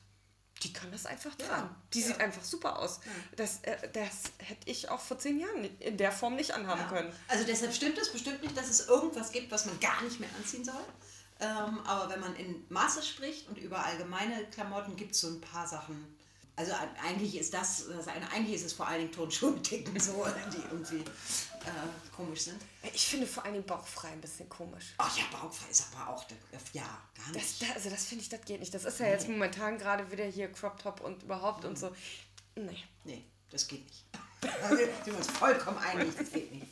die 0.64 0.74
kann 0.74 0.92
das 0.92 1.06
einfach 1.06 1.34
tragen. 1.36 1.70
Ja, 1.70 1.76
die 1.94 2.02
ja. 2.02 2.08
sieht 2.08 2.20
einfach 2.20 2.44
super 2.44 2.80
aus. 2.80 3.00
Ja. 3.04 3.12
Das, 3.36 3.60
äh, 3.64 3.90
das 3.94 4.32
hätte 4.40 4.70
ich 4.70 4.90
auch 4.90 5.00
vor 5.00 5.18
zehn 5.18 5.40
Jahren 5.40 5.66
in 5.80 5.98
der 5.98 6.12
Form 6.12 6.36
nicht 6.36 6.52
anhaben 6.52 6.88
können. 6.88 7.12
Also 7.28 7.46
deshalb 7.46 7.74
stimmt 7.74 7.98
es 7.98 8.12
bestimmt 8.12 8.42
nicht, 8.42 8.56
dass 8.56 8.70
es 8.70 8.88
irgendwas 8.88 9.32
gibt, 9.32 9.52
was 9.52 9.66
man 9.66 9.80
gar 9.80 10.02
nicht 10.04 10.20
mehr 10.20 10.30
anziehen 10.38 10.64
soll. 10.64 10.84
Ähm, 11.40 11.80
aber 11.86 12.10
wenn 12.10 12.20
man 12.20 12.36
in 12.36 12.64
Maße 12.70 13.02
spricht 13.02 13.48
und 13.50 13.58
über 13.58 13.84
allgemeine 13.84 14.46
Klamotten 14.52 14.96
gibt 14.96 15.14
es 15.14 15.22
so 15.22 15.28
ein 15.28 15.42
paar 15.42 15.68
Sachen, 15.68 16.16
also 16.56 16.74
eigentlich 17.04 17.40
ist 17.40 17.54
das, 17.54 17.86
eigentlich 18.32 18.56
ist 18.56 18.66
es 18.66 18.74
vor 18.74 18.88
allen 18.88 19.00
Dingen 19.00 19.12
Turnschuhe 19.12 19.52
mit 19.52 19.72
Dicken 19.72 20.00
so, 20.00 20.26
die 20.54 20.62
irgendwie 20.70 21.04
äh, 21.66 22.16
komisch 22.16 22.42
sind. 22.42 22.62
Ich 22.94 23.06
finde 23.06 23.28
vor 23.28 23.44
Dingen 23.44 23.64
bauchfrei 23.64 24.10
ein 24.10 24.22
bisschen 24.22 24.48
komisch. 24.50 24.94
Ach 24.98 25.18
ja, 25.18 25.24
bauchfrei 25.32 25.70
ist 25.70 25.88
aber 25.94 26.10
auch, 26.10 26.26
ja, 26.74 26.84
gar 27.16 27.32
nicht. 27.32 27.62
Das, 27.62 27.76
also 27.76 27.90
das 27.90 28.06
finde 28.06 28.24
ich, 28.24 28.30
das 28.30 28.42
geht 28.42 28.60
nicht. 28.60 28.74
Das 28.74 28.86
ist 28.86 29.00
ja 29.00 29.06
nee. 29.06 29.12
jetzt 29.12 29.28
momentan 29.28 29.78
gerade 29.78 30.12
wieder 30.12 30.26
hier 30.26 30.52
Crop 30.52 30.80
Top 30.82 31.02
und 31.02 31.24
überhaupt 31.24 31.64
mhm. 31.64 31.70
und 31.70 31.80
so. 31.80 31.96
Nee. 32.56 32.84
Nee, 33.04 33.24
das 33.50 33.68
geht 33.68 33.86
nicht. 33.86 34.06
da 34.42 34.70
sind 34.70 34.90
wir 35.06 35.16
uns 35.16 35.28
vollkommen 35.28 35.78
einig, 35.78 36.16
das 36.18 36.32
geht 36.32 36.52
nicht. 36.52 36.68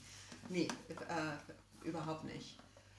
Nee, 0.49 0.67
äh, 0.87 1.87
überhaupt 1.87 2.23
nicht. 2.25 2.57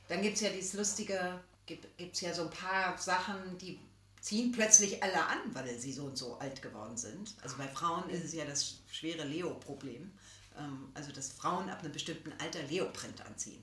Dann 0.09 0.23
gibt 0.23 0.37
es 0.37 0.43
ja 0.43 0.51
dieses 0.51 0.75
lustige, 0.75 1.41
gibt 1.67 1.87
es 2.15 2.21
ja 2.21 2.33
so 2.33 2.43
ein 2.43 2.51
paar 2.51 2.97
Sachen, 2.99 3.59
die 3.59 3.79
ziehen 4.21 4.53
plötzlich 4.53 5.03
alle 5.03 5.25
an, 5.25 5.39
weil 5.53 5.79
sie 5.79 5.93
so 5.93 6.05
und 6.05 6.17
so 6.17 6.37
alt 6.39 6.61
geworden 6.63 6.97
sind. 6.97 7.35
Also 7.43 7.57
bei 7.57 7.69
Frauen 7.69 8.09
ist 8.11 8.25
es 8.25 8.35
ja 8.35 8.45
das 8.45 8.79
schwere 8.91 9.25
Leo-Problem. 9.25 10.13
Ähm, 10.61 10.91
also 10.95 11.13
dass 11.13 11.33
Frauen 11.33 11.69
ab 11.71 11.81
einem 11.81 11.93
bestimmten 11.93 12.33
Alter 12.41 12.63
Leoprint 12.65 13.25
anziehen. 13.25 13.63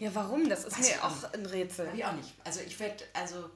Ja, 0.00 0.14
warum? 0.14 0.48
Das 0.48 0.64
ist 0.64 0.78
Weiß 0.78 0.90
mir 0.90 1.04
auch 1.04 1.32
ein 1.32 1.46
Rätsel. 1.46 1.88
Ich 1.94 2.04
auch 2.04 2.12
nicht. 2.12 2.34
Also 2.44 2.60
ich 2.60 2.78
werde, 2.80 3.04
also 3.12 3.48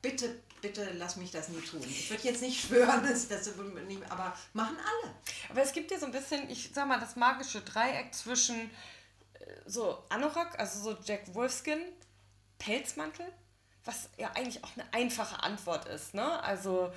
bitte, 0.00 0.40
bitte 0.62 0.92
lass 0.94 1.16
mich 1.16 1.30
das 1.30 1.48
nie 1.48 1.60
tun. 1.60 1.82
Ich 1.82 2.08
würde 2.08 2.22
jetzt 2.22 2.40
nicht 2.40 2.60
schwören, 2.66 3.02
dass 3.02 3.28
das 3.28 3.50
nicht, 3.86 4.10
aber 4.10 4.36
machen 4.52 4.76
alle. 4.76 5.14
Aber 5.50 5.62
es 5.62 5.72
gibt 5.72 5.90
ja 5.90 5.98
so 5.98 6.06
ein 6.06 6.12
bisschen, 6.12 6.48
ich 6.48 6.70
sag 6.72 6.88
mal, 6.88 7.00
das 7.00 7.16
magische 7.16 7.60
Dreieck 7.60 8.14
zwischen 8.14 8.70
äh, 9.34 9.44
so 9.66 10.02
Anorak, 10.08 10.58
also 10.58 10.80
so 10.80 10.96
Jack 11.04 11.34
Wolfskin, 11.34 11.80
Pelzmantel 12.58 13.26
was 13.84 14.08
ja 14.18 14.30
eigentlich 14.34 14.62
auch 14.64 14.70
eine 14.76 14.92
einfache 14.92 15.42
Antwort 15.42 15.86
ist. 15.86 16.14
Ne? 16.14 16.42
Also 16.42 16.92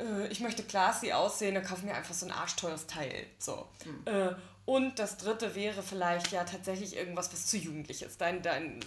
äh, 0.00 0.26
ich 0.28 0.40
möchte 0.40 0.62
classy 0.62 1.12
aussehen, 1.12 1.54
dann 1.54 1.64
kaufe 1.64 1.84
mir 1.84 1.94
einfach 1.94 2.14
so 2.14 2.26
ein 2.26 2.32
arschteures 2.32 2.86
Teil. 2.86 3.26
So. 3.38 3.66
Hm. 3.84 4.02
Äh, 4.06 4.34
und 4.64 4.98
das 4.98 5.16
dritte 5.16 5.54
wäre 5.54 5.82
vielleicht 5.82 6.32
ja 6.32 6.42
tatsächlich 6.42 6.96
irgendwas, 6.96 7.32
was 7.32 7.46
zu 7.46 7.56
jugendlich 7.56 8.02
ist. 8.02 8.20
Dein, 8.20 8.42
dein 8.42 8.80
äh, 8.80 8.84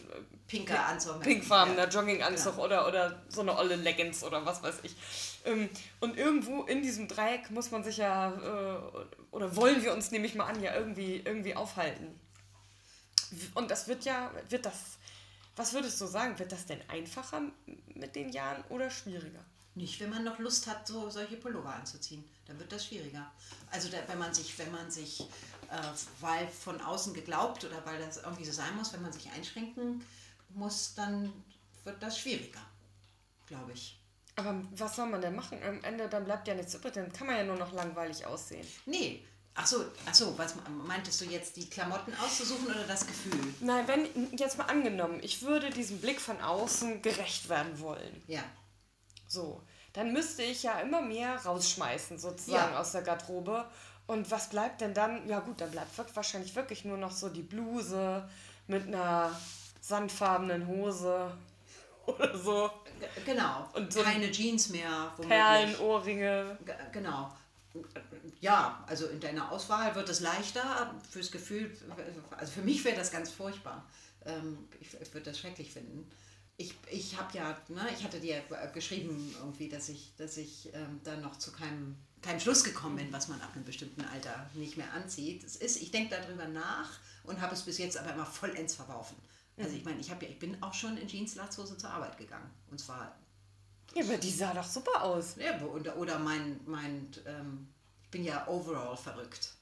pinker 0.47 0.85
Anzug. 0.85 1.21
Pinkfarbener 1.21 1.83
ja. 1.83 1.89
Jogginganzug 1.89 2.53
genau. 2.53 2.65
oder, 2.65 2.87
oder 2.87 3.23
so 3.29 3.41
eine 3.41 3.57
olle 3.57 3.75
Leggings 3.75 4.23
oder 4.23 4.45
was 4.45 4.61
weiß 4.61 4.79
ich. 4.83 4.95
Ähm, 5.45 5.69
und 6.01 6.17
irgendwo 6.17 6.63
in 6.63 6.81
diesem 6.81 7.07
Dreieck 7.07 7.49
muss 7.51 7.71
man 7.71 7.83
sich 7.83 7.97
ja, 7.97 8.33
oder 9.31 9.55
wollen 9.55 9.81
wir 9.81 9.93
uns, 9.93 10.11
nehme 10.11 10.25
ich 10.25 10.35
mal 10.35 10.47
an, 10.47 10.61
ja 10.61 10.75
irgendwie, 10.75 11.21
irgendwie 11.23 11.55
aufhalten. 11.55 12.19
Und 13.53 13.71
das 13.71 13.87
wird 13.87 14.03
ja, 14.03 14.31
wird 14.49 14.65
das 14.65 14.99
was 15.59 15.73
würdest 15.73 15.99
du 15.99 16.05
sagen? 16.05 16.39
Wird 16.39 16.53
das 16.53 16.65
denn 16.65 16.79
einfacher 16.87 17.41
mit 17.93 18.15
den 18.15 18.29
Jahren 18.29 18.63
oder 18.69 18.89
schwieriger? 18.89 19.43
Nicht, 19.79 19.97
wenn 20.01 20.09
man 20.09 20.25
noch 20.25 20.39
Lust 20.39 20.67
hat, 20.67 20.85
so 20.85 21.09
solche 21.09 21.37
Pullover 21.37 21.73
anzuziehen. 21.73 22.21
Dann 22.45 22.59
wird 22.59 22.69
das 22.69 22.85
schwieriger. 22.85 23.31
Also 23.71 23.87
da, 23.87 23.97
wenn 24.07 24.17
man 24.17 24.33
sich, 24.33 24.57
wenn 24.59 24.69
man 24.73 24.91
sich, 24.91 25.21
äh, 25.21 25.81
weil 26.19 26.47
von 26.49 26.81
außen 26.81 27.13
geglaubt 27.13 27.63
oder 27.63 27.85
weil 27.85 27.97
das 27.97 28.17
irgendwie 28.17 28.43
so 28.43 28.51
sein 28.51 28.75
muss, 28.75 28.91
wenn 28.91 29.01
man 29.01 29.13
sich 29.13 29.31
einschränken 29.31 30.03
muss, 30.49 30.95
dann 30.95 31.31
wird 31.85 32.03
das 32.03 32.19
schwieriger, 32.19 32.59
glaube 33.47 33.71
ich. 33.71 33.97
Aber 34.35 34.61
was 34.71 34.97
soll 34.97 35.07
man 35.07 35.21
denn 35.21 35.35
machen? 35.35 35.63
Am 35.63 35.81
Ende 35.81 36.09
dann 36.09 36.25
bleibt 36.25 36.49
ja 36.49 36.55
nichts 36.55 36.75
übrig, 36.75 36.93
dann 36.93 37.13
kann 37.13 37.27
man 37.27 37.37
ja 37.37 37.45
nur 37.45 37.55
noch 37.55 37.71
langweilig 37.71 38.25
aussehen. 38.25 38.67
Nee, 38.85 39.23
Ach 39.55 39.67
so, 39.67 39.83
ach 40.05 40.13
so, 40.13 40.37
was 40.37 40.55
meintest 40.87 41.19
du 41.19 41.25
jetzt, 41.25 41.57
die 41.57 41.69
Klamotten 41.69 42.13
auszusuchen 42.15 42.67
oder 42.67 42.85
das 42.87 43.05
Gefühl? 43.05 43.53
Nein, 43.59 43.85
wenn 43.87 44.37
jetzt 44.37 44.57
mal 44.57 44.65
angenommen, 44.65 45.19
ich 45.21 45.41
würde 45.41 45.69
diesem 45.69 45.99
Blick 45.99 46.21
von 46.21 46.39
außen 46.39 47.01
gerecht 47.01 47.49
werden 47.49 47.77
wollen. 47.81 48.23
Ja. 48.27 48.43
So, 49.27 49.61
dann 49.93 50.13
müsste 50.13 50.43
ich 50.43 50.63
ja 50.63 50.79
immer 50.79 51.01
mehr 51.01 51.35
rausschmeißen 51.37 52.17
sozusagen 52.17 52.73
ja. 52.73 52.79
aus 52.79 52.91
der 52.91 53.01
Garderobe. 53.01 53.65
Und 54.07 54.29
was 54.31 54.49
bleibt 54.49 54.81
denn 54.81 54.93
dann? 54.93 55.27
Ja 55.27 55.39
gut, 55.39 55.61
dann 55.61 55.71
bleibt 55.71 55.89
wahrscheinlich 56.15 56.55
wirklich 56.55 56.85
nur 56.85 56.97
noch 56.97 57.11
so 57.11 57.29
die 57.29 57.43
Bluse 57.43 58.27
mit 58.67 58.87
einer 58.87 59.31
sandfarbenen 59.81 60.67
Hose 60.67 61.31
oder 62.05 62.37
so. 62.37 62.69
Genau. 63.25 63.69
Und 63.73 63.93
so 63.93 64.01
Keine 64.01 64.31
Jeans 64.31 64.69
mehr. 64.69 65.13
Perlen, 65.21 65.77
Ohrringe. 65.79 66.57
Genau 66.91 67.31
ja, 68.39 68.83
also 68.87 69.07
in 69.07 69.19
deiner 69.19 69.51
Auswahl 69.51 69.93
wird 69.95 70.09
es 70.09 70.21
leichter 70.21 70.95
fürs 71.09 71.31
Gefühl, 71.31 71.75
also 72.37 72.51
für 72.51 72.61
mich 72.61 72.83
wäre 72.83 72.95
das 72.95 73.11
ganz 73.11 73.29
furchtbar. 73.29 73.85
Ähm, 74.25 74.67
ich 74.79 74.93
würde 75.13 75.29
das 75.29 75.39
schrecklich 75.39 75.71
finden. 75.71 76.09
Ich, 76.59 76.75
ich 76.91 77.17
habe 77.17 77.35
ja, 77.37 77.57
ne, 77.69 77.87
ich 77.97 78.03
hatte 78.03 78.19
dir 78.19 78.43
geschrieben 78.73 79.33
irgendwie, 79.39 79.69
dass 79.69 79.87
ich, 79.87 80.13
dass 80.17 80.35
ich 80.37 80.69
ähm, 80.73 80.99
dann 81.05 81.21
noch 81.21 81.39
zu 81.39 81.51
keinem, 81.53 81.95
keinem 82.21 82.39
Schluss 82.39 82.63
gekommen 82.65 82.97
bin, 82.97 83.13
was 83.13 83.29
man 83.29 83.39
ab 83.39 83.51
einem 83.55 83.63
bestimmten 83.63 84.01
Alter 84.01 84.49
nicht 84.53 84.75
mehr 84.75 84.91
anzieht. 84.93 85.43
Es 85.45 85.55
ist, 85.55 85.81
ich 85.81 85.91
denke 85.91 86.15
darüber 86.15 86.47
nach 86.47 86.99
und 87.23 87.39
habe 87.39 87.53
es 87.53 87.63
bis 87.63 87.77
jetzt 87.77 87.97
aber 87.97 88.13
immer 88.13 88.25
vollends 88.25 88.75
verworfen. 88.75 89.15
Also 89.57 89.75
ich 89.75 89.85
meine, 89.85 89.99
ich, 89.99 90.09
ja, 90.09 90.17
ich 90.19 90.39
bin 90.39 90.61
auch 90.61 90.73
schon 90.73 90.97
in 90.97 91.07
Jeans-Latzhose 91.07 91.77
zur 91.77 91.89
Arbeit 91.91 92.17
gegangen. 92.17 92.49
Und 92.69 92.79
zwar 92.79 93.17
ja, 93.95 94.03
aber 94.03 94.17
die 94.17 94.31
sah 94.31 94.53
doch 94.53 94.65
super 94.65 95.03
aus. 95.03 95.35
Ja, 95.37 95.59
oder, 95.61 95.97
oder 95.97 96.19
mein, 96.19 96.59
mein 96.65 97.09
ähm, 97.25 97.67
ich 98.03 98.09
bin 98.09 98.23
ja 98.23 98.47
overall 98.47 98.97
verrückt. 98.97 99.53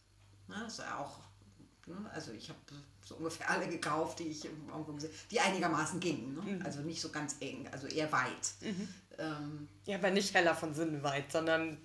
Ne? 0.47 0.55
Das 0.63 0.73
ist 0.73 0.79
ja 0.79 0.97
auch, 0.99 1.19
ne? 1.87 2.11
also 2.13 2.31
ich 2.31 2.49
habe 2.49 2.59
so 3.03 3.15
ungefähr 3.15 3.49
alle 3.49 3.67
gekauft, 3.67 4.19
die 4.19 4.27
ich 4.29 4.45
irgendwo 4.45 4.93
gesehen 4.93 5.11
die 5.31 5.39
einigermaßen 5.39 5.99
gingen. 5.99 6.35
Ne? 6.35 6.41
Mhm. 6.41 6.65
Also 6.65 6.81
nicht 6.81 7.01
so 7.01 7.09
ganz 7.09 7.35
eng, 7.39 7.67
also 7.71 7.87
eher 7.87 8.11
weit. 8.11 8.53
Mhm. 8.61 8.87
Ähm, 9.17 9.67
ja, 9.85 9.97
aber 9.97 10.11
nicht 10.11 10.33
heller 10.33 10.55
von 10.55 10.73
Sinn 10.73 11.01
weit, 11.03 11.31
sondern. 11.31 11.77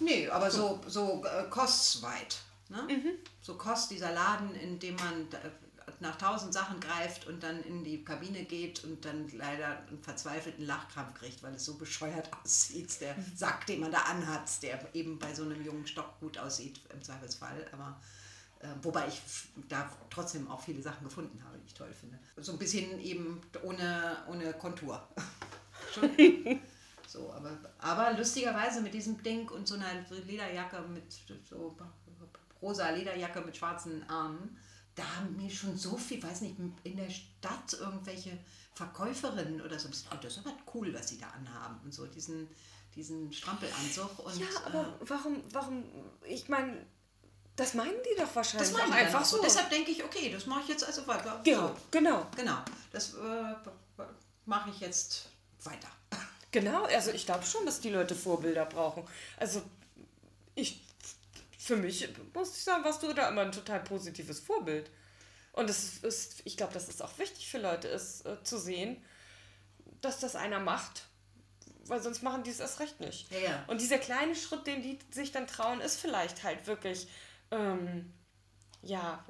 Nee, 0.00 0.28
aber 0.28 0.50
so, 0.50 0.80
so 0.86 1.24
äh, 1.24 1.48
kostweit. 1.50 2.38
Ne? 2.68 2.82
Mhm. 2.82 3.10
So 3.40 3.56
kost 3.56 3.90
dieser 3.90 4.12
Laden, 4.12 4.54
in 4.54 4.78
dem 4.78 4.96
man 4.96 5.26
nach 6.00 6.16
tausend 6.16 6.52
Sachen 6.52 6.78
greift 6.80 7.26
und 7.26 7.42
dann 7.42 7.62
in 7.62 7.82
die 7.82 8.04
Kabine 8.04 8.44
geht 8.44 8.84
und 8.84 9.04
dann 9.04 9.28
leider 9.30 9.78
einen 9.88 10.00
verzweifelten 10.00 10.64
Lachkrampf 10.64 11.18
kriegt, 11.18 11.42
weil 11.42 11.54
es 11.54 11.64
so 11.64 11.74
bescheuert 11.74 12.30
aussieht. 12.44 13.00
Der 13.00 13.16
mhm. 13.16 13.32
Sack, 13.34 13.66
den 13.66 13.80
man 13.80 13.90
da 13.90 13.98
anhat, 13.98 14.62
der 14.62 14.94
eben 14.94 15.18
bei 15.18 15.34
so 15.34 15.42
einem 15.42 15.62
jungen 15.64 15.86
Stock 15.86 16.18
gut 16.20 16.38
aussieht 16.38 16.80
im 16.92 17.02
Zweifelsfall. 17.02 17.66
Aber 17.72 18.00
wobei 18.82 19.06
ich 19.08 19.20
da 19.68 19.90
trotzdem 20.10 20.50
auch 20.50 20.60
viele 20.60 20.82
Sachen 20.82 21.04
gefunden 21.04 21.42
habe, 21.44 21.58
die 21.58 21.66
ich 21.66 21.74
toll 21.74 21.92
finde. 21.92 22.18
So 22.36 22.52
ein 22.52 22.58
bisschen 22.58 22.98
eben 23.00 23.40
ohne, 23.62 24.16
ohne 24.28 24.52
Kontur. 24.54 25.06
so, 27.06 27.32
aber, 27.32 27.58
aber 27.78 28.18
lustigerweise 28.18 28.80
mit 28.80 28.94
diesem 28.94 29.22
Ding 29.22 29.48
und 29.48 29.66
so 29.66 29.74
einer 29.76 30.04
Lederjacke 30.26 30.80
mit 30.88 31.04
so 31.48 31.76
rosa 32.60 32.90
Lederjacke 32.90 33.40
mit 33.42 33.56
schwarzen 33.56 34.08
Armen 34.10 34.58
da 34.98 35.04
haben 35.16 35.36
mir 35.36 35.50
schon 35.50 35.76
so 35.76 35.96
viel, 35.96 36.20
weiß 36.22 36.40
nicht, 36.40 36.56
in 36.82 36.96
der 36.96 37.08
Stadt 37.08 37.72
irgendwelche 37.78 38.36
Verkäuferinnen 38.74 39.60
oder 39.60 39.78
so, 39.78 39.88
oh, 39.88 40.16
das 40.20 40.36
ist 40.36 40.46
aber 40.46 40.56
cool, 40.74 40.92
was 40.92 41.08
sie 41.08 41.18
da 41.18 41.28
anhaben 41.28 41.78
und 41.84 41.94
so, 41.94 42.06
diesen, 42.06 42.48
diesen 42.96 43.32
Strampelanzug. 43.32 44.18
Und, 44.18 44.38
ja, 44.38 44.46
aber 44.66 44.80
äh, 44.80 45.08
warum, 45.08 45.42
warum, 45.52 45.84
ich 46.26 46.48
meine, 46.48 46.84
das 47.58 47.74
meinen 47.74 47.96
die 48.04 48.20
doch 48.20 48.34
wahrscheinlich. 48.34 48.70
Das 48.70 48.78
meinen 48.78 48.92
die 48.92 48.98
einfach 48.98 49.24
so. 49.24 49.36
Und 49.36 49.44
deshalb 49.44 49.68
denke 49.68 49.90
ich, 49.90 50.04
okay, 50.04 50.30
das 50.32 50.46
mache 50.46 50.62
ich 50.62 50.68
jetzt 50.68 50.84
also 50.84 51.06
weiter. 51.06 51.40
Ja, 51.44 51.68
so. 51.68 51.76
genau. 51.90 52.26
Genau, 52.36 52.58
das 52.92 53.14
äh, 53.14 53.54
mache 54.46 54.70
ich 54.70 54.80
jetzt 54.80 55.28
weiter. 55.64 55.88
Genau, 56.50 56.84
also 56.84 57.10
ich 57.10 57.26
glaube 57.26 57.44
schon, 57.44 57.66
dass 57.66 57.78
die 57.78 57.90
Leute 57.90 58.14
Vorbilder 58.14 58.64
brauchen. 58.64 59.06
Also 59.36 59.60
ich 60.54 60.80
für 61.58 61.76
mich, 61.76 62.08
muss 62.32 62.56
ich 62.56 62.64
sagen, 62.64 62.82
warst 62.84 63.02
du 63.02 63.12
da 63.12 63.28
immer 63.28 63.42
ein 63.42 63.52
total 63.52 63.80
positives 63.80 64.40
Vorbild. 64.40 64.90
Und 65.52 65.68
es 65.68 65.98
ist, 65.98 66.40
ich 66.44 66.56
glaube, 66.56 66.72
das 66.72 66.88
ist 66.88 67.02
auch 67.02 67.18
wichtig 67.18 67.50
für 67.50 67.58
Leute, 67.58 67.88
ist 67.88 68.24
äh, 68.24 68.42
zu 68.42 68.58
sehen, 68.58 69.04
dass 70.00 70.20
das 70.20 70.36
einer 70.36 70.60
macht, 70.60 71.02
weil 71.84 72.00
sonst 72.00 72.22
machen 72.22 72.44
die 72.44 72.50
es 72.50 72.60
erst 72.60 72.80
recht 72.80 73.00
nicht. 73.00 73.30
Ja, 73.30 73.38
ja. 73.38 73.64
Und 73.66 73.82
dieser 73.82 73.98
kleine 73.98 74.34
Schritt, 74.34 74.66
den 74.66 74.80
die 74.80 74.98
sich 75.10 75.32
dann 75.32 75.46
trauen, 75.46 75.82
ist 75.82 76.00
vielleicht 76.00 76.42
halt 76.42 76.66
wirklich, 76.66 77.08
ähm, 77.50 78.12
ja, 78.82 79.24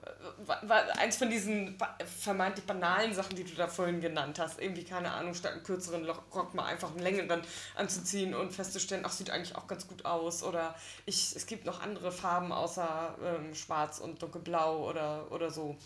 eins 0.99 1.17
von 1.17 1.31
diesen 1.31 1.79
vermeintlich 2.21 2.67
banalen 2.67 3.15
Sachen, 3.15 3.35
die 3.35 3.45
du 3.45 3.55
da 3.55 3.67
vorhin 3.67 4.01
genannt 4.01 4.39
hast. 4.39 4.61
Irgendwie, 4.61 4.85
keine 4.85 5.11
Ahnung, 5.11 5.35
statt 5.35 5.53
einen 5.53 5.63
kürzeren 5.63 6.09
Rock 6.09 6.55
mal 6.55 6.67
einfach 6.67 6.91
einen 6.91 7.01
längeren 7.01 7.43
anzuziehen 7.75 8.35
und 8.35 8.53
festzustellen, 8.53 9.05
ach, 9.07 9.13
sieht 9.13 9.31
eigentlich 9.31 9.57
auch 9.57 9.67
ganz 9.67 9.89
gut 9.89 10.05
aus. 10.05 10.43
Oder 10.43 10.75
ich, 11.07 11.35
es 11.35 11.47
gibt 11.47 11.65
noch 11.65 11.81
andere 11.81 12.13
Farben 12.13 12.53
außer 12.53 13.17
ähm, 13.25 13.55
schwarz 13.55 14.01
und 14.01 14.23
dunkelblau 14.23 14.87
oder, 14.87 15.33
oder 15.33 15.51
so. 15.51 15.77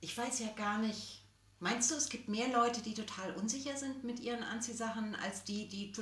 Ich 0.00 0.16
weiß 0.16 0.38
ja 0.40 0.48
gar 0.56 0.78
nicht, 0.78 1.21
Meinst 1.62 1.92
du, 1.92 1.94
es 1.94 2.08
gibt 2.08 2.28
mehr 2.28 2.48
Leute, 2.48 2.82
die 2.82 2.92
total 2.92 3.30
unsicher 3.34 3.76
sind 3.76 4.02
mit 4.02 4.18
ihren 4.18 4.42
Anziehsachen, 4.42 5.14
als 5.14 5.44
die, 5.44 5.68
die 5.68 5.92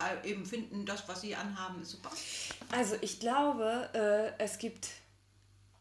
äh, 0.00 0.28
eben 0.28 0.44
finden, 0.44 0.84
das, 0.84 1.06
was 1.08 1.20
sie 1.20 1.36
anhaben, 1.36 1.80
ist 1.80 1.92
super? 1.92 2.10
Also 2.72 2.96
ich 3.00 3.20
glaube, 3.20 3.88
äh, 3.94 4.42
es 4.42 4.58
gibt 4.58 4.88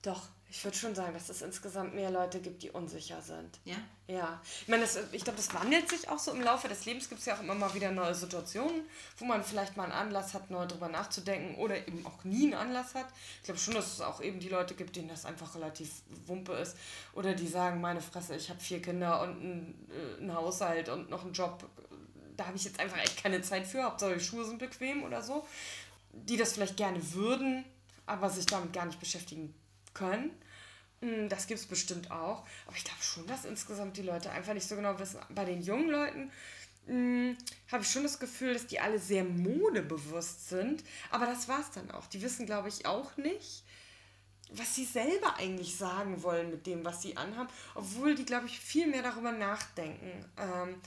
doch 0.03 0.27
ich 0.55 0.63
würde 0.63 0.77
schon 0.77 0.95
sagen, 0.95 1.13
dass 1.13 1.27
es 1.27 1.41
insgesamt 1.41 1.95
mehr 1.95 2.09
Leute 2.09 2.39
gibt, 2.39 2.63
die 2.63 2.71
unsicher 2.71 3.21
sind. 3.21 3.59
Ja? 3.65 3.75
Ja. 4.07 4.41
Ich 4.61 4.69
meine, 4.69 4.83
das, 4.83 4.97
ich 5.11 5.21
glaube, 5.25 5.35
das 5.35 5.53
wandelt 5.53 5.89
sich 5.89 6.07
auch 6.07 6.17
so 6.17 6.31
im 6.31 6.41
Laufe 6.41 6.69
des 6.69 6.85
Lebens. 6.85 7.09
Gibt 7.09 7.19
es 7.19 7.25
ja 7.25 7.35
auch 7.35 7.41
immer 7.41 7.55
mal 7.55 7.73
wieder 7.73 7.91
neue 7.91 8.15
Situationen, 8.15 8.83
wo 9.17 9.25
man 9.25 9.43
vielleicht 9.43 9.75
mal 9.75 9.83
einen 9.83 9.91
Anlass 9.91 10.33
hat, 10.33 10.49
neu 10.49 10.65
drüber 10.65 10.87
nachzudenken 10.87 11.55
oder 11.55 11.77
eben 11.85 12.05
auch 12.05 12.23
nie 12.23 12.45
einen 12.45 12.53
Anlass 12.53 12.95
hat. 12.95 13.07
Ich 13.39 13.43
glaube 13.43 13.59
schon, 13.59 13.73
dass 13.73 13.91
es 13.91 13.99
auch 13.99 14.21
eben 14.21 14.39
die 14.39 14.47
Leute 14.47 14.75
gibt, 14.75 14.95
denen 14.95 15.09
das 15.09 15.25
einfach 15.25 15.55
relativ 15.55 15.91
Wumpe 16.25 16.53
ist. 16.53 16.77
Oder 17.11 17.33
die 17.33 17.47
sagen, 17.47 17.81
meine 17.81 17.99
Fresse, 17.99 18.37
ich 18.37 18.49
habe 18.49 18.61
vier 18.61 18.81
Kinder 18.81 19.23
und 19.23 19.43
ein, 19.43 19.89
äh, 19.91 20.23
ein 20.23 20.33
Haushalt 20.33 20.87
und 20.87 21.09
noch 21.09 21.25
einen 21.25 21.33
Job. 21.33 21.69
Da 22.37 22.47
habe 22.47 22.55
ich 22.55 22.63
jetzt 22.63 22.79
einfach 22.79 22.99
echt 22.99 23.21
keine 23.21 23.41
Zeit 23.41 23.67
für. 23.67 23.83
Hauptsache 23.83 24.13
die 24.13 24.23
Schuhe 24.23 24.45
sind 24.45 24.59
bequem 24.59 25.03
oder 25.03 25.21
so. 25.21 25.45
Die 26.13 26.37
das 26.37 26.53
vielleicht 26.53 26.77
gerne 26.77 27.01
würden, 27.11 27.65
aber 28.05 28.29
sich 28.29 28.45
damit 28.45 28.71
gar 28.71 28.85
nicht 28.85 29.01
beschäftigen 29.01 29.53
können. 29.93 30.31
Hm, 31.05 31.29
das 31.29 31.45
gibt 31.45 31.59
es 31.59 31.67
bestimmt 31.67 32.09
auch. 32.09 32.43
Aber 32.65 32.75
ich 32.75 32.83
glaube 32.83 33.01
schon, 33.01 33.27
dass 33.27 33.45
insgesamt 33.45 33.95
die 33.97 34.01
Leute 34.01 34.31
einfach 34.31 34.53
nicht 34.53 34.67
so 34.67 34.75
genau 34.75 34.97
wissen. 34.97 35.19
Bei 35.29 35.45
den 35.45 35.61
jungen 35.61 35.89
Leuten 35.89 36.31
hm, 36.87 37.37
habe 37.71 37.83
ich 37.83 37.91
schon 37.91 38.03
das 38.03 38.19
Gefühl, 38.19 38.53
dass 38.53 38.65
die 38.65 38.79
alle 38.79 38.97
sehr 38.97 39.23
modebewusst 39.23 40.49
sind. 40.49 40.83
Aber 41.11 41.27
das 41.27 41.47
war 41.47 41.59
es 41.59 41.69
dann 41.69 41.91
auch. 41.91 42.07
Die 42.07 42.21
wissen, 42.23 42.47
glaube 42.47 42.69
ich, 42.69 42.87
auch 42.87 43.15
nicht, 43.17 43.63
was 44.49 44.73
sie 44.73 44.85
selber 44.85 45.35
eigentlich 45.37 45.77
sagen 45.77 46.23
wollen 46.23 46.49
mit 46.49 46.65
dem, 46.65 46.83
was 46.83 47.03
sie 47.03 47.15
anhaben. 47.15 47.49
Obwohl 47.75 48.15
die, 48.15 48.25
glaube 48.25 48.47
ich, 48.47 48.59
viel 48.59 48.87
mehr 48.87 49.03
darüber 49.03 49.31
nachdenken, 49.31 50.25
ähm, 50.37 50.81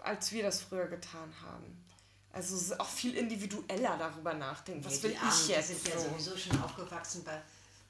als 0.00 0.32
wir 0.32 0.42
das 0.42 0.60
früher 0.60 0.86
getan 0.86 1.32
haben. 1.42 1.84
Also 2.30 2.76
auch 2.78 2.88
viel 2.88 3.16
individueller 3.16 3.96
darüber 3.96 4.34
nachdenken. 4.34 4.84
Was 4.84 4.98
ja, 4.98 5.04
will 5.04 5.12
ich 5.12 5.48
jetzt? 5.48 5.70
Die 5.70 5.74
sind 5.74 5.88
ja 5.88 5.98
sowieso 5.98 6.36
schon 6.36 6.62
aufgewachsen 6.62 7.24
bei 7.24 7.40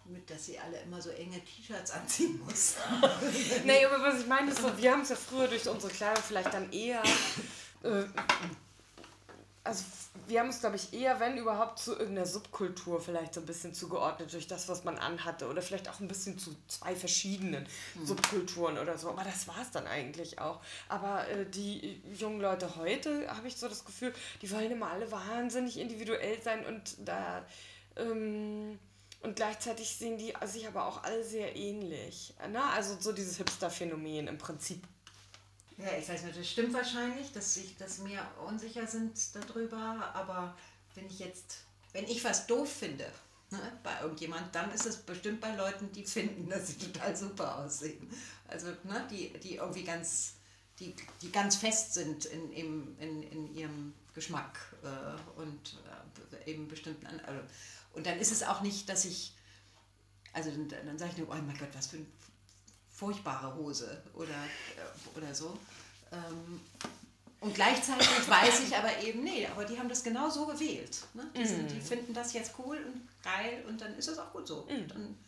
mit, 0.08 0.28
dass 0.30 0.46
sie 0.46 0.58
alle 0.58 0.80
immer 0.80 1.00
so 1.00 1.10
enge 1.10 1.40
T-Shirts 1.44 1.90
anziehen 1.90 2.40
mussten. 2.44 2.80
nee, 3.64 3.84
aber 3.84 4.02
was 4.02 4.20
ich 4.20 4.26
meine 4.26 4.50
ist 4.50 4.60
so, 4.60 4.76
wir 4.76 4.92
haben 4.92 5.02
es 5.02 5.10
ja 5.10 5.16
früher 5.16 5.48
durch 5.48 5.68
unsere 5.68 5.92
Kleidung 5.92 6.22
vielleicht 6.22 6.52
dann 6.52 6.72
eher, 6.72 7.02
äh, 7.82 8.04
also 9.64 9.84
wir 10.26 10.40
haben 10.40 10.48
es 10.48 10.60
glaube 10.60 10.76
ich 10.76 10.92
eher, 10.92 11.20
wenn 11.20 11.36
überhaupt, 11.36 11.78
zu 11.78 11.92
irgendeiner 11.92 12.26
Subkultur 12.26 13.00
vielleicht 13.00 13.34
so 13.34 13.40
ein 13.40 13.46
bisschen 13.46 13.74
zugeordnet 13.74 14.32
durch 14.32 14.46
das, 14.46 14.68
was 14.68 14.84
man 14.84 14.98
anhatte 14.98 15.48
oder 15.48 15.62
vielleicht 15.62 15.88
auch 15.88 16.00
ein 16.00 16.08
bisschen 16.08 16.38
zu 16.38 16.54
zwei 16.68 16.94
verschiedenen 16.96 17.66
hm. 17.94 18.06
Subkulturen 18.06 18.78
oder 18.78 18.98
so, 18.98 19.10
aber 19.10 19.24
das 19.24 19.46
war 19.48 19.60
es 19.60 19.70
dann 19.70 19.86
eigentlich 19.86 20.38
auch. 20.38 20.60
Aber 20.88 21.28
äh, 21.28 21.46
die 21.46 22.02
jungen 22.14 22.40
Leute 22.40 22.76
heute, 22.76 23.28
habe 23.34 23.48
ich 23.48 23.56
so 23.56 23.68
das 23.68 23.84
Gefühl, 23.84 24.14
die 24.42 24.50
wollen 24.50 24.70
immer 24.70 24.90
alle 24.90 25.10
wahnsinnig 25.10 25.78
individuell 25.78 26.40
sein 26.42 26.64
und 26.64 26.96
da... 27.04 27.44
Ähm, 27.96 28.78
und 29.20 29.36
gleichzeitig 29.36 29.88
sehen 29.88 30.18
die 30.18 30.32
sich 30.46 30.66
aber 30.66 30.86
auch 30.86 31.02
alle 31.02 31.24
sehr 31.24 31.56
ähnlich. 31.56 32.34
Ne? 32.50 32.62
Also 32.62 32.96
so 33.00 33.12
dieses 33.12 33.36
Hipster-Phänomen 33.36 34.28
im 34.28 34.38
Prinzip. 34.38 34.82
Ja, 35.76 35.96
ich 35.98 36.08
weiß 36.08 36.24
nicht, 36.24 36.38
das 36.38 36.48
stimmt 36.48 36.72
wahrscheinlich, 36.72 37.32
dass 37.32 37.56
ich 37.56 37.76
dass 37.76 37.98
mir 37.98 38.20
unsicher 38.46 38.86
sind 38.86 39.16
darüber, 39.34 40.10
aber 40.14 40.56
wenn 40.94 41.06
ich 41.06 41.20
jetzt, 41.20 41.58
wenn 41.92 42.04
ich 42.04 42.24
was 42.24 42.46
doof 42.46 42.70
finde 42.70 43.06
ne, 43.50 43.60
bei 43.82 44.00
irgendjemand, 44.02 44.54
dann 44.54 44.72
ist 44.72 44.86
es 44.86 44.96
bestimmt 44.96 45.40
bei 45.40 45.54
Leuten, 45.54 45.90
die 45.92 46.04
finden, 46.04 46.48
dass 46.48 46.68
sie 46.68 46.78
total 46.78 47.16
super 47.16 47.58
aussehen. 47.58 48.08
Also 48.48 48.68
ne, 48.84 49.06
die, 49.10 49.30
die 49.38 49.56
irgendwie 49.56 49.84
ganz, 49.84 50.34
die, 50.78 50.94
die 51.22 51.30
ganz 51.30 51.56
fest 51.56 51.94
sind 51.94 52.24
in, 52.26 52.52
in, 52.52 52.98
in, 52.98 53.22
in 53.22 53.54
ihrem 53.54 53.94
Geschmack 54.14 54.58
äh, 54.82 55.40
und 55.40 55.76
äh, 56.44 56.50
eben 56.50 56.66
bestimmten, 56.66 57.06
also 57.06 57.40
und 57.98 58.06
dann 58.06 58.18
ist 58.20 58.30
es 58.30 58.44
auch 58.44 58.60
nicht, 58.60 58.88
dass 58.88 59.04
ich, 59.04 59.34
also 60.32 60.50
dann, 60.50 60.68
dann 60.68 60.98
sage 60.98 61.10
ich 61.12 61.18
nur, 61.18 61.28
oh 61.28 61.34
mein 61.34 61.58
Gott, 61.58 61.70
was 61.72 61.88
für 61.88 61.96
eine 61.96 62.06
furchtbare 62.92 63.56
Hose 63.56 64.02
oder, 64.14 64.28
äh, 64.30 65.18
oder 65.18 65.34
so. 65.34 65.58
Ähm, 66.12 66.60
und 67.40 67.54
gleichzeitig 67.54 68.08
weiß 68.28 68.60
ich 68.68 68.76
aber 68.76 69.02
eben, 69.02 69.24
nee, 69.24 69.46
aber 69.48 69.64
die 69.64 69.76
haben 69.78 69.88
das 69.88 70.04
genau 70.04 70.30
so 70.30 70.46
gewählt. 70.46 70.96
Ne? 71.14 71.28
Die, 71.36 71.44
sind, 71.44 71.70
die 71.72 71.74
mhm. 71.74 71.82
finden 71.82 72.14
das 72.14 72.32
jetzt 72.32 72.54
cool 72.58 72.76
und 72.76 73.08
geil 73.24 73.64
und 73.66 73.80
dann 73.80 73.94
ist 73.96 74.06
es 74.06 74.18
auch 74.18 74.32
gut 74.32 74.46
so. 74.46 74.62
Mm. 74.66 74.88
Dann, 74.88 75.18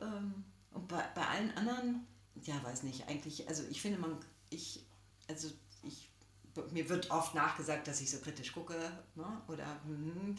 ähm, 0.00 0.44
und 0.72 0.88
bei, 0.88 1.02
bei 1.14 1.26
allen 1.26 1.54
anderen, 1.56 2.06
ja, 2.42 2.62
weiß 2.62 2.82
nicht, 2.82 3.08
eigentlich, 3.08 3.46
also 3.46 3.62
ich 3.70 3.82
finde, 3.82 3.98
man, 3.98 4.16
ich, 4.48 4.86
also 5.28 5.50
ich 5.82 6.08
mir 6.70 6.88
wird 6.88 7.10
oft 7.10 7.34
nachgesagt, 7.34 7.86
dass 7.88 8.00
ich 8.00 8.10
so 8.10 8.18
kritisch 8.18 8.52
gucke, 8.52 8.74
ne? 9.14 9.42
oder 9.48 9.66
hm, 9.84 10.36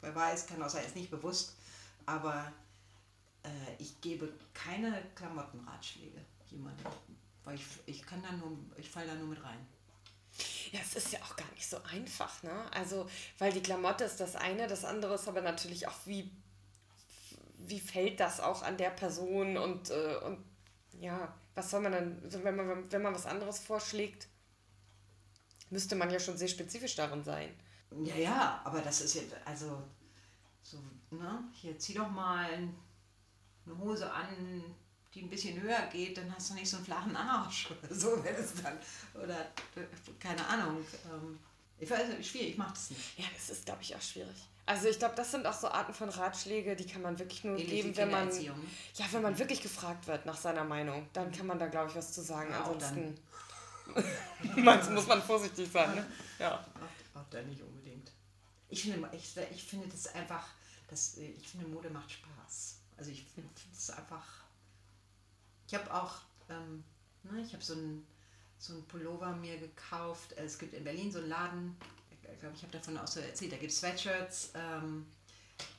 wer 0.00 0.14
weiß, 0.14 0.46
kann 0.46 0.62
auch 0.62 0.68
sein, 0.68 0.84
ist 0.84 0.96
nicht 0.96 1.10
bewusst, 1.10 1.56
aber 2.06 2.52
äh, 3.42 3.48
ich 3.78 4.00
gebe 4.00 4.32
keine 4.52 5.02
Klamottenratschläge 5.14 6.20
jemandem, 6.50 6.86
weil 7.44 7.56
ich, 7.56 7.64
ich 7.86 8.06
kann 8.06 8.22
da 8.22 8.32
nur, 8.32 8.56
ich 8.76 8.90
falle 8.90 9.08
da 9.08 9.14
nur 9.14 9.28
mit 9.28 9.42
rein. 9.42 9.66
Ja, 10.72 10.80
es 10.80 10.96
ist 10.96 11.12
ja 11.12 11.20
auch 11.22 11.36
gar 11.36 11.50
nicht 11.52 11.68
so 11.68 11.76
einfach, 11.84 12.42
ne? 12.42 12.66
Also, 12.72 13.08
weil 13.38 13.52
die 13.52 13.62
Klamotte 13.62 14.04
ist 14.04 14.18
das 14.18 14.34
eine, 14.34 14.66
das 14.66 14.84
andere 14.84 15.14
ist 15.14 15.28
aber 15.28 15.40
natürlich 15.40 15.86
auch, 15.86 15.98
wie, 16.06 16.30
wie 17.58 17.78
fällt 17.78 18.18
das 18.18 18.40
auch 18.40 18.62
an 18.62 18.76
der 18.76 18.90
Person 18.90 19.56
und, 19.56 19.90
äh, 19.90 20.16
und 20.24 20.44
ja, 20.98 21.32
was 21.54 21.70
soll 21.70 21.80
man 21.80 21.92
dann, 21.92 22.44
wenn 22.44 22.56
man, 22.56 22.90
wenn 22.90 23.02
man 23.02 23.14
was 23.14 23.26
anderes 23.26 23.60
vorschlägt, 23.60 24.26
müsste 25.74 25.96
man 25.96 26.08
ja 26.08 26.20
schon 26.20 26.38
sehr 26.38 26.48
spezifisch 26.48 26.94
darin 26.94 27.22
sein. 27.24 27.50
Ja, 28.02 28.16
ja, 28.16 28.60
aber 28.64 28.80
das 28.80 29.00
ist 29.02 29.14
jetzt, 29.14 29.34
also, 29.44 29.82
so, 30.62 30.78
ne, 31.10 31.44
hier 31.52 31.76
zieh 31.78 31.94
doch 31.94 32.08
mal 32.08 32.48
eine 33.66 33.78
Hose 33.78 34.10
an, 34.10 34.64
die 35.12 35.22
ein 35.22 35.28
bisschen 35.28 35.60
höher 35.60 35.86
geht, 35.92 36.16
dann 36.16 36.32
hast 36.34 36.50
du 36.50 36.54
nicht 36.54 36.68
so 36.68 36.76
einen 36.76 36.86
flachen 36.86 37.16
Arsch 37.16 37.70
oder 37.82 37.94
so 37.94 38.24
wäre 38.24 38.36
es 38.36 38.54
dann. 38.62 38.78
Oder, 39.22 39.46
keine 40.18 40.46
Ahnung. 40.46 40.78
Ähm, 41.12 41.38
ich 41.78 41.90
weiß 41.90 42.08
nicht, 42.08 42.30
schwierig, 42.30 42.50
ich 42.50 42.56
mach 42.56 42.70
das 42.70 42.90
nicht. 42.90 43.18
Ja, 43.18 43.24
das 43.34 43.50
ist, 43.50 43.66
glaube 43.66 43.82
ich, 43.82 43.94
auch 43.94 44.00
schwierig. 44.00 44.48
Also 44.66 44.88
ich 44.88 44.98
glaube, 44.98 45.14
das 45.14 45.30
sind 45.30 45.46
auch 45.46 45.52
so 45.52 45.68
Arten 45.68 45.92
von 45.92 46.08
Ratschläge, 46.08 46.74
die 46.74 46.86
kann 46.86 47.02
man 47.02 47.18
wirklich 47.18 47.44
nur 47.44 47.58
Ähnlich 47.58 47.82
geben, 47.82 47.96
wenn 47.96 48.10
man 48.10 48.30
ja, 48.40 48.54
wenn 49.10 49.22
man 49.22 49.38
wirklich 49.38 49.60
gefragt 49.60 50.06
wird 50.06 50.24
nach 50.24 50.38
seiner 50.38 50.64
Meinung, 50.64 51.06
dann 51.12 51.30
kann 51.32 51.46
man 51.46 51.58
da 51.58 51.66
glaube 51.66 51.90
ich 51.90 51.96
was 51.96 52.12
zu 52.12 52.22
sagen. 52.22 52.50
Ja, 52.50 52.60
Ansonsten 52.62 53.14
Meinst 54.56 54.90
muss 54.90 55.06
man 55.06 55.22
vorsichtig 55.22 55.70
sein, 55.70 55.94
ne? 55.94 56.06
Ja. 56.38 56.64
Auch, 57.14 57.20
auch 57.20 57.28
da 57.30 57.42
nicht 57.42 57.62
unbedingt. 57.62 58.10
Ich 58.68 58.82
finde, 58.82 59.08
ich, 59.12 59.36
ich 59.36 59.64
finde 59.64 59.88
das 59.88 60.08
einfach, 60.14 60.48
das, 60.88 61.16
ich 61.16 61.48
finde 61.48 61.68
Mode 61.68 61.90
macht 61.90 62.10
Spaß. 62.10 62.78
Also 62.96 63.10
ich 63.10 63.24
finde 63.24 63.50
es 63.72 63.90
einfach. 63.90 64.26
Ich 65.66 65.74
habe 65.74 65.92
auch, 65.92 66.16
ähm, 66.48 66.84
ne, 67.22 67.40
ich 67.40 67.52
habe 67.52 67.62
so 67.62 67.74
ein 67.74 68.06
so 68.64 68.74
ein 68.74 68.84
Pullover 68.84 69.34
mir 69.36 69.58
gekauft. 69.58 70.32
Es 70.36 70.58
gibt 70.58 70.74
in 70.74 70.84
Berlin 70.84 71.12
so 71.12 71.18
einen 71.18 71.28
Laden, 71.28 71.76
ich 72.10 72.40
glaube, 72.40 72.54
ich 72.56 72.62
habe 72.62 72.72
davon 72.72 72.96
auch 72.98 73.06
so 73.06 73.20
erzählt, 73.20 73.52
da 73.52 73.56
gibt 73.56 73.72
es 73.72 73.78
Sweatshirts, 73.78 74.52
ähm, 74.54 75.06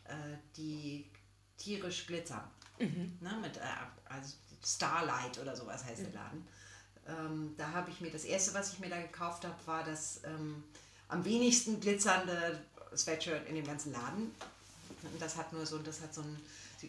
äh, 0.05 0.37
die 0.55 1.09
tierisch 1.57 2.05
glitzern. 2.05 2.49
Mhm. 2.79 3.17
Ne, 3.21 3.37
mit, 3.41 3.57
äh, 3.57 3.61
also 4.05 4.35
Starlight 4.63 5.39
oder 5.39 5.55
sowas 5.55 5.83
heißt 5.83 6.01
mhm. 6.01 6.03
der 6.05 6.13
Laden. 6.13 6.47
Ähm, 7.07 7.53
da 7.57 7.71
habe 7.71 7.91
ich 7.91 8.01
mir, 8.01 8.09
das 8.09 8.25
erste, 8.25 8.53
was 8.53 8.73
ich 8.73 8.79
mir 8.79 8.89
da 8.89 8.99
gekauft 8.99 9.45
habe, 9.45 9.55
war 9.65 9.83
das 9.83 10.21
ähm, 10.23 10.63
am 11.07 11.23
wenigsten 11.23 11.79
glitzernde 11.79 12.59
Sweatshirt 12.95 13.47
in 13.47 13.55
dem 13.55 13.65
ganzen 13.65 13.93
Laden. 13.93 14.35
Das 15.19 15.37
hat 15.37 15.53
nur 15.53 15.65
so, 15.65 15.79
das 15.79 16.01
hat 16.01 16.13
so 16.13 16.21
ein, 16.21 16.37
äh, 16.81 16.87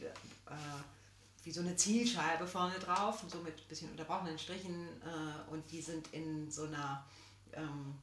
wie 1.45 1.53
so 1.53 1.61
eine 1.61 1.77
Zielscheibe 1.77 2.47
vorne 2.47 2.79
drauf, 2.79 3.25
so 3.29 3.39
mit 3.39 3.59
ein 3.59 3.69
bisschen 3.69 3.91
unterbrochenen 3.91 4.39
Strichen 4.39 4.89
äh, 5.03 5.53
und 5.53 5.71
die 5.71 5.83
sind 5.83 6.09
in 6.13 6.51
so 6.51 6.65
einer 6.65 7.05
ähm, 7.53 7.95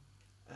äh, 0.46 0.52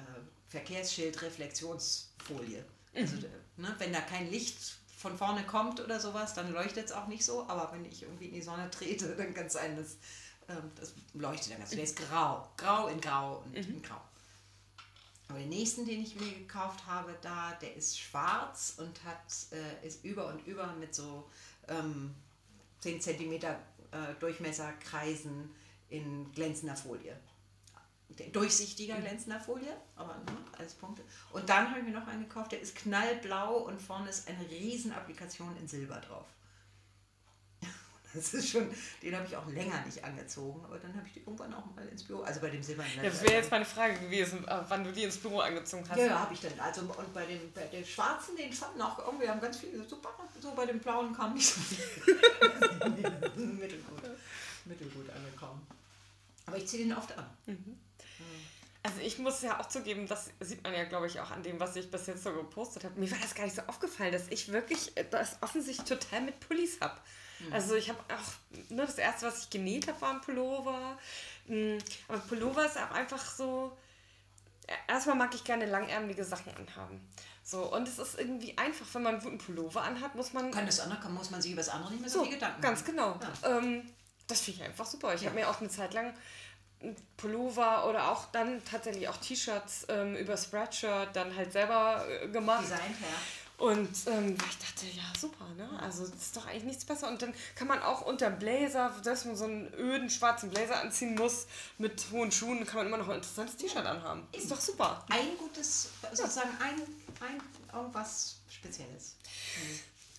Verkehrsschild-Reflexionsfolie. 0.48 2.64
Also, 2.94 3.16
mhm. 3.16 3.24
ne, 3.56 3.74
wenn 3.78 3.92
da 3.92 4.00
kein 4.00 4.30
Licht 4.30 4.78
von 4.96 5.16
vorne 5.16 5.44
kommt 5.44 5.80
oder 5.80 6.00
sowas, 6.00 6.34
dann 6.34 6.52
leuchtet 6.52 6.86
es 6.86 6.92
auch 6.92 7.06
nicht 7.06 7.24
so. 7.24 7.48
Aber 7.48 7.70
wenn 7.72 7.84
ich 7.84 8.02
irgendwie 8.02 8.26
in 8.26 8.34
die 8.34 8.42
Sonne 8.42 8.68
trete, 8.70 9.08
dann 9.16 9.34
kann 9.34 9.46
es 9.46 9.52
sein, 9.52 9.76
dass 9.76 9.98
das 10.74 10.94
leuchtet 11.14 11.52
dann 11.52 11.58
ganz. 11.58 11.70
Der 11.70 11.84
ist 11.84 11.96
grau. 11.96 12.48
Grau 12.56 12.88
in 12.88 13.00
grau 13.00 13.42
und 13.44 13.54
in 13.54 13.82
grau. 13.82 14.00
Aber 15.28 15.38
den 15.38 15.50
nächsten, 15.50 15.84
den 15.84 16.00
ich 16.00 16.18
mir 16.18 16.32
gekauft 16.32 16.86
habe, 16.86 17.14
da, 17.20 17.52
der 17.60 17.76
ist 17.76 17.98
schwarz 18.00 18.74
und 18.78 19.04
hat, 19.04 19.20
äh, 19.52 19.86
ist 19.86 20.02
über 20.04 20.26
und 20.28 20.46
über 20.46 20.72
mit 20.74 20.94
so 20.94 21.28
ähm, 21.68 22.14
10 22.80 23.00
cm 23.00 23.32
äh, 23.32 23.54
Durchmesserkreisen 24.20 25.50
in 25.90 26.32
glänzender 26.32 26.76
Folie. 26.76 27.18
Durchsichtiger 28.32 28.96
glänzender 28.96 29.38
Folie, 29.38 29.76
aber 29.94 30.14
ne, 30.14 30.36
alles 30.56 30.74
Punkte. 30.74 31.02
Und 31.30 31.48
dann 31.48 31.68
habe 31.68 31.80
ich 31.80 31.84
mir 31.84 31.92
noch 31.92 32.06
einen 32.06 32.26
gekauft, 32.26 32.52
der 32.52 32.60
ist 32.60 32.74
knallblau 32.74 33.58
und 33.58 33.80
vorne 33.80 34.08
ist 34.08 34.26
eine 34.28 34.48
riesen 34.48 34.92
Applikation 34.92 35.54
in 35.58 35.68
Silber 35.68 36.00
drauf. 36.00 36.26
Das 38.14 38.32
ist 38.32 38.48
schon, 38.48 38.70
den 39.02 39.14
habe 39.14 39.26
ich 39.26 39.36
auch 39.36 39.46
länger 39.48 39.84
nicht 39.84 40.02
angezogen, 40.02 40.64
aber 40.64 40.78
dann 40.78 40.94
habe 40.96 41.06
ich 41.06 41.12
die 41.12 41.20
irgendwann 41.20 41.52
auch 41.52 41.66
mal 41.74 41.86
ins 41.88 42.04
Büro, 42.04 42.22
also 42.22 42.40
bei 42.40 42.48
dem 42.48 42.62
silbernen. 42.62 42.92
Ja, 42.96 43.02
das 43.02 43.22
wäre 43.22 43.34
jetzt 43.34 43.50
meine 43.50 43.66
Frage 43.66 43.98
gewesen, 43.98 44.46
äh, 44.48 44.60
wann 44.68 44.82
du 44.82 44.92
die 44.92 45.04
ins 45.04 45.18
Büro 45.18 45.40
angezogen 45.40 45.84
hast. 45.88 45.98
Ja, 45.98 46.06
ja 46.06 46.18
habe 46.20 46.32
ich 46.32 46.40
dann. 46.40 46.58
Also 46.58 46.80
und 46.82 47.12
bei 47.12 47.26
dem, 47.26 47.52
bei 47.52 47.66
den 47.66 47.84
schwarzen, 47.84 48.34
den 48.36 48.52
fanden 48.52 48.80
auch 48.80 48.98
irgendwie 48.98 49.28
haben 49.28 49.40
ganz 49.40 49.58
viele 49.58 49.86
super, 49.86 50.10
so 50.40 50.54
bei 50.54 50.64
dem 50.64 50.78
blauen 50.78 51.14
kam 51.14 51.34
nicht 51.34 51.48
so 51.48 51.60
viel. 51.60 51.84
mittelgut, 53.36 54.02
mittelgut 54.64 55.10
angekommen. 55.10 55.66
Aber 56.46 56.56
ich 56.56 56.66
ziehe 56.66 56.84
den 56.84 56.96
oft 56.96 57.16
an. 57.16 57.26
Mhm. 57.46 57.78
Also 58.82 59.00
ich 59.00 59.18
muss 59.18 59.42
ja 59.42 59.60
auch 59.60 59.68
zugeben, 59.68 60.06
das 60.06 60.30
sieht 60.40 60.62
man 60.62 60.72
ja, 60.72 60.84
glaube 60.84 61.08
ich, 61.08 61.20
auch 61.20 61.30
an 61.30 61.42
dem, 61.42 61.60
was 61.60 61.76
ich 61.76 61.90
bis 61.90 62.06
jetzt 62.06 62.22
so 62.22 62.32
gepostet 62.32 62.84
habe. 62.84 62.98
Mir 62.98 63.10
war 63.10 63.18
das 63.20 63.34
gar 63.34 63.44
nicht 63.44 63.56
so 63.56 63.62
aufgefallen, 63.66 64.12
dass 64.12 64.28
ich 64.28 64.50
wirklich 64.50 64.92
das 65.10 65.36
offensichtlich 65.42 65.86
total 65.86 66.22
mit 66.22 66.40
Pullis 66.40 66.80
habe. 66.80 66.98
Mhm. 67.40 67.52
Also 67.52 67.74
ich 67.74 67.88
habe 67.88 67.98
auch, 68.08 68.70
ne, 68.70 68.86
das 68.86 68.98
erste, 68.98 69.26
was 69.26 69.44
ich 69.44 69.50
genäht 69.50 69.88
habe, 69.88 70.00
war 70.00 70.14
ein 70.14 70.20
Pullover. 70.20 70.98
Mm, 71.46 71.78
aber 72.08 72.18
Pullover 72.18 72.66
ist 72.66 72.76
auch 72.76 72.90
einfach 72.90 73.24
so, 73.24 73.76
erstmal 74.86 75.16
mag 75.16 75.34
ich 75.34 75.44
gerne 75.44 75.66
langärmelige 75.66 76.24
Sachen 76.24 76.54
anhaben. 76.54 77.00
So, 77.42 77.72
und 77.72 77.88
es 77.88 77.98
ist 77.98 78.18
irgendwie 78.18 78.56
einfach, 78.58 78.86
wenn 78.92 79.02
man 79.02 79.14
einen 79.14 79.24
guten 79.24 79.38
Pullover 79.38 79.82
anhat, 79.82 80.14
muss 80.14 80.32
man. 80.34 80.50
Kann 80.50 80.66
das 80.66 80.80
andere, 80.80 81.08
muss 81.08 81.30
man 81.30 81.40
sich 81.40 81.52
über 81.52 81.62
das 81.62 81.70
andere 81.70 81.92
nicht 81.92 82.00
mehr 82.00 82.10
so, 82.10 82.18
so 82.18 82.24
viel 82.24 82.34
Gedanken 82.34 82.60
Ganz 82.60 82.84
genau. 82.84 83.18
Ja. 83.42 83.56
Ähm, 83.56 83.90
das 84.26 84.40
finde 84.42 84.60
ich 84.60 84.66
einfach 84.66 84.84
super. 84.84 85.14
Ich 85.14 85.22
ja. 85.22 85.30
habe 85.30 85.40
mir 85.40 85.48
auch 85.48 85.60
eine 85.60 85.70
Zeit 85.70 85.94
lang 85.94 86.12
Pullover 87.16 87.88
oder 87.88 88.10
auch 88.10 88.26
dann 88.30 88.62
tatsächlich 88.64 89.08
auch 89.08 89.16
T-Shirts 89.16 89.86
ähm, 89.88 90.14
über 90.14 90.36
Spreadshirt 90.36 91.16
dann 91.16 91.34
halt 91.34 91.52
selber 91.52 92.04
äh, 92.08 92.28
gemacht. 92.28 92.64
Design, 92.64 92.94
ja. 93.00 93.06
Und 93.58 93.90
ähm, 94.06 94.36
ich 94.48 94.58
dachte, 94.58 94.86
ja, 94.94 95.02
super, 95.18 95.44
ne? 95.56 95.68
Also 95.82 96.06
das 96.06 96.14
ist 96.22 96.36
doch 96.36 96.46
eigentlich 96.46 96.62
nichts 96.62 96.84
besser. 96.84 97.08
Und 97.08 97.20
dann 97.20 97.34
kann 97.56 97.66
man 97.66 97.82
auch 97.82 98.02
unter 98.02 98.30
Blazer, 98.30 98.94
dass 99.02 99.24
man 99.24 99.34
so 99.34 99.44
einen 99.44 99.74
öden 99.74 100.08
schwarzen 100.10 100.50
Blazer 100.50 100.80
anziehen 100.80 101.16
muss 101.16 101.48
mit 101.76 102.06
hohen 102.12 102.30
Schuhen, 102.30 102.64
kann 102.64 102.76
man 102.76 102.86
immer 102.86 102.98
noch 102.98 103.08
ein 103.08 103.16
interessantes 103.16 103.56
T-Shirt 103.56 103.84
anhaben. 103.84 104.28
Ist 104.30 104.48
doch 104.48 104.60
super. 104.60 105.04
Ein 105.08 105.36
gutes, 105.38 105.90
sozusagen 106.12 106.50
ein, 106.62 106.80
ein 107.20 107.42
irgendwas 107.74 108.36
Spezielles. 108.48 109.16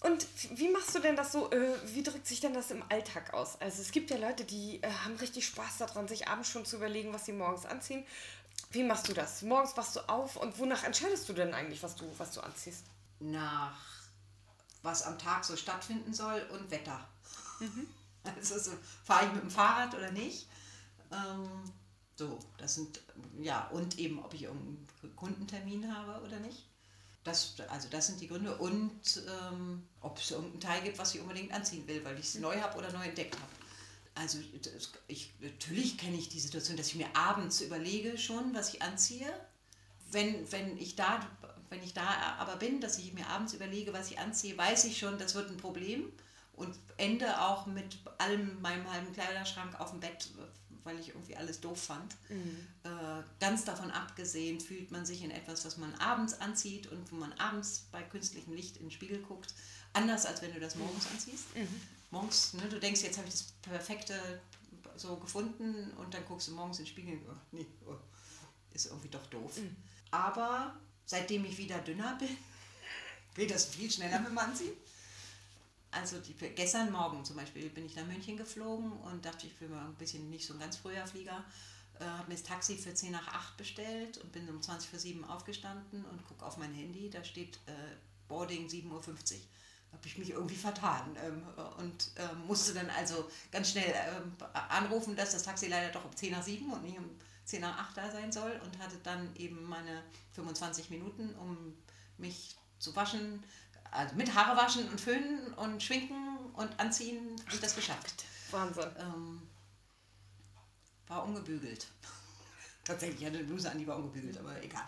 Und 0.01 0.27
wie 0.51 0.67
machst 0.67 0.93
du 0.95 0.99
denn 0.99 1.15
das 1.15 1.31
so, 1.31 1.49
äh, 1.51 1.75
wie 1.93 2.03
drückt 2.03 2.27
sich 2.27 2.41
denn 2.41 2.53
das 2.53 2.71
im 2.71 2.83
Alltag 2.89 3.33
aus? 3.33 3.59
Also 3.61 3.81
es 3.81 3.91
gibt 3.91 4.11
ja 4.11 4.17
Leute, 4.17 4.43
die 4.43 4.81
äh, 4.81 4.91
haben 5.05 5.15
richtig 5.15 5.45
Spaß 5.45 5.77
daran, 5.77 6.09
sich 6.09 6.27
abends 6.27 6.49
schon 6.49 6.65
zu 6.65 6.75
überlegen, 6.75 7.13
was 7.13 7.25
sie 7.25 7.33
morgens 7.33 7.65
anziehen. 7.65 8.05
Wie 8.71 8.83
machst 8.83 9.07
du 9.07 9.13
das? 9.13 9.41
Morgens 9.43 9.77
wachst 9.77 9.95
du 9.95 10.01
auf 10.09 10.35
und 10.35 10.59
wonach 10.59 10.83
entscheidest 10.83 11.27
du 11.29 11.33
denn 11.33 11.53
eigentlich, 11.53 11.81
was 11.83 11.95
du, 11.95 12.05
was 12.17 12.31
du 12.31 12.41
anziehst? 12.41 12.83
Nach 13.19 13.77
was 14.81 15.03
am 15.03 15.17
Tag 15.19 15.43
so 15.43 15.55
stattfinden 15.55 16.13
soll 16.13 16.41
und 16.53 16.69
Wetter. 16.71 17.07
Mhm. 17.59 17.87
Also 18.35 18.59
so, 18.59 18.71
fahre 19.05 19.27
ich 19.27 19.31
mit 19.31 19.43
dem 19.43 19.49
Fahrrad 19.49 19.95
oder 19.95 20.11
nicht. 20.11 20.49
Ähm, 21.09 21.47
so, 22.17 22.37
das 22.57 22.75
sind, 22.75 22.99
ja, 23.41 23.65
und 23.69 23.97
eben, 23.97 24.19
ob 24.19 24.33
ich 24.33 24.43
irgendeinen 24.43 25.15
Kundentermin 25.15 25.95
habe 25.95 26.21
oder 26.25 26.37
nicht. 26.41 26.67
Das, 27.23 27.55
also 27.69 27.87
das 27.89 28.07
sind 28.07 28.19
die 28.19 28.27
Gründe. 28.27 28.57
Und 28.57 29.23
ähm, 29.25 29.87
ob 30.01 30.19
es 30.19 30.31
irgendein 30.31 30.59
Teil 30.59 30.81
gibt, 30.81 30.99
was 30.99 31.15
ich 31.15 31.21
unbedingt 31.21 31.53
anziehen 31.53 31.87
will, 31.87 32.03
weil 32.03 32.19
ich 32.19 32.25
es 32.25 32.35
neu 32.35 32.59
habe 32.59 32.77
oder 32.77 32.91
neu 32.91 33.05
entdeckt 33.05 33.35
habe. 33.35 33.51
Also 34.15 34.39
ich, 35.07 35.31
natürlich 35.39 35.97
kenne 35.97 36.17
ich 36.17 36.27
die 36.27 36.41
Situation, 36.41 36.75
dass 36.75 36.87
ich 36.87 36.95
mir 36.95 37.15
abends 37.15 37.61
überlege 37.61 38.17
schon, 38.17 38.53
was 38.53 38.73
ich 38.73 38.81
anziehe. 38.81 39.33
Wenn, 40.11 40.51
wenn 40.51 40.77
ich 40.77 40.97
da 40.97 41.25
wenn 41.69 41.83
ich 41.83 41.93
da 41.93 42.35
aber 42.39 42.55
bin, 42.55 42.81
dass 42.81 42.97
ich 42.97 43.13
mir 43.13 43.27
abends 43.27 43.53
überlege, 43.53 43.93
was 43.93 44.09
ich 44.11 44.19
anziehe, 44.19 44.57
weiß 44.57 44.85
ich 44.85 44.97
schon, 44.97 45.17
das 45.17 45.35
wird 45.35 45.49
ein 45.49 45.57
Problem 45.57 46.11
und 46.53 46.75
ende 46.97 47.41
auch 47.41 47.65
mit 47.65 47.99
allem 48.17 48.61
meinem 48.61 48.91
halben 48.91 49.13
Kleiderschrank 49.13 49.79
auf 49.79 49.91
dem 49.91 49.99
Bett, 49.99 50.29
weil 50.83 50.99
ich 50.99 51.09
irgendwie 51.09 51.35
alles 51.35 51.61
doof 51.61 51.81
fand. 51.81 52.15
Mhm. 52.29 52.67
Äh, 52.83 53.23
ganz 53.39 53.65
davon 53.65 53.91
abgesehen 53.91 54.59
fühlt 54.59 54.91
man 54.91 55.05
sich 55.05 55.23
in 55.23 55.31
etwas, 55.31 55.65
was 55.65 55.77
man 55.77 55.93
abends 55.95 56.33
anzieht 56.41 56.87
und 56.87 57.11
wo 57.11 57.15
man 57.15 57.31
abends 57.33 57.87
bei 57.91 58.01
künstlichem 58.01 58.53
Licht 58.53 58.77
in 58.77 58.85
den 58.85 58.91
Spiegel 58.91 59.21
guckt, 59.21 59.53
anders 59.93 60.25
als 60.25 60.41
wenn 60.41 60.53
du 60.53 60.59
das 60.59 60.75
morgens 60.75 61.05
mhm. 61.05 61.11
anziehst. 61.11 61.55
Mhm. 61.55 61.81
Morgens, 62.11 62.53
ne, 62.53 62.67
du 62.67 62.79
denkst, 62.79 63.03
jetzt 63.03 63.17
habe 63.17 63.27
ich 63.27 63.33
das 63.33 63.43
perfekte 63.61 64.41
so 64.95 65.15
gefunden 65.17 65.91
und 65.97 66.13
dann 66.13 66.25
guckst 66.25 66.47
du 66.47 66.51
morgens 66.51 66.79
in 66.79 66.85
den 66.85 66.89
Spiegel, 66.89 67.19
oh, 67.29 67.35
nee, 67.51 67.65
oh, 67.87 67.95
ist 68.73 68.87
irgendwie 68.87 69.09
doch 69.09 69.25
doof. 69.27 69.57
Mhm. 69.57 69.75
Aber 70.11 70.75
seitdem 71.09 71.43
ich 71.43 71.57
wieder 71.57 71.79
dünner 71.79 72.15
bin, 72.19 72.37
geht 73.35 73.49
das 73.49 73.65
viel 73.65 73.89
schneller 73.89 74.19
mit 74.19 74.37
Anziehen. 74.37 74.73
Also 75.89 76.19
die, 76.19 76.33
gestern 76.33 76.91
Morgen 76.91 77.25
zum 77.25 77.35
Beispiel 77.35 77.67
bin 77.69 77.87
ich 77.87 77.95
nach 77.95 78.05
München 78.05 78.37
geflogen 78.37 78.91
und 78.91 79.25
dachte, 79.25 79.47
ich 79.47 79.59
will 79.59 79.69
mal 79.69 79.85
ein 79.85 79.95
bisschen 79.95 80.29
nicht 80.29 80.45
so 80.45 80.53
ein 80.53 80.59
ganz 80.59 80.77
früher 80.77 81.07
Flieger. 81.07 81.43
Äh, 81.99 82.03
habe 82.03 82.27
mir 82.27 82.35
das 82.35 82.43
Taxi 82.43 82.77
für 82.77 82.93
10 82.93 83.11
nach 83.11 83.27
8 83.27 83.57
bestellt 83.57 84.19
und 84.19 84.31
bin 84.31 84.47
um 84.49 84.61
20 84.61 84.87
vor 84.87 84.99
7 84.99 85.25
aufgestanden 85.25 86.05
und 86.05 86.27
gucke 86.27 86.45
auf 86.45 86.57
mein 86.57 86.75
Handy, 86.75 87.09
da 87.09 87.23
steht 87.23 87.55
äh, 87.65 87.71
Boarding 88.27 88.67
7.50 88.67 88.91
Uhr. 88.91 89.01
Habe 89.91 90.05
ich 90.05 90.19
mich 90.19 90.29
irgendwie 90.29 90.55
vertan 90.55 91.17
ähm, 91.25 91.41
und 91.79 92.11
äh, 92.17 92.35
musste 92.45 92.75
dann 92.75 92.91
also 92.91 93.27
ganz 93.51 93.71
schnell 93.71 93.91
ähm, 94.15 94.35
anrufen, 94.69 95.15
dass 95.15 95.31
das 95.31 95.41
Taxi 95.41 95.65
leider 95.65 95.91
doch 95.91 96.05
um 96.05 96.15
10 96.15 96.33
nach 96.33 96.43
7 96.43 96.71
und 96.71 96.83
nicht 96.83 96.99
um 96.99 97.09
10 97.49 97.61
nach 97.61 97.77
8 97.89 97.97
da 97.97 98.11
sein 98.11 98.31
soll 98.31 98.59
und 98.63 98.77
hatte 98.77 98.97
dann 99.03 99.35
eben 99.35 99.63
meine 99.63 100.03
25 100.33 100.89
Minuten, 100.91 101.33
um 101.35 101.75
mich 102.17 102.55
zu 102.77 102.95
waschen, 102.95 103.43
also 103.91 104.15
mit 104.15 104.33
Haare 104.35 104.55
waschen 104.55 104.87
und 104.87 105.01
föhnen 105.01 105.53
und 105.55 105.81
schminken 105.81 106.37
und 106.53 106.79
anziehen, 106.79 107.35
habe 107.45 107.55
ich 107.55 107.61
das 107.61 107.75
geschafft. 107.75 108.25
Wahnsinn. 108.51 108.85
Ähm, 108.99 109.41
war 111.07 111.23
ungebügelt. 111.23 111.87
Tatsächlich, 112.83 113.21
ich 113.21 113.25
hatte 113.25 113.39
eine 113.39 113.47
Bluse 113.47 113.69
an, 113.69 113.79
die 113.79 113.87
war 113.87 113.97
ungebügelt, 113.97 114.37
aber 114.37 114.61
egal. 114.63 114.87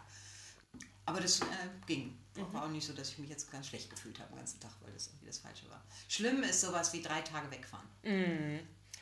Aber 1.08 1.20
das 1.20 1.42
äh, 1.42 1.46
ging. 1.88 2.16
Mhm. 2.36 2.54
War 2.54 2.66
auch 2.66 2.70
nicht 2.70 2.86
so, 2.86 2.94
dass 2.94 3.10
ich 3.10 3.18
mich 3.18 3.30
jetzt 3.30 3.52
ganz 3.52 3.68
schlecht 3.68 3.90
gefühlt 3.90 4.20
habe 4.20 4.30
den 4.30 4.38
ganzen 4.38 4.60
Tag, 4.60 4.72
weil 4.82 4.94
das 4.94 5.08
irgendwie 5.08 5.26
das 5.26 5.40
Falsche 5.40 5.68
war. 5.70 5.84
Schlimm 6.08 6.44
ist 6.44 6.62
sowas 6.62 6.94
wie 6.94 7.02
drei 7.02 7.22
Tage 7.22 7.50
wegfahren. 7.50 7.88
Mhm. 8.04 8.60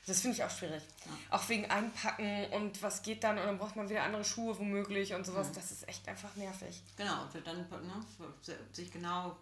Das 0.08 0.22
finde 0.22 0.38
ich 0.38 0.44
auch 0.44 0.50
schwierig. 0.50 0.84
Ja. 1.06 1.38
Auch 1.38 1.48
wegen 1.50 1.70
Einpacken 1.70 2.46
und 2.54 2.82
was 2.82 3.02
geht 3.02 3.24
dann 3.24 3.38
und 3.38 3.46
dann 3.46 3.58
braucht 3.58 3.76
man 3.76 3.90
wieder 3.90 4.04
andere 4.04 4.26
Schuhe 4.26 4.58
womöglich 4.58 5.14
und 5.14 5.26
sowas. 5.26 5.50
Mhm. 5.50 5.54
Das 5.54 5.72
ist 5.72 5.88
echt 5.88 6.08
einfach 6.08 6.36
nervig. 6.36 6.82
Genau, 6.98 7.24
und 7.24 7.46
dann 7.46 7.58
ne, 7.58 8.06
sich 8.72 8.92
genau 8.92 9.38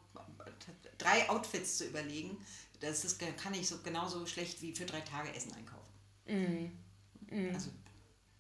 drei 0.98 1.30
Outfits 1.30 1.78
zu 1.78 1.86
überlegen, 1.86 2.38
das 2.80 3.06
ist, 3.06 3.20
kann 3.38 3.54
ich 3.54 3.68
so 3.68 3.80
genauso 3.80 4.26
schlecht 4.26 4.62
wie 4.62 4.76
für 4.76 4.86
drei 4.86 5.02
Tage 5.02 5.34
Essen 5.34 5.54
einkaufen. 5.54 5.88
Mhm. 6.28 6.78
Mhm. 7.30 7.54
Also, 7.54 7.72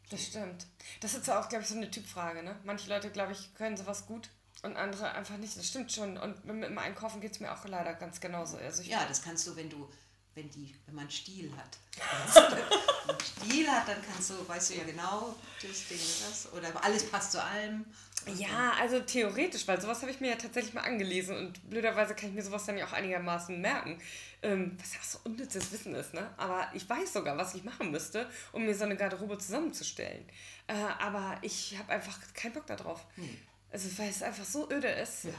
das 0.09 0.23
stimmt. 0.23 0.67
Das 1.01 1.13
ist 1.13 1.29
auch, 1.29 1.49
glaube 1.49 1.63
ich, 1.63 1.69
so 1.69 1.75
eine 1.75 1.91
Typfrage. 1.91 2.43
Ne? 2.43 2.55
Manche 2.63 2.89
Leute, 2.89 3.09
glaube 3.09 3.33
ich, 3.33 3.53
können 3.55 3.75
sowas 3.75 4.05
gut 4.05 4.29
und 4.63 4.77
andere 4.77 5.11
einfach 5.11 5.37
nicht. 5.37 5.57
Das 5.57 5.67
stimmt 5.67 5.91
schon. 5.91 6.17
Und 6.17 6.45
mit 6.45 6.63
dem 6.63 6.77
Einkaufen 6.77 7.21
geht 7.21 7.33
es 7.33 7.39
mir 7.39 7.53
auch 7.53 7.65
leider 7.65 7.93
ganz 7.93 8.19
genauso. 8.19 8.57
Also 8.57 8.83
ja, 8.83 9.05
das 9.07 9.21
kannst 9.21 9.47
du, 9.47 9.55
wenn 9.55 9.69
du 9.69 9.89
wenn, 10.37 10.49
die, 10.51 10.73
wenn 10.85 10.95
man 10.95 11.09
Stil 11.09 11.51
hat. 11.57 11.77
Wenn 12.35 13.15
man 13.15 13.19
Stil 13.19 13.67
hat, 13.67 13.87
dann 13.87 13.97
kannst 14.01 14.29
du, 14.29 14.47
weißt 14.47 14.69
du 14.69 14.75
ja 14.75 14.83
genau, 14.83 15.35
das 15.61 15.87
Ding 15.87 15.97
das. 15.97 16.53
Oder 16.53 16.83
alles 16.83 17.09
passt 17.09 17.31
zu 17.31 17.43
allem. 17.43 17.85
Ja, 18.35 18.73
also 18.79 18.99
theoretisch, 18.99 19.67
weil 19.67 19.81
sowas 19.81 20.01
habe 20.01 20.11
ich 20.11 20.19
mir 20.19 20.29
ja 20.29 20.35
tatsächlich 20.35 20.73
mal 20.73 20.81
angelesen 20.81 21.35
und 21.35 21.69
blöderweise 21.69 22.13
kann 22.13 22.29
ich 22.29 22.35
mir 22.35 22.43
sowas 22.43 22.65
dann 22.65 22.77
ja 22.77 22.85
auch 22.85 22.93
einigermaßen 22.93 23.59
merken. 23.59 23.99
Ähm, 24.43 24.77
was 24.79 24.93
ja 24.93 24.99
so 25.01 25.19
unnützes 25.23 25.71
Wissen 25.71 25.95
ist, 25.95 26.13
ne? 26.13 26.29
Aber 26.37 26.69
ich 26.73 26.87
weiß 26.87 27.13
sogar, 27.13 27.37
was 27.37 27.55
ich 27.55 27.63
machen 27.63 27.89
müsste, 27.89 28.29
um 28.51 28.63
mir 28.63 28.75
so 28.75 28.83
eine 28.83 28.95
Garderobe 28.95 29.39
zusammenzustellen. 29.39 30.23
Äh, 30.67 30.73
aber 30.73 31.37
ich 31.41 31.75
habe 31.79 31.93
einfach 31.93 32.19
keinen 32.33 32.53
Bock 32.53 32.67
darauf. 32.67 33.05
Hm. 33.15 33.37
Also, 33.71 33.97
weil 33.97 34.09
es 34.09 34.21
einfach 34.21 34.45
so 34.45 34.69
öde 34.69 34.89
ist. 34.89 35.25
Ja. 35.25 35.31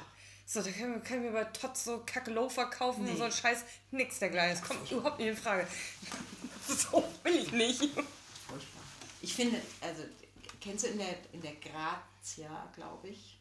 So, 0.51 0.62
da 0.62 0.70
können 0.70 0.94
wir, 0.94 1.01
können 1.01 1.24
wir 1.24 1.32
bei 1.32 1.44
Tots 1.44 1.84
so 1.84 2.03
kacke 2.07 2.30
Loafer 2.30 2.70
kaufen 2.70 3.05
nee. 3.05 3.11
und 3.11 3.18
so 3.18 3.24
ein 3.24 3.32
Scheiß. 3.32 3.64
Nix 3.90 4.18
dergleichen. 4.18 4.59
Das 4.59 4.66
kommt 4.66 4.90
überhaupt 4.90 5.18
nicht 5.18 5.28
in 5.28 5.36
Frage. 5.36 5.66
so 6.66 7.05
will 7.22 7.36
ich 7.36 7.53
nicht. 7.53 7.82
Ich 9.20 9.34
finde, 9.34 9.61
also, 9.82 10.05
kennst 10.59 10.86
du 10.86 10.88
in 10.88 10.96
der, 10.96 11.16
in 11.32 11.42
der 11.42 11.53
Grazia, 11.57 12.66
glaube 12.74 13.09
ich, 13.09 13.38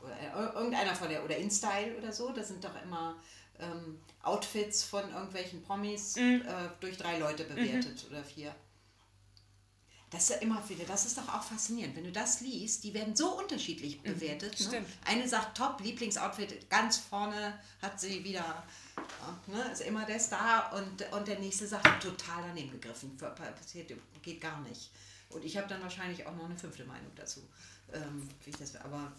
oder 0.00 0.54
irgendeiner 0.54 0.94
von 0.94 1.08
der, 1.08 1.24
oder 1.24 1.36
InStyle 1.36 1.96
oder 1.98 2.12
so, 2.12 2.30
das 2.30 2.46
sind 2.46 2.64
doch 2.64 2.82
immer 2.84 3.20
ähm, 3.58 4.00
Outfits 4.22 4.84
von 4.84 5.10
irgendwelchen 5.12 5.64
Promis 5.64 6.14
mhm. 6.14 6.42
äh, 6.46 6.68
durch 6.78 6.96
drei 6.98 7.18
Leute 7.18 7.46
bewertet 7.46 8.04
mhm. 8.04 8.10
oder 8.14 8.22
vier. 8.22 8.54
Das 10.10 10.30
ist 10.30 10.42
immer 10.42 10.66
wieder, 10.68 10.84
das 10.84 11.04
ist 11.04 11.18
doch 11.18 11.28
auch 11.28 11.42
faszinierend. 11.42 11.94
Wenn 11.94 12.04
du 12.04 12.12
das 12.12 12.40
liest, 12.40 12.82
die 12.84 12.94
werden 12.94 13.14
so 13.14 13.38
unterschiedlich 13.38 13.98
mhm. 13.98 14.14
bewertet. 14.14 14.58
Mhm, 14.58 14.70
ne? 14.70 14.84
Eine 15.04 15.28
sagt 15.28 15.56
top, 15.56 15.80
Lieblingsoutfit, 15.80 16.70
ganz 16.70 16.96
vorne 16.96 17.58
hat 17.82 18.00
sie 18.00 18.24
wieder, 18.24 18.64
ne, 19.46 19.70
ist 19.70 19.82
immer 19.82 20.06
der 20.06 20.18
Star 20.18 20.72
und, 20.72 21.12
und 21.12 21.28
der 21.28 21.38
nächste 21.38 21.66
sagt 21.66 22.02
total 22.02 22.42
daneben 22.42 22.70
gegriffen. 22.70 23.16
Passiert, 23.18 23.92
geht 24.22 24.40
gar 24.40 24.60
nicht. 24.60 24.90
Und 25.28 25.44
ich 25.44 25.56
habe 25.58 25.68
dann 25.68 25.82
wahrscheinlich 25.82 26.26
auch 26.26 26.34
noch 26.34 26.46
eine 26.46 26.56
fünfte 26.56 26.84
Meinung 26.84 27.10
dazu. 27.14 27.42
Ähm, 27.92 28.28
wie 28.44 28.50
ich 28.50 28.56
das, 28.56 28.76
aber 28.76 29.12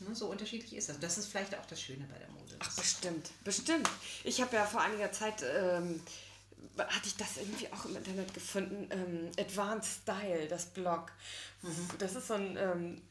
ne, 0.00 0.14
so 0.14 0.30
unterschiedlich 0.30 0.74
ist 0.74 0.88
das. 0.88 0.98
Das 1.00 1.18
ist 1.18 1.26
vielleicht 1.26 1.54
auch 1.54 1.66
das 1.66 1.82
Schöne 1.82 2.06
bei 2.10 2.18
der 2.18 2.28
Mode. 2.28 2.56
Ach, 2.60 2.76
bestimmt, 2.76 3.30
bestimmt. 3.44 3.88
Ich 4.24 4.40
habe 4.40 4.56
ja 4.56 4.64
vor 4.64 4.80
einiger 4.80 5.12
Zeit. 5.12 5.42
Ähm, 5.42 6.00
hatte 6.78 7.06
ich 7.06 7.16
das 7.16 7.36
irgendwie 7.36 7.68
auch 7.72 7.84
im 7.84 7.96
Internet 7.96 8.32
gefunden. 8.34 8.88
Ähm, 8.90 9.30
Advanced 9.38 10.02
Style, 10.02 10.48
das 10.48 10.66
Blog. 10.66 11.12
Mhm. 11.62 11.88
Das 11.98 12.14
ist 12.14 12.28
so 12.28 12.34
ein 12.34 12.56
ähm, 12.56 13.02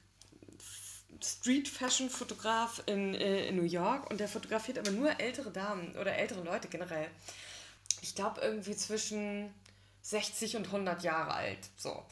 Street-Fashion-Fotograf 1.23 2.83
in, 2.85 3.13
äh, 3.15 3.47
in 3.47 3.57
New 3.57 3.63
York 3.63 4.09
und 4.09 4.19
der 4.19 4.27
fotografiert 4.27 4.79
aber 4.79 4.91
nur 4.91 5.19
ältere 5.19 5.51
Damen 5.51 5.95
oder 5.97 6.15
ältere 6.15 6.43
Leute 6.43 6.67
generell. 6.67 7.09
Ich 8.01 8.15
glaube 8.15 8.41
irgendwie 8.41 8.75
zwischen 8.75 9.53
60 10.01 10.55
und 10.55 10.65
100 10.67 11.03
Jahre 11.03 11.33
alt. 11.33 11.59
So. 11.77 12.05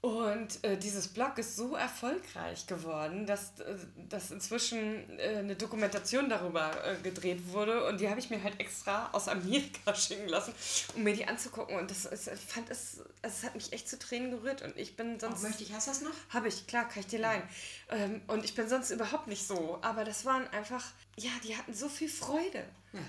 Und 0.00 0.62
äh, 0.62 0.76
dieses 0.76 1.08
Blog 1.08 1.38
ist 1.38 1.56
so 1.56 1.74
erfolgreich 1.74 2.68
geworden, 2.68 3.26
dass, 3.26 3.58
äh, 3.58 3.76
dass 4.08 4.30
inzwischen 4.30 5.18
äh, 5.18 5.38
eine 5.38 5.56
Dokumentation 5.56 6.28
darüber 6.28 6.70
äh, 6.84 6.94
gedreht 7.02 7.52
wurde. 7.52 7.84
Und 7.88 8.00
die 8.00 8.08
habe 8.08 8.20
ich 8.20 8.30
mir 8.30 8.40
halt 8.40 8.60
extra 8.60 9.10
aus 9.10 9.26
Amerika 9.26 9.92
schicken 9.96 10.28
lassen, 10.28 10.54
um 10.94 11.02
mir 11.02 11.14
die 11.14 11.26
anzugucken. 11.26 11.76
Und 11.76 11.90
das, 11.90 12.04
ist, 12.04 12.28
ich 12.28 12.40
fand 12.40 12.70
es, 12.70 13.00
es 13.22 13.42
hat 13.42 13.56
mich 13.56 13.72
echt 13.72 13.88
zu 13.88 13.98
Tränen 13.98 14.30
gerührt. 14.30 14.62
Und 14.62 14.76
ich 14.76 14.96
bin 14.96 15.18
sonst. 15.18 15.40
Oh, 15.40 15.48
möchte 15.48 15.64
ich, 15.64 15.72
hast 15.72 15.88
du 15.88 15.90
das 15.90 16.02
noch? 16.02 16.14
Habe 16.30 16.46
ich, 16.46 16.68
klar, 16.68 16.86
kann 16.86 17.00
ich 17.00 17.08
dir 17.08 17.18
leihen. 17.18 17.42
Ähm, 17.90 18.22
und 18.28 18.44
ich 18.44 18.54
bin 18.54 18.68
sonst 18.68 18.90
überhaupt 18.90 19.26
nicht 19.26 19.48
so. 19.48 19.80
Aber 19.82 20.04
das 20.04 20.24
waren 20.24 20.46
einfach, 20.48 20.84
ja, 21.16 21.30
die 21.42 21.56
hatten 21.56 21.74
so 21.74 21.88
viel 21.88 22.08
Freude. 22.08 22.64
Ja 22.92 23.00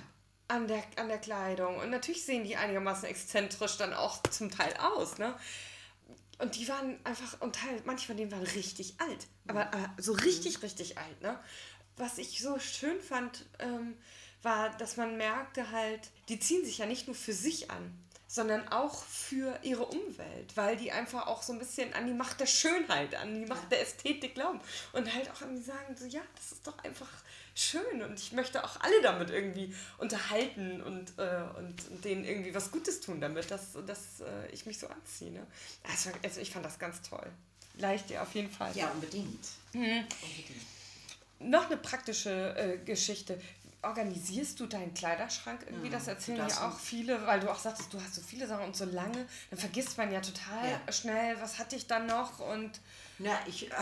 an 0.51 0.67
der, 0.67 0.83
an 0.95 1.07
der 1.07 1.19
Kleidung. 1.19 1.77
Und 1.77 1.91
natürlich 1.91 2.25
sehen 2.25 2.43
die 2.43 2.55
einigermaßen 2.55 3.07
exzentrisch 3.07 3.77
dann 3.77 3.93
auch 3.93 4.23
zum 4.31 4.49
Teil 4.49 4.73
aus, 4.77 5.19
ne? 5.19 5.35
Und 6.39 6.55
die 6.55 6.67
waren 6.67 6.97
einfach, 7.03 7.39
und 7.41 7.55
Teil, 7.55 7.81
manche 7.85 8.07
von 8.07 8.17
denen 8.17 8.31
waren 8.31 8.43
richtig 8.43 8.95
alt. 8.99 9.27
Aber, 9.47 9.67
aber 9.73 9.93
so 9.97 10.13
richtig, 10.13 10.63
richtig 10.63 10.97
alt, 10.97 11.21
ne? 11.21 11.39
Was 11.97 12.17
ich 12.17 12.41
so 12.41 12.57
schön 12.59 12.99
fand, 13.01 13.45
ähm, 13.59 13.97
war, 14.41 14.69
dass 14.77 14.97
man 14.97 15.17
merkte 15.17 15.71
halt, 15.71 16.09
die 16.29 16.39
ziehen 16.39 16.65
sich 16.65 16.77
ja 16.77 16.85
nicht 16.85 17.07
nur 17.07 17.15
für 17.15 17.33
sich 17.33 17.69
an, 17.69 17.93
sondern 18.25 18.67
auch 18.69 19.03
für 19.03 19.59
ihre 19.63 19.85
Umwelt, 19.85 20.55
weil 20.55 20.77
die 20.77 20.91
einfach 20.91 21.27
auch 21.27 21.41
so 21.41 21.51
ein 21.51 21.59
bisschen 21.59 21.93
an 21.93 22.05
die 22.05 22.13
Macht 22.13 22.39
der 22.39 22.45
Schönheit, 22.45 23.15
an 23.15 23.35
die 23.35 23.45
Macht 23.47 23.71
der 23.71 23.81
Ästhetik 23.81 24.35
glauben 24.35 24.61
und 24.93 25.13
halt 25.13 25.29
auch 25.31 25.41
an 25.41 25.55
die 25.55 25.61
sagen, 25.61 25.97
so 25.97 26.05
ja, 26.05 26.21
das 26.35 26.51
ist 26.53 26.65
doch 26.65 26.77
einfach 26.83 27.09
schön 27.55 28.01
und 28.03 28.19
ich 28.19 28.31
möchte 28.31 28.63
auch 28.63 28.79
alle 28.81 29.01
damit 29.01 29.29
irgendwie 29.29 29.73
unterhalten 29.97 30.81
und, 30.81 31.17
äh, 31.17 31.43
und, 31.57 31.89
und 31.89 32.05
denen 32.05 32.23
irgendwie 32.25 32.53
was 32.53 32.71
Gutes 32.71 33.01
tun 33.01 33.19
damit, 33.21 33.51
dass, 33.51 33.73
dass 33.85 34.21
äh, 34.21 34.47
ich 34.51 34.65
mich 34.65 34.79
so 34.79 34.87
anziehe. 34.87 35.31
Ne? 35.31 35.45
Also, 35.89 36.11
also 36.23 36.41
ich 36.41 36.51
fand 36.51 36.65
das 36.65 36.79
ganz 36.79 37.01
toll. 37.01 37.31
Leicht 37.77 38.09
dir 38.09 38.21
auf 38.21 38.33
jeden 38.35 38.51
Fall. 38.51 38.75
Ja, 38.75 38.89
unbedingt. 38.91 39.47
Mhm. 39.73 40.05
unbedingt. 40.21 40.61
Noch 41.39 41.67
eine 41.67 41.77
praktische 41.77 42.55
äh, 42.57 42.77
Geschichte. 42.79 43.41
Organisierst 43.81 44.59
du 44.59 44.65
deinen 44.65 44.93
Kleiderschrank 44.93 45.61
irgendwie? 45.65 45.87
Ja, 45.87 45.93
das 45.93 46.07
erzählen 46.07 46.45
ja 46.45 46.67
auch 46.67 46.77
viele, 46.77 47.25
weil 47.25 47.39
du 47.39 47.49
auch 47.49 47.59
sagst, 47.59 47.93
du 47.93 48.01
hast 48.01 48.15
so 48.15 48.21
viele 48.21 48.45
Sachen 48.45 48.65
und 48.65 48.75
so 48.75 48.83
lange, 48.83 49.25
dann 49.49 49.59
vergisst 49.59 49.97
man 49.97 50.11
ja 50.11 50.19
total 50.19 50.69
ja. 50.69 50.91
schnell, 50.91 51.39
was 51.39 51.59
hatte 51.59 51.77
ich 51.77 51.87
dann 51.87 52.05
noch 52.05 52.39
und. 52.39 52.81
Na, 53.19 53.31
ich, 53.47 53.71
äh, 53.71 53.75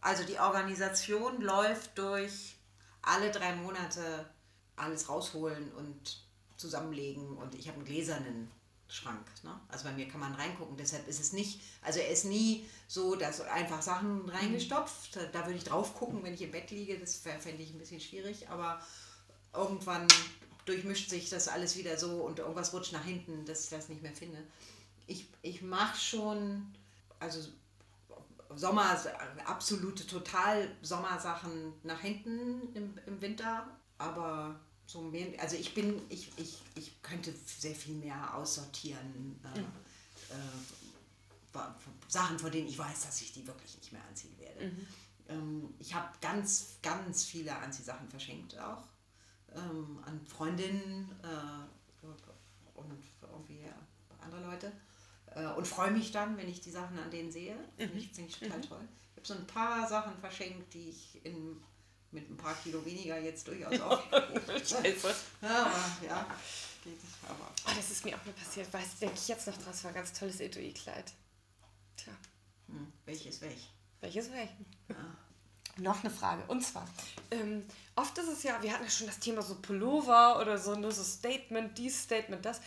also 0.00 0.24
die 0.24 0.40
Organisation 0.40 1.40
läuft 1.40 1.96
durch 1.96 2.56
alle 3.02 3.30
drei 3.30 3.54
Monate 3.56 4.30
alles 4.76 5.08
rausholen 5.08 5.72
und 5.72 6.22
zusammenlegen 6.56 7.36
und 7.36 7.54
ich 7.54 7.68
habe 7.68 7.76
einen 7.76 7.86
gläsernen 7.86 8.50
Schrank. 8.88 9.26
Ne? 9.42 9.58
Also 9.68 9.84
bei 9.84 9.92
mir 9.92 10.06
kann 10.06 10.20
man 10.20 10.34
reingucken, 10.34 10.76
deshalb 10.76 11.08
ist 11.08 11.20
es 11.20 11.32
nicht, 11.32 11.60
also 11.82 11.98
er 11.98 12.08
ist 12.08 12.24
nie 12.24 12.66
so, 12.86 13.16
dass 13.16 13.40
einfach 13.40 13.82
Sachen 13.82 14.28
reingestopft, 14.28 15.16
da, 15.16 15.24
da 15.26 15.46
würde 15.46 15.56
ich 15.56 15.64
drauf 15.64 15.94
gucken, 15.94 16.22
wenn 16.22 16.34
ich 16.34 16.42
im 16.42 16.50
Bett 16.50 16.70
liege, 16.70 16.98
das 16.98 17.16
fände 17.16 17.62
ich 17.62 17.72
ein 17.72 17.78
bisschen 17.78 18.00
schwierig, 18.00 18.48
aber 18.50 18.80
irgendwann 19.54 20.06
durchmischt 20.66 21.10
sich 21.10 21.30
das 21.30 21.48
alles 21.48 21.76
wieder 21.76 21.96
so 21.98 22.22
und 22.22 22.38
irgendwas 22.38 22.72
rutscht 22.72 22.92
nach 22.92 23.04
hinten, 23.04 23.44
dass 23.46 23.64
ich 23.64 23.70
das 23.70 23.88
nicht 23.88 24.02
mehr 24.02 24.14
finde. 24.14 24.38
Ich, 25.06 25.26
ich 25.42 25.62
mache 25.62 25.98
schon, 25.98 26.72
also 27.18 27.40
Sommer, 28.56 28.96
absolute 29.44 30.06
total 30.06 30.68
Sommersachen 30.82 31.72
nach 31.82 32.00
hinten 32.00 32.72
im, 32.74 32.98
im 33.06 33.20
Winter, 33.20 33.66
aber 33.98 34.60
so 34.86 35.00
mehr, 35.00 35.40
also 35.40 35.56
ich 35.56 35.74
bin, 35.74 36.02
ich, 36.08 36.32
ich, 36.36 36.58
ich 36.74 37.02
könnte 37.02 37.32
sehr 37.46 37.74
viel 37.74 37.94
mehr 37.94 38.36
aussortieren. 38.36 39.40
Äh, 39.54 39.60
mhm. 39.60 39.64
äh, 39.64 41.58
Sachen, 42.08 42.38
von 42.38 42.50
denen 42.50 42.68
ich 42.68 42.78
weiß, 42.78 43.06
dass 43.06 43.20
ich 43.20 43.32
die 43.32 43.46
wirklich 43.46 43.76
nicht 43.76 43.92
mehr 43.92 44.02
anziehen 44.08 44.36
werde. 44.38 44.66
Mhm. 44.66 44.86
Ähm, 45.28 45.74
ich 45.78 45.94
habe 45.94 46.08
ganz, 46.20 46.78
ganz 46.82 47.24
viele 47.24 47.54
Anziehsachen 47.56 48.08
verschenkt 48.08 48.58
auch 48.58 48.84
ähm, 49.54 49.98
an 50.04 50.20
Freundinnen 50.26 51.10
äh, 51.22 52.06
und 52.78 52.98
irgendwie 53.22 53.66
andere 54.20 54.42
Leute. 54.42 54.72
Äh, 55.34 55.46
und 55.56 55.66
freue 55.66 55.90
mich 55.90 56.12
dann, 56.12 56.36
wenn 56.36 56.48
ich 56.48 56.60
die 56.60 56.70
Sachen 56.70 56.98
an 56.98 57.10
denen 57.10 57.30
sehe. 57.30 57.56
Finde 57.76 57.98
ich, 57.98 58.12
find 58.12 58.28
ich 58.28 58.38
total 58.38 58.58
mhm. 58.58 58.62
toll. 58.62 58.88
Ich 59.12 59.16
habe 59.16 59.26
so 59.26 59.34
ein 59.34 59.46
paar 59.46 59.88
Sachen 59.88 60.16
verschenkt, 60.18 60.74
die 60.74 60.90
ich 60.90 61.24
in, 61.24 61.62
mit 62.10 62.30
ein 62.30 62.36
paar 62.36 62.54
Kilo 62.54 62.84
weniger 62.84 63.18
jetzt 63.18 63.46
durchaus 63.48 63.80
auch. 63.80 64.02
Scheiße. 64.48 65.14
ja, 65.42 65.72
ja. 66.06 66.26
Geht, 66.84 66.98
aber. 67.28 67.52
Oh, 67.66 67.70
das 67.76 67.90
ist 67.90 68.04
mir 68.04 68.16
auch 68.16 68.24
mal 68.24 68.32
passiert. 68.32 68.72
Weißt 68.72 69.00
denke 69.00 69.14
ich 69.14 69.28
jetzt 69.28 69.46
noch 69.46 69.56
dran, 69.56 69.72
es 69.72 69.84
war 69.84 69.90
ein 69.90 69.94
ganz 69.94 70.12
tolles 70.12 70.40
Etui-Kleid. 70.40 71.12
Tja. 71.96 72.12
Hm. 72.66 72.92
Welches 73.04 73.40
welch? 73.40 73.70
Welches 74.00 74.32
welch? 74.32 74.50
Ja. 74.88 74.96
Noch 75.78 76.04
eine 76.04 76.12
Frage. 76.12 76.42
Und 76.48 76.62
zwar, 76.62 76.86
ähm, 77.30 77.64
oft 77.96 78.18
ist 78.18 78.28
es 78.28 78.42
ja, 78.42 78.62
wir 78.62 78.72
hatten 78.72 78.84
ja 78.84 78.90
schon 78.90 79.06
das 79.06 79.20
Thema 79.20 79.40
so 79.40 79.54
Pullover 79.54 80.38
oder 80.38 80.58
so, 80.58 80.74
nur 80.74 80.92
so 80.92 81.02
Statement, 81.02 81.78
dies 81.78 82.02
Statement, 82.02 82.44
das 82.44 82.60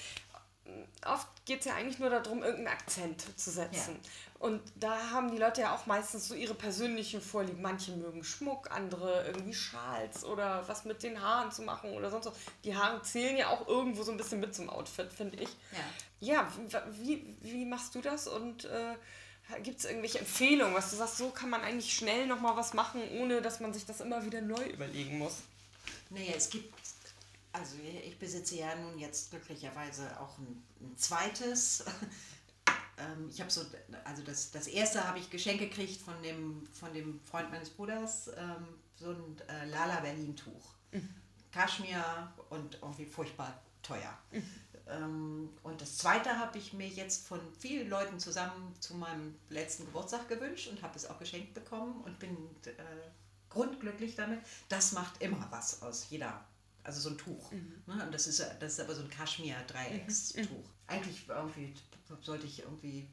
oft 1.06 1.28
geht 1.46 1.60
es 1.60 1.66
ja 1.66 1.76
eigentlich 1.76 2.00
nur 2.00 2.10
darum, 2.10 2.44
irgendeinen 2.44 2.76
Akzent 2.76 3.24
zu 3.40 3.52
setzen. 3.52 4.00
Ja. 4.02 4.10
Und 4.40 4.62
da 4.76 5.12
haben 5.12 5.32
die 5.32 5.38
Leute 5.38 5.62
ja 5.62 5.74
auch 5.74 5.86
meistens 5.86 6.28
so 6.28 6.36
ihre 6.36 6.54
persönlichen 6.54 7.22
Vorlieben. 7.22 7.62
Manche 7.62 7.92
mögen 7.92 8.24
Schmuck, 8.24 8.70
andere 8.72 9.26
irgendwie 9.26 9.54
Schals 9.54 10.26
oder 10.26 10.68
was 10.68 10.86
mit 10.86 11.04
den 11.04 11.22
Haaren 11.22 11.52
zu 11.52 11.62
machen 11.62 11.94
oder 11.94 12.10
sonst 12.10 12.28
was. 12.28 12.34
Die 12.64 12.76
Haare 12.76 13.02
zählen 13.02 13.38
ja 13.38 13.50
auch 13.50 13.68
irgendwo 13.68 14.04
so 14.04 14.12
ein 14.12 14.18
bisschen 14.18 14.40
mit 14.40 14.54
zum 14.54 14.70
Outfit, 14.70 15.12
finde 15.14 15.38
ich. 15.38 15.50
Ja, 16.20 16.34
ja 16.34 16.52
wie, 17.02 17.36
wie 17.42 17.66
machst 17.66 17.96
du 17.96 18.02
das 18.02 18.28
und 18.28 18.66
äh, 18.66 18.96
gibt 19.64 19.80
es 19.80 19.86
irgendwelche 19.86 20.20
Empfehlungen, 20.20 20.76
was 20.76 20.92
du 20.92 20.98
sagst, 20.98 21.18
so 21.18 21.30
kann 21.30 21.50
man 21.50 21.62
eigentlich 21.62 21.94
schnell 21.94 22.28
nochmal 22.28 22.58
was 22.58 22.74
machen, 22.74 23.02
ohne 23.20 23.42
dass 23.42 23.60
man 23.60 23.74
sich 23.74 23.86
das 23.86 24.02
immer 24.02 24.26
wieder 24.26 24.42
neu 24.42 24.64
überlegen 24.66 25.18
muss? 25.18 25.38
Naja, 26.10 26.34
es 26.36 26.50
gibt 26.50 26.74
also 27.56 27.78
ich 28.04 28.20
besitze 28.20 28.58
ja 28.58 28.76
nun 28.76 28.98
jetzt 29.00 29.32
glücklicherweise 29.32 30.20
auch 30.20 30.38
ein, 30.38 30.64
ein 30.82 30.98
zweites. 30.98 31.86
ähm, 32.98 33.30
ich 33.30 33.40
habe 33.40 33.52
so, 33.52 33.62
also 34.04 34.24
das, 34.24 34.52
das 34.52 34.68
erste 34.68 35.08
habe 35.08 35.20
ich 35.20 35.30
geschenkt 35.30 35.62
gekriegt 35.62 36.02
von 36.02 36.22
dem, 36.22 36.68
von 36.74 36.94
dem 36.94 37.20
Freund 37.22 37.52
meines 37.52 37.70
Bruders, 37.70 38.30
ähm, 38.38 38.68
so 38.96 39.12
ein 39.12 39.42
äh, 39.48 39.66
Lala 39.66 40.00
Berlin 40.02 40.36
Tuch. 40.36 40.74
Mhm. 40.92 41.10
Kaschmir 41.52 42.34
und 42.50 42.76
irgendwie 42.82 43.06
furchtbar 43.06 43.62
teuer. 43.82 44.18
Mhm. 44.32 44.44
Ähm, 44.88 45.50
und 45.64 45.82
das 45.82 45.98
zweite 45.98 46.38
habe 46.38 46.58
ich 46.58 46.74
mir 46.74 46.88
jetzt 46.88 47.26
von 47.28 47.40
vielen 47.58 47.90
Leuten 47.90 48.20
zusammen 48.20 48.76
zu 48.80 48.96
meinem 48.96 49.36
letzten 49.50 49.86
Geburtstag 49.86 50.28
gewünscht 50.28 50.68
und 50.68 50.82
habe 50.84 50.96
es 50.96 51.10
auch 51.10 51.18
geschenkt 51.18 51.54
bekommen 51.54 52.02
und 52.04 52.20
bin 52.20 52.36
äh, 52.66 52.72
grundglücklich 53.50 54.16
damit. 54.16 54.42
Das 54.70 54.92
macht 54.92 55.22
immer 55.22 55.48
was 55.50 55.82
aus 55.82 56.10
jeder 56.10 56.46
also 56.86 57.00
so 57.02 57.10
ein 57.10 57.18
Tuch. 57.18 57.52
Mhm. 57.52 57.82
Ne? 57.88 58.06
Und 58.06 58.14
das 58.14 58.28
ist, 58.28 58.40
das 58.60 58.74
ist 58.74 58.80
aber 58.80 58.96
so 58.96 59.02
ein 59.02 59.10
Kaschmir-Dreieckstuch. 59.10 60.42
Mhm. 60.42 60.64
Eigentlich 60.88 61.28
irgendwie 61.28 61.74
sollte 62.22 62.46
ich 62.46 62.60
irgendwie 62.60 63.08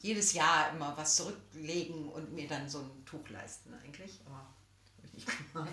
jedes 0.00 0.32
Jahr 0.32 0.70
immer 0.70 0.96
was 0.96 1.16
zurücklegen 1.16 2.08
und 2.08 2.32
mir 2.32 2.48
dann 2.48 2.68
so 2.68 2.80
ein 2.80 3.04
Tuch 3.04 3.28
leisten 3.30 3.72
eigentlich. 3.74 4.20
Aber 4.26 4.36
habe 4.36 5.06
ich 5.06 5.14
nicht 5.14 5.52
gemacht. 5.52 5.70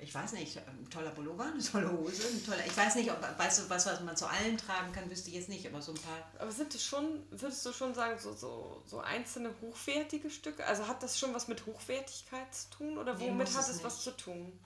ich 0.00 0.14
weiß 0.14 0.32
nicht, 0.32 0.56
ein 0.58 0.88
toller 0.90 1.10
Pullover, 1.10 1.44
eine 1.44 1.62
tolle 1.62 1.90
Hose, 1.90 2.26
ein 2.26 2.44
toller, 2.44 2.64
ich 2.66 2.76
weiß 2.76 2.96
nicht, 2.96 3.10
ob, 3.10 3.20
weißt 3.38 3.60
du, 3.60 3.70
was, 3.70 3.86
was 3.86 4.00
man 4.00 4.16
zu 4.16 4.26
allen 4.26 4.56
tragen 4.56 4.92
kann, 4.92 5.10
wüsste 5.10 5.28
ich 5.28 5.36
jetzt 5.36 5.48
nicht, 5.48 5.66
aber 5.66 5.82
so 5.82 5.92
ein 5.92 5.98
paar. 5.98 6.18
Aber 6.38 6.50
sind 6.50 6.74
das 6.74 6.82
schon, 6.82 7.22
würdest 7.30 7.64
du 7.66 7.72
schon 7.72 7.94
sagen, 7.94 8.18
so, 8.18 8.32
so, 8.32 8.82
so 8.86 9.00
einzelne 9.00 9.50
hochwertige 9.60 10.30
Stücke? 10.30 10.64
Also 10.66 10.86
hat 10.88 11.02
das 11.02 11.18
schon 11.18 11.34
was 11.34 11.48
mit 11.48 11.66
Hochwertigkeit 11.66 12.54
zu 12.54 12.70
tun 12.70 12.98
oder 12.98 13.14
Nee, 13.14 13.28
womit 13.28 13.48
muss 13.48 13.56
hat 13.56 13.68
es 13.68 13.76
es 13.76 13.84
was 13.84 13.94
nicht. 13.94 14.04
zu 14.04 14.16
tun? 14.16 14.58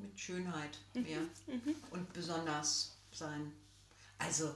Mit 0.00 0.18
Schönheit 0.18 0.78
Mhm, 0.94 1.02
mehr 1.02 1.20
und 1.90 2.12
besonders 2.12 2.96
sein. 3.12 3.52
Also 4.18 4.54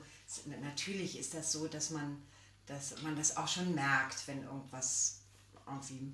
natürlich 0.60 1.18
ist 1.18 1.34
das 1.34 1.52
so, 1.52 1.66
dass 1.68 1.90
man, 1.90 2.22
dass 2.66 3.00
man 3.02 3.16
das 3.16 3.36
auch 3.36 3.48
schon 3.48 3.74
merkt, 3.74 4.26
wenn 4.28 4.42
irgendwas 4.44 5.20
irgendwie 5.66 6.12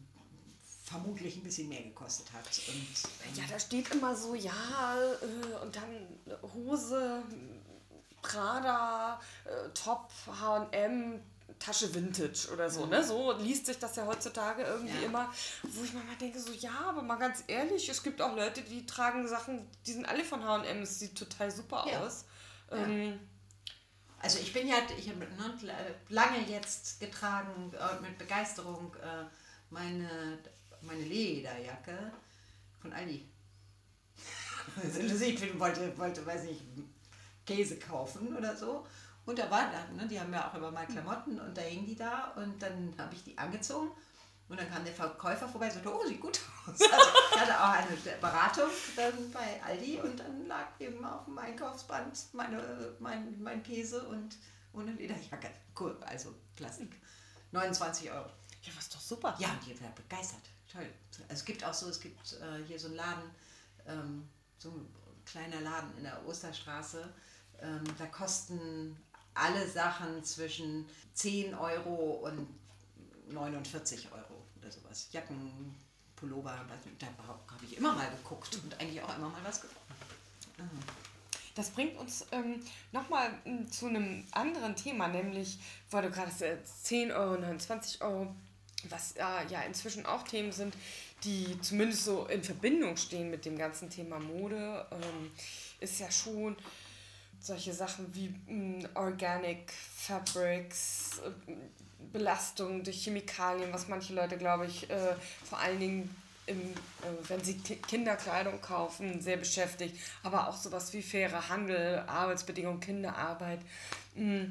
vermutlich 0.84 1.36
ein 1.36 1.42
bisschen 1.42 1.68
mehr 1.68 1.82
gekostet 1.82 2.32
hat. 2.32 2.46
Und, 2.46 3.26
ähm, 3.26 3.34
Ja, 3.34 3.44
da 3.48 3.58
steht 3.58 3.90
immer 3.90 4.16
so, 4.16 4.34
ja, 4.34 4.96
äh, 5.22 5.54
und 5.62 5.76
dann 5.76 6.06
Hose, 6.54 7.22
Prada, 8.22 9.20
äh, 9.44 9.68
Top, 9.74 10.10
H&M, 10.26 11.20
Tasche 11.58 11.92
Vintage 11.94 12.48
oder 12.52 12.68
so, 12.70 12.86
ne? 12.86 13.02
So 13.02 13.32
liest 13.32 13.66
sich 13.66 13.78
das 13.78 13.96
ja 13.96 14.06
heutzutage 14.06 14.62
irgendwie 14.62 14.94
Mhm. 14.94 15.00
Ja. 15.02 15.06
immer, 15.08 15.34
wo 15.62 15.82
ich 15.82 15.92
manchmal 15.92 16.16
denke, 16.16 16.38
so, 16.40 16.52
ja, 16.52 16.72
aber 16.88 17.02
mal 17.02 17.16
ganz 17.16 17.42
ehrlich, 17.46 17.88
es 17.88 18.02
gibt 18.02 18.20
auch 18.20 18.36
Leute, 18.36 18.62
die 18.62 18.84
tragen 18.86 19.26
Sachen, 19.26 19.66
die 19.86 19.92
sind 19.92 20.06
alle 20.06 20.24
von 20.24 20.44
H&M, 20.44 20.82
es 20.82 20.98
sieht 20.98 21.16
total 21.18 21.50
super 21.50 21.86
Ja. 21.90 22.00
aus. 22.00 22.24
Ähm, 22.70 23.18
Also 24.20 24.40
ich 24.40 24.52
bin 24.52 24.66
ja, 24.68 24.76
ich 24.98 25.08
habe 25.08 25.20
ne, 25.20 25.94
lange 26.08 26.40
jetzt 26.48 27.00
getragen 27.00 27.72
äh, 27.72 28.00
mit 28.02 28.18
Begeisterung 28.18 28.94
äh, 28.96 29.24
meine, 29.70 30.38
meine 30.82 31.02
Lederjacke 31.02 32.12
von 32.82 32.92
Aldi. 32.92 33.26
Also 34.82 35.00
ich 35.24 35.58
wollte, 35.58 35.96
wollte, 35.98 36.24
weiß 36.26 36.44
nicht, 36.44 36.60
Käse 37.46 37.78
kaufen 37.78 38.36
oder 38.36 38.54
so. 38.56 38.86
Und 39.28 39.38
da 39.38 39.44
ne, 39.94 40.08
die 40.08 40.18
haben 40.18 40.32
ja 40.32 40.48
auch 40.48 40.54
immer 40.54 40.70
mal 40.70 40.86
Klamotten 40.86 41.38
und 41.38 41.54
da 41.54 41.60
hingen 41.60 41.84
die 41.84 41.94
da 41.94 42.32
und 42.36 42.62
dann 42.62 42.94
habe 42.96 43.14
ich 43.14 43.24
die 43.24 43.36
angezogen 43.36 43.90
und 44.48 44.58
dann 44.58 44.70
kam 44.70 44.82
der 44.86 44.94
Verkäufer 44.94 45.46
vorbei 45.46 45.66
und 45.66 45.72
sagte, 45.72 45.94
oh, 45.94 46.02
sieht 46.06 46.18
gut 46.18 46.40
aus. 46.66 46.80
Also 46.80 47.08
ich 47.34 47.38
hatte 47.38 47.62
auch 47.62 47.68
eine 47.68 48.16
Beratung 48.22 48.70
dann 48.96 49.30
bei 49.30 49.62
Aldi 49.62 50.00
und 50.00 50.18
dann 50.18 50.46
lag 50.46 50.68
eben 50.78 51.04
auf 51.04 51.26
dem 51.26 51.36
Einkaufsband 51.36 52.32
meine, 52.32 52.96
mein, 53.00 53.38
mein 53.42 53.62
Käse 53.62 54.08
und 54.08 54.34
ohne 54.72 54.92
Lederjacke. 54.92 55.50
Cool, 55.78 55.94
also 56.06 56.34
Plastik. 56.56 56.98
29 57.52 58.10
Euro. 58.10 58.30
ja, 58.62 58.72
was 58.74 58.88
doch 58.88 59.00
super. 59.00 59.36
Ja, 59.38 59.48
und 59.50 59.66
die 59.66 59.78
war 59.78 59.90
begeistert. 59.90 60.48
Toll. 60.72 60.88
Also 61.24 61.34
es 61.34 61.44
gibt 61.44 61.62
auch 61.62 61.74
so, 61.74 61.90
es 61.90 62.00
gibt 62.00 62.32
äh, 62.32 62.64
hier 62.66 62.78
so 62.78 62.86
einen 62.86 62.96
Laden, 62.96 63.30
ähm, 63.86 64.28
so 64.56 64.70
ein 64.70 64.88
kleiner 65.26 65.60
Laden 65.60 65.98
in 65.98 66.04
der 66.04 66.26
Osterstraße. 66.26 67.12
Ähm, 67.60 67.84
da 67.98 68.06
kosten 68.06 68.96
alle 69.38 69.66
Sachen 69.66 70.22
zwischen 70.24 70.88
10 71.14 71.54
Euro 71.54 72.26
und 72.26 72.46
49 73.32 74.10
Euro 74.12 74.46
oder 74.58 74.70
sowas. 74.70 75.08
Jacken, 75.12 75.74
Pullover, 76.16 76.50
da 76.50 77.54
habe 77.54 77.64
ich 77.64 77.76
immer 77.76 77.94
mal 77.94 78.10
geguckt 78.10 78.58
und 78.62 78.80
eigentlich 78.80 79.02
auch 79.02 79.16
immer 79.16 79.28
mal 79.28 79.40
was 79.44 79.60
gefunden. 79.60 79.78
Das 81.54 81.70
bringt 81.70 81.96
uns 81.98 82.26
ähm, 82.32 82.62
nochmal 82.92 83.32
zu 83.70 83.86
einem 83.86 84.24
anderen 84.32 84.76
Thema, 84.76 85.08
nämlich, 85.08 85.58
weil 85.90 86.02
du 86.02 86.10
gerade 86.10 86.30
sagst, 86.30 86.86
10 86.86 87.10
Euro, 87.12 87.36
29 87.36 88.00
Euro, 88.02 88.34
was 88.88 89.12
äh, 89.12 89.20
ja 89.48 89.62
inzwischen 89.62 90.06
auch 90.06 90.22
Themen 90.22 90.52
sind, 90.52 90.74
die 91.24 91.60
zumindest 91.60 92.04
so 92.04 92.26
in 92.26 92.44
Verbindung 92.44 92.96
stehen 92.96 93.30
mit 93.30 93.44
dem 93.44 93.58
ganzen 93.58 93.90
Thema 93.90 94.20
Mode, 94.20 94.86
ähm, 94.92 95.32
ist 95.80 95.98
ja 95.98 96.10
schon 96.10 96.56
solche 97.40 97.72
Sachen 97.72 98.12
wie 98.14 98.28
mh, 98.52 98.88
Organic 98.94 99.72
Fabrics, 99.96 101.20
äh, 101.24 101.52
Belastung 102.12 102.82
durch 102.84 103.02
Chemikalien, 103.04 103.72
was 103.72 103.88
manche 103.88 104.14
Leute, 104.14 104.38
glaube 104.38 104.66
ich, 104.66 104.88
äh, 104.90 105.14
vor 105.48 105.58
allen 105.58 105.78
Dingen 105.78 106.16
im, 106.46 106.58
äh, 106.60 107.28
wenn 107.28 107.42
sie 107.44 107.58
Ki- 107.58 107.76
Kinderkleidung 107.76 108.60
kaufen, 108.62 109.20
sehr 109.20 109.36
beschäftigt. 109.36 109.98
Aber 110.22 110.48
auch 110.48 110.56
sowas 110.56 110.92
wie 110.94 111.02
fairer 111.02 111.48
Handel, 111.48 111.98
Arbeitsbedingungen, 112.06 112.80
Kinderarbeit. 112.80 113.60
Mm, 114.14 114.44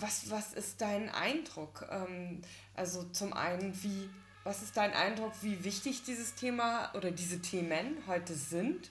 Was, 0.00 0.30
was 0.30 0.52
ist 0.54 0.80
dein 0.80 1.10
Eindruck? 1.10 1.86
Ähm, 1.90 2.40
also 2.74 3.04
zum 3.12 3.34
einen, 3.34 3.72
wie, 3.84 4.08
was 4.42 4.62
ist 4.62 4.76
dein 4.76 4.92
Eindruck, 4.94 5.32
wie 5.42 5.62
wichtig 5.62 6.02
dieses 6.04 6.34
Thema 6.34 6.90
oder 6.94 7.10
diese 7.12 7.40
Themen 7.40 7.98
heute 8.08 8.34
sind? 8.34 8.90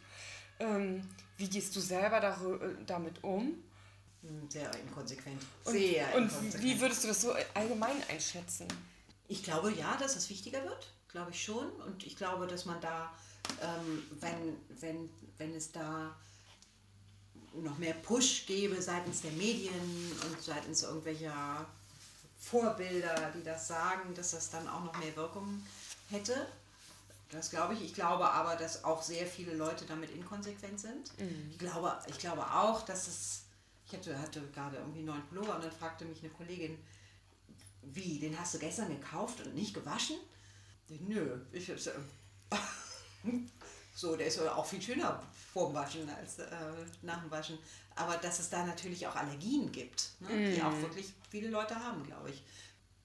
Ähm, 0.59 1.05
wie 1.41 1.49
gehst 1.49 1.75
du 1.75 1.79
selber 1.79 2.21
äh, 2.21 2.85
damit 2.85 3.23
um? 3.23 3.55
Sehr 4.49 4.71
inkonsequent. 4.75 5.41
Und, 5.65 5.73
Sehr 5.73 6.15
und 6.15 6.23
inkonsequent. 6.25 6.63
wie 6.63 6.79
würdest 6.79 7.03
du 7.03 7.07
das 7.07 7.21
so 7.21 7.33
allgemein 7.55 7.95
einschätzen? 8.07 8.67
Ich 9.27 9.43
glaube 9.43 9.73
ja, 9.73 9.97
dass 9.97 10.15
es 10.15 10.29
wichtiger 10.29 10.63
wird, 10.63 10.93
glaube 11.07 11.31
ich 11.31 11.43
schon. 11.43 11.67
Und 11.87 12.05
ich 12.05 12.15
glaube, 12.15 12.45
dass 12.45 12.65
man 12.65 12.79
da, 12.79 13.11
ähm, 13.59 14.03
wenn, 14.19 14.57
wenn, 14.79 15.09
wenn 15.39 15.55
es 15.55 15.71
da 15.71 16.15
noch 17.53 17.77
mehr 17.79 17.95
Push 17.95 18.45
gäbe 18.45 18.79
seitens 18.79 19.21
der 19.21 19.31
Medien 19.31 20.11
und 20.29 20.41
seitens 20.41 20.83
irgendwelcher 20.83 21.65
Vorbilder, 22.39 23.31
die 23.35 23.43
das 23.43 23.67
sagen, 23.67 24.13
dass 24.13 24.31
das 24.31 24.51
dann 24.51 24.67
auch 24.67 24.83
noch 24.83 24.97
mehr 24.99 25.15
Wirkung 25.15 25.63
hätte. 26.09 26.47
Das 27.31 27.49
glaube 27.49 27.73
ich. 27.73 27.81
Ich 27.81 27.93
glaube 27.93 28.29
aber, 28.29 28.55
dass 28.55 28.83
auch 28.83 29.01
sehr 29.01 29.25
viele 29.25 29.53
Leute 29.55 29.85
damit 29.85 30.11
inkonsequent 30.11 30.79
sind. 30.79 31.11
Ich, 31.51 31.57
glaube, 31.57 31.97
ich 32.07 32.17
glaube 32.17 32.41
auch, 32.45 32.81
dass 32.83 33.07
es. 33.07 33.43
Ich 33.85 33.93
hatte, 33.93 34.17
hatte 34.19 34.41
gerade 34.53 34.77
irgendwie 34.77 34.99
einen 34.99 35.07
neuen 35.07 35.27
Pullover 35.27 35.55
und 35.55 35.63
dann 35.63 35.71
fragte 35.71 36.05
mich 36.05 36.19
eine 36.19 36.31
Kollegin, 36.31 36.77
wie, 37.81 38.19
den 38.19 38.39
hast 38.39 38.53
du 38.53 38.59
gestern 38.59 38.89
gekauft 38.89 39.45
und 39.45 39.55
nicht 39.55 39.73
gewaschen? 39.73 40.17
Nö, 40.87 41.39
ich 41.51 41.69
hab's, 41.69 41.87
äh, 41.87 41.93
so, 43.95 44.15
der 44.15 44.27
ist 44.27 44.39
auch 44.39 44.65
viel 44.65 44.81
schöner 44.81 45.21
vorm 45.53 45.73
Waschen 45.73 46.09
als 46.09 46.39
äh, 46.39 46.45
nach 47.01 47.21
dem 47.21 47.31
Waschen. 47.31 47.57
Aber 47.95 48.17
dass 48.17 48.39
es 48.39 48.49
da 48.49 48.65
natürlich 48.65 49.05
auch 49.07 49.15
Allergien 49.15 49.71
gibt, 49.71 50.11
ne, 50.19 50.53
die 50.53 50.61
auch 50.61 50.75
wirklich 50.81 51.13
viele 51.29 51.49
Leute 51.49 51.75
haben, 51.75 52.03
glaube 52.05 52.29
ich. 52.29 52.43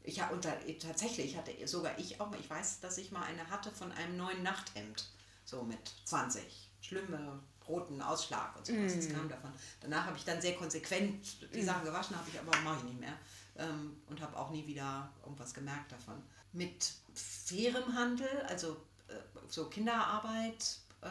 Ich 0.07 0.21
habe 0.21 0.35
unter 0.35 0.55
tatsächlich 0.79 1.37
hatte 1.37 1.53
sogar 1.67 1.99
ich 1.99 2.21
auch 2.21 2.31
mal, 2.31 2.41
ich 2.41 2.49
weiß, 2.49 2.81
dass 2.81 2.97
ich 2.97 3.11
mal 3.11 3.23
eine 3.23 3.51
hatte 3.51 3.71
von 3.71 3.93
einem 3.93 4.17
neuen 4.17 4.43
Nachthemd, 4.43 5.05
so 5.45 5.63
mit 5.63 5.79
20 6.05 6.43
schlimme 6.81 7.41
roten 7.67 8.01
Ausschlag 8.01 8.57
und 8.57 8.67
sowas. 8.67 8.95
Das 8.95 9.09
kam 9.09 9.29
davon. 9.29 9.53
Danach 9.81 10.07
habe 10.07 10.17
ich 10.17 10.25
dann 10.25 10.41
sehr 10.41 10.55
konsequent 10.55 11.53
die 11.53 11.63
Sachen 11.63 11.85
gewaschen, 11.85 12.17
habe 12.17 12.29
ich 12.31 12.39
aber 12.39 12.57
mache 12.61 12.79
ich 12.79 12.85
nicht 12.85 13.01
mehr 13.01 13.19
ähm, 13.57 13.97
und 14.07 14.21
habe 14.21 14.37
auch 14.39 14.51
nie 14.51 14.67
wieder 14.67 15.13
irgendwas 15.23 15.53
gemerkt 15.53 15.91
davon. 15.91 16.23
Mit 16.53 16.93
fairem 17.13 17.95
Handel, 17.95 18.29
also 18.49 18.77
äh, 19.09 19.15
so 19.49 19.69
Kinderarbeit, 19.69 20.79
äh, 21.03 21.09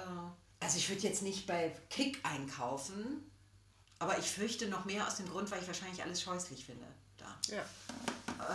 also 0.62 0.78
ich 0.78 0.90
würde 0.90 1.02
jetzt 1.02 1.22
nicht 1.22 1.46
bei 1.46 1.76
Kick 1.90 2.20
einkaufen, 2.24 3.30
aber 4.00 4.18
ich 4.18 4.32
fürchte 4.32 4.68
noch 4.68 4.86
mehr 4.86 5.06
aus 5.06 5.18
dem 5.18 5.30
Grund, 5.30 5.52
weil 5.52 5.62
ich 5.62 5.68
wahrscheinlich 5.68 6.02
alles 6.02 6.22
scheußlich 6.22 6.66
finde 6.66 6.86
da 7.18 7.38
Ja. 7.48 7.66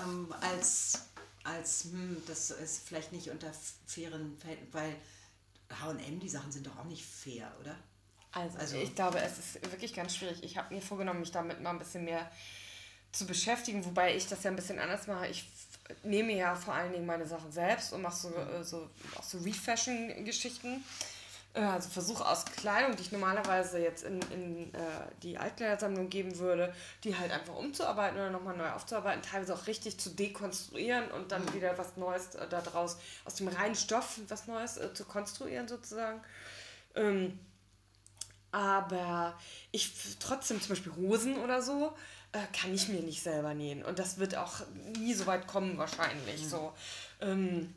Ähm, 0.04 0.34
als, 0.40 1.06
als 1.44 1.84
hm, 1.84 2.22
das 2.26 2.50
ist 2.50 2.86
vielleicht 2.88 3.12
nicht 3.12 3.28
unter 3.30 3.50
fairen 3.86 4.36
Verhältnissen, 4.38 4.74
weil 4.74 4.96
H&M, 5.80 6.18
die 6.20 6.28
Sachen 6.28 6.50
sind 6.50 6.66
doch 6.66 6.76
auch 6.78 6.84
nicht 6.84 7.04
fair, 7.04 7.50
oder? 7.60 7.76
Also, 8.32 8.58
Also- 8.58 8.76
ich 8.76 8.94
glaube, 8.94 9.18
es 9.20 9.38
ist 9.38 9.54
wirklich 9.70 9.94
ganz 9.94 10.16
schwierig. 10.16 10.42
Ich 10.42 10.56
habe 10.56 10.74
mir 10.74 10.80
vorgenommen, 10.80 11.20
mich 11.20 11.32
damit 11.32 11.60
mal 11.60 11.70
ein 11.70 11.78
bisschen 11.78 12.04
mehr 12.04 12.30
zu 13.12 13.26
beschäftigen, 13.26 13.84
wobei 13.84 14.14
ich 14.16 14.28
das 14.28 14.42
ja 14.44 14.50
ein 14.50 14.56
bisschen 14.56 14.78
anders 14.78 15.06
mache. 15.08 15.26
Ich 15.28 15.48
nehme 16.04 16.32
ja 16.34 16.54
vor 16.54 16.74
allen 16.74 16.92
Dingen 16.92 17.06
meine 17.06 17.26
Sachen 17.26 17.50
selbst 17.50 17.92
und 17.92 18.02
mache 18.02 18.16
so, 18.16 18.32
äh, 18.34 18.62
so, 18.62 18.88
auch 19.16 19.24
so 19.24 19.38
Refashion-Geschichten. 19.38 20.84
Äh, 21.54 21.60
Also 21.60 21.88
versuche 21.88 22.26
aus 22.26 22.44
Kleidung, 22.44 22.96
die 22.96 23.02
ich 23.02 23.12
normalerweise 23.12 23.78
jetzt 23.78 24.04
in, 24.04 24.20
in 24.32 24.74
äh, 24.74 24.78
die 25.22 25.38
Altkleidersammlung 25.38 26.08
geben 26.08 26.38
würde, 26.38 26.72
die 27.04 27.16
halt 27.16 27.32
einfach 27.32 27.56
umzuarbeiten 27.56 28.18
oder 28.18 28.30
nochmal 28.30 28.56
neu 28.56 28.70
aufzuarbeiten, 28.70 29.22
teilweise 29.22 29.54
auch 29.54 29.66
richtig 29.66 29.98
zu 29.98 30.10
dekonstruieren 30.10 31.10
und 31.10 31.32
dann 31.32 31.52
wieder 31.54 31.76
was 31.78 31.96
Neues 31.96 32.34
äh, 32.34 32.48
daraus, 32.48 32.98
aus 33.24 33.34
dem 33.34 33.48
reinen 33.48 33.74
Stoff 33.74 34.20
was 34.28 34.46
Neues 34.46 34.76
äh, 34.76 34.94
zu 34.94 35.04
konstruieren 35.04 35.66
sozusagen. 35.68 36.20
Ähm, 36.94 37.38
aber 38.52 39.38
ich 39.70 40.16
trotzdem 40.18 40.60
zum 40.60 40.70
Beispiel 40.70 40.94
Hosen 40.96 41.36
oder 41.38 41.62
so 41.62 41.92
äh, 42.32 42.38
kann 42.56 42.74
ich 42.74 42.88
mir 42.88 43.00
nicht 43.00 43.22
selber 43.22 43.54
nähen. 43.54 43.84
Und 43.84 43.98
das 43.98 44.18
wird 44.18 44.36
auch 44.36 44.60
nie 44.98 45.14
so 45.14 45.26
weit 45.26 45.46
kommen 45.46 45.78
wahrscheinlich. 45.78 46.48
So. 46.48 46.72
Ähm, 47.20 47.72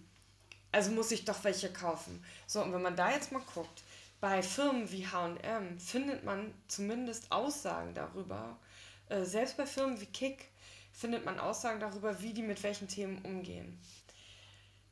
also 0.73 0.91
muss 0.91 1.11
ich 1.11 1.23
doch 1.23 1.43
welche 1.43 1.71
kaufen. 1.71 2.23
So, 2.47 2.61
und 2.61 2.73
wenn 2.73 2.81
man 2.81 2.95
da 2.95 3.11
jetzt 3.11 3.31
mal 3.31 3.41
guckt, 3.53 3.83
bei 4.19 4.41
Firmen 4.41 4.89
wie 4.91 5.05
HM 5.05 5.79
findet 5.79 6.23
man 6.23 6.53
zumindest 6.67 7.31
Aussagen 7.31 7.93
darüber, 7.93 8.57
äh, 9.09 9.23
selbst 9.23 9.57
bei 9.57 9.65
Firmen 9.65 9.99
wie 9.99 10.05
Kick 10.05 10.49
findet 10.93 11.25
man 11.25 11.39
Aussagen 11.39 11.79
darüber, 11.79 12.21
wie 12.21 12.33
die 12.33 12.41
mit 12.41 12.61
welchen 12.63 12.87
Themen 12.87 13.19
umgehen. 13.23 13.77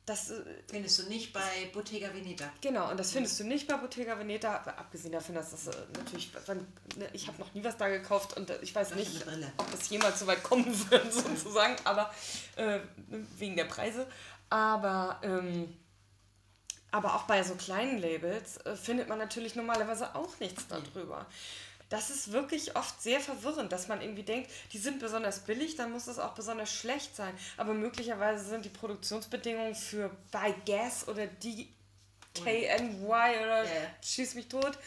das 0.04 0.30
äh, 0.30 0.42
findest 0.68 0.98
du 0.98 1.08
nicht 1.08 1.32
bei 1.32 1.70
Bottega 1.72 2.12
Veneta. 2.12 2.44
Genau, 2.60 2.90
und 2.90 3.00
das 3.00 3.12
findest 3.12 3.40
du 3.40 3.44
nicht 3.44 3.66
bei 3.66 3.76
Bottega 3.76 4.18
Veneta, 4.18 4.56
abgesehen 4.56 5.12
davon, 5.12 5.34
dass 5.36 5.52
das 5.52 5.68
äh, 5.68 5.76
natürlich, 5.96 6.30
ne, 6.98 7.08
ich 7.14 7.26
habe 7.26 7.38
noch 7.38 7.54
nie 7.54 7.64
was 7.64 7.76
da 7.76 7.88
gekauft 7.88 8.36
und 8.36 8.50
äh, 8.50 8.58
ich 8.60 8.74
weiß 8.74 8.96
nicht, 8.96 9.24
ob 9.56 9.72
es 9.72 9.88
jemals 9.88 10.18
so 10.18 10.26
weit 10.26 10.42
kommen 10.42 10.66
wird, 10.90 11.12
sozusagen, 11.12 11.76
aber 11.84 12.12
äh, 12.56 12.80
wegen 13.38 13.56
der 13.56 13.64
Preise. 13.64 14.06
Aber, 14.52 15.18
ähm, 15.22 15.74
aber 16.90 17.14
auch 17.14 17.22
bei 17.22 17.42
so 17.42 17.54
kleinen 17.54 17.98
Labels 17.98 18.58
äh, 18.58 18.76
findet 18.76 19.08
man 19.08 19.18
natürlich 19.18 19.54
normalerweise 19.54 20.14
auch 20.14 20.38
nichts 20.40 20.66
darüber 20.68 21.26
das 21.92 22.08
ist 22.08 22.32
wirklich 22.32 22.74
oft 22.74 23.02
sehr 23.02 23.20
verwirrend, 23.20 23.70
dass 23.70 23.86
man 23.86 24.00
irgendwie 24.00 24.22
denkt, 24.22 24.50
die 24.72 24.78
sind 24.78 24.98
besonders 24.98 25.40
billig, 25.40 25.76
dann 25.76 25.92
muss 25.92 26.06
das 26.06 26.18
auch 26.18 26.32
besonders 26.32 26.72
schlecht 26.72 27.14
sein. 27.14 27.34
Aber 27.58 27.74
möglicherweise 27.74 28.42
sind 28.44 28.64
die 28.64 28.70
Produktionsbedingungen 28.70 29.74
für 29.74 30.10
Buy 30.30 30.54
Gas 30.64 31.06
oder 31.06 31.26
DKNY 31.26 32.96
oder 33.04 33.64
yeah. 33.64 33.90
Schieß 34.00 34.36
mich 34.36 34.48
tot 34.48 34.78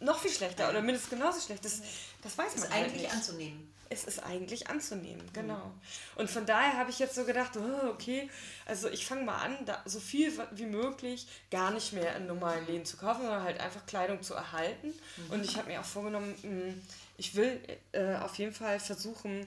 noch 0.00 0.18
viel 0.18 0.30
schlechter 0.30 0.70
oder 0.70 0.80
mindestens 0.80 1.10
genauso 1.10 1.40
schlecht. 1.40 1.64
Das, 1.64 1.82
das 2.22 2.38
weiß 2.38 2.56
man 2.56 2.64
ist 2.64 2.70
halt 2.72 2.84
eigentlich 2.84 3.02
nicht. 3.02 3.12
anzunehmen 3.12 3.74
es 3.94 4.04
ist 4.04 4.22
eigentlich 4.22 4.68
anzunehmen, 4.68 5.22
genau. 5.32 5.66
Mhm. 5.66 5.72
Und 6.16 6.30
von 6.30 6.46
daher 6.46 6.76
habe 6.76 6.90
ich 6.90 6.98
jetzt 6.98 7.14
so 7.14 7.24
gedacht, 7.24 7.52
oh, 7.56 7.88
okay, 7.88 8.28
also 8.66 8.88
ich 8.88 9.06
fange 9.06 9.24
mal 9.24 9.36
an, 9.36 9.56
da 9.64 9.82
so 9.84 10.00
viel 10.00 10.32
wie 10.52 10.66
möglich 10.66 11.26
gar 11.50 11.70
nicht 11.70 11.92
mehr 11.92 12.16
in 12.16 12.26
normalen 12.26 12.66
Läden 12.66 12.84
zu 12.84 12.96
kaufen, 12.96 13.22
sondern 13.22 13.42
halt 13.42 13.60
einfach 13.60 13.86
Kleidung 13.86 14.22
zu 14.22 14.34
erhalten. 14.34 14.88
Mhm. 14.88 15.30
Und 15.30 15.44
ich 15.44 15.56
habe 15.56 15.68
mir 15.68 15.80
auch 15.80 15.84
vorgenommen, 15.84 16.34
hm, 16.42 16.82
ich 17.16 17.34
will 17.34 17.60
äh, 17.92 18.16
auf 18.16 18.36
jeden 18.36 18.52
Fall 18.52 18.80
versuchen, 18.80 19.46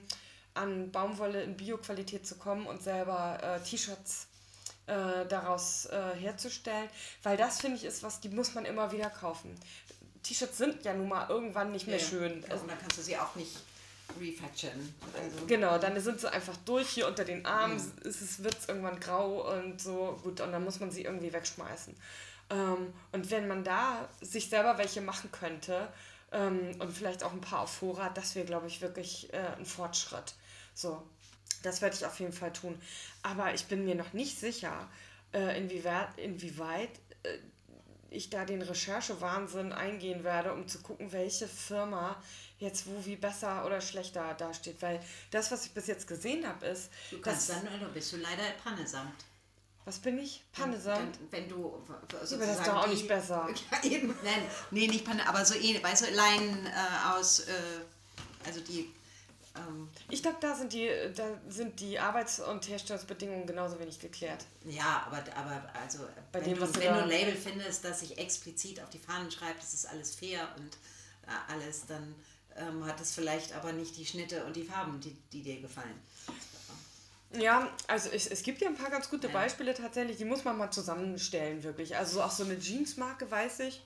an 0.54 0.92
Baumwolle 0.92 1.44
in 1.44 1.56
Bioqualität 1.56 2.26
zu 2.26 2.36
kommen 2.36 2.66
und 2.66 2.82
selber 2.82 3.40
äh, 3.44 3.60
T-Shirts 3.64 4.28
äh, 4.88 5.26
daraus 5.28 5.86
äh, 5.88 6.16
herzustellen, 6.16 6.90
weil 7.22 7.38
das 7.38 7.60
finde 7.60 7.78
ich 7.78 7.84
ist 7.84 8.04
was, 8.04 8.22
die 8.22 8.30
muss 8.30 8.56
man 8.56 8.66
immer 8.66 8.92
wieder 8.92 9.10
kaufen. 9.10 9.54
T-Shirts 10.28 10.58
sind 10.58 10.84
ja 10.84 10.94
nun 10.94 11.08
mal 11.08 11.30
irgendwann 11.30 11.72
nicht 11.72 11.88
mehr 11.88 11.98
ja, 11.98 12.06
schön. 12.06 12.44
Also, 12.50 12.64
und 12.64 12.72
dann 12.72 12.80
kannst 12.80 12.98
du 12.98 13.02
sie 13.02 13.18
auch 13.18 13.36
nicht 13.36 13.56
refactoren. 14.20 14.94
Also. 15.14 15.46
Genau, 15.46 15.78
dann 15.78 16.00
sind 16.00 16.20
sie 16.20 16.32
einfach 16.32 16.56
durch 16.66 16.90
hier 16.90 17.08
unter 17.08 17.26
den 17.26 17.46
Armen, 17.46 17.76
mhm. 17.76 18.10
es 18.10 18.44
wird 18.44 18.58
irgendwann 18.68 19.00
grau 19.00 19.52
und 19.54 19.82
so, 19.82 20.20
gut, 20.24 20.42
und 20.42 20.52
dann 20.52 20.64
muss 20.64 20.80
man 20.80 20.92
sie 20.92 21.04
irgendwie 21.04 21.32
wegschmeißen. 21.32 21.96
Ähm, 22.50 22.94
und 23.12 23.32
wenn 23.32 23.48
man 23.48 23.64
da 23.64 24.08
sich 24.22 24.50
selber 24.50 24.78
welche 24.78 25.02
machen 25.02 25.32
könnte 25.32 25.88
ähm, 26.32 26.76
und 26.80 26.92
vielleicht 26.92 27.24
auch 27.24 27.34
ein 27.34 27.42
paar 27.42 27.62
auf 27.62 27.74
Vorrat, 27.74 28.18
das 28.18 28.36
wäre, 28.36 28.46
glaube 28.46 28.68
ich, 28.68 28.82
wirklich 28.82 29.34
äh, 29.34 29.56
ein 29.58 29.66
Fortschritt. 29.66 30.36
So, 30.74 31.04
das 31.64 31.82
werde 31.82 31.96
ich 31.96 32.06
auf 32.06 32.20
jeden 32.20 32.34
Fall 32.34 32.54
tun. 32.54 32.80
Aber 33.24 33.54
ich 33.54 33.66
bin 33.66 33.84
mir 33.84 33.96
noch 33.96 34.14
nicht 34.14 34.40
sicher, 34.40 34.90
äh, 35.34 35.58
inwieweit, 35.58 36.18
inwieweit 36.18 36.92
äh, 37.24 37.38
ich 38.10 38.30
da 38.30 38.46
den 38.46 38.62
Recherchewahnsinn 38.62 39.72
eingehen 39.74 40.24
werde, 40.24 40.54
um 40.54 40.68
zu 40.68 40.80
gucken, 40.80 41.12
welche 41.12 41.48
Firma 41.48 42.22
jetzt 42.60 42.88
wo 42.88 43.06
wie 43.06 43.16
besser 43.16 43.66
oder 43.66 43.82
schlechter 43.82 44.34
dasteht. 44.34 44.82
Weil 44.82 45.00
das, 45.32 45.52
was 45.52 45.66
ich 45.66 45.72
bis 45.74 45.88
jetzt 45.88 46.08
gesehen 46.08 46.48
habe, 46.48 46.66
ist. 46.68 46.90
Du 47.12 47.20
kannst 47.20 47.50
dann, 47.50 47.64
du 47.80 47.88
bist 47.94 48.12
du 48.14 48.18
leider 48.18 48.44
Pannesamt. 48.64 49.26
Was 49.86 50.00
bin 50.00 50.20
ich? 50.20 50.44
Pannesamt? 50.52 51.18
Wenn, 51.30 51.44
wenn 51.44 51.50
du. 51.50 51.82
Aber 51.88 52.02
das 52.10 52.32
ist 52.32 52.68
doch 52.68 52.84
auch 52.84 52.88
nicht 52.88 53.08
besser. 53.08 53.48
Ja, 53.72 53.90
eben. 53.90 54.14
Nein, 54.24 54.42
nee, 54.72 54.88
nicht 54.88 55.06
Panne, 55.06 55.28
aber 55.28 55.46
so 55.46 55.56
eh, 55.56 55.82
weißt 55.82 56.08
du, 56.08 56.14
Leinen 56.14 56.66
äh, 56.66 57.18
aus. 57.18 57.42
Äh, 57.42 57.54
also 58.46 58.60
die. 58.62 58.94
Ähm, 59.58 59.90
ich 60.10 60.22
glaube, 60.22 60.38
da 60.40 60.56
sind 60.56 60.74
die, 60.74 60.90
da 61.16 61.24
sind 61.48 61.80
die 61.80 62.00
Arbeits- 62.00 62.40
und 62.40 62.68
Herstellungsbedingungen 62.68 63.48
genauso 63.48 63.80
wenig 63.80 64.00
geklärt. 64.00 64.46
Ja, 64.66 65.06
aber, 65.08 65.24
aber 65.36 65.64
also, 65.82 66.00
Bei 66.32 66.40
wenn, 66.40 66.56
dem, 66.56 66.60
du, 66.60 66.76
wenn 66.76 66.94
du 66.94 67.04
ein 67.04 67.10
Label 67.10 67.36
findest, 67.36 67.84
das 67.84 68.02
sich 68.02 68.18
explizit 68.18 68.82
auf 68.82 68.90
die 68.90 69.00
Fahnen 69.00 69.32
schreibt, 69.32 69.62
das 69.62 69.74
ist 69.74 69.88
alles 69.88 70.16
fair 70.16 70.48
und 70.58 70.78
äh, 71.28 71.54
alles, 71.54 71.86
dann 71.86 72.16
ähm, 72.56 72.86
hat 72.86 73.00
es 73.02 73.14
vielleicht 73.14 73.54
aber 73.54 73.74
nicht 73.74 73.98
die 73.98 74.06
Schnitte 74.06 74.44
und 74.46 74.56
die 74.56 74.64
Farben, 74.64 75.00
die, 75.00 75.16
die 75.32 75.42
dir 75.42 75.62
gefallen. 75.62 76.00
Ja, 77.34 77.70
also 77.88 78.10
es, 78.10 78.28
es 78.28 78.42
gibt 78.42 78.62
ja 78.62 78.70
ein 78.70 78.78
paar 78.78 78.90
ganz 78.90 79.10
gute 79.10 79.28
ja. 79.28 79.34
Beispiele 79.34 79.74
tatsächlich, 79.74 80.18
die 80.18 80.26
muss 80.26 80.46
man 80.46 80.58
mal 80.58 80.72
zusammenstellen, 80.72 81.62
wirklich. 81.64 81.96
Also 81.98 82.22
auch 82.22 82.32
so 82.32 82.44
eine 82.44 82.58
Jeansmarke 82.58 83.30
weiß 83.30 83.60
ich, 83.62 83.84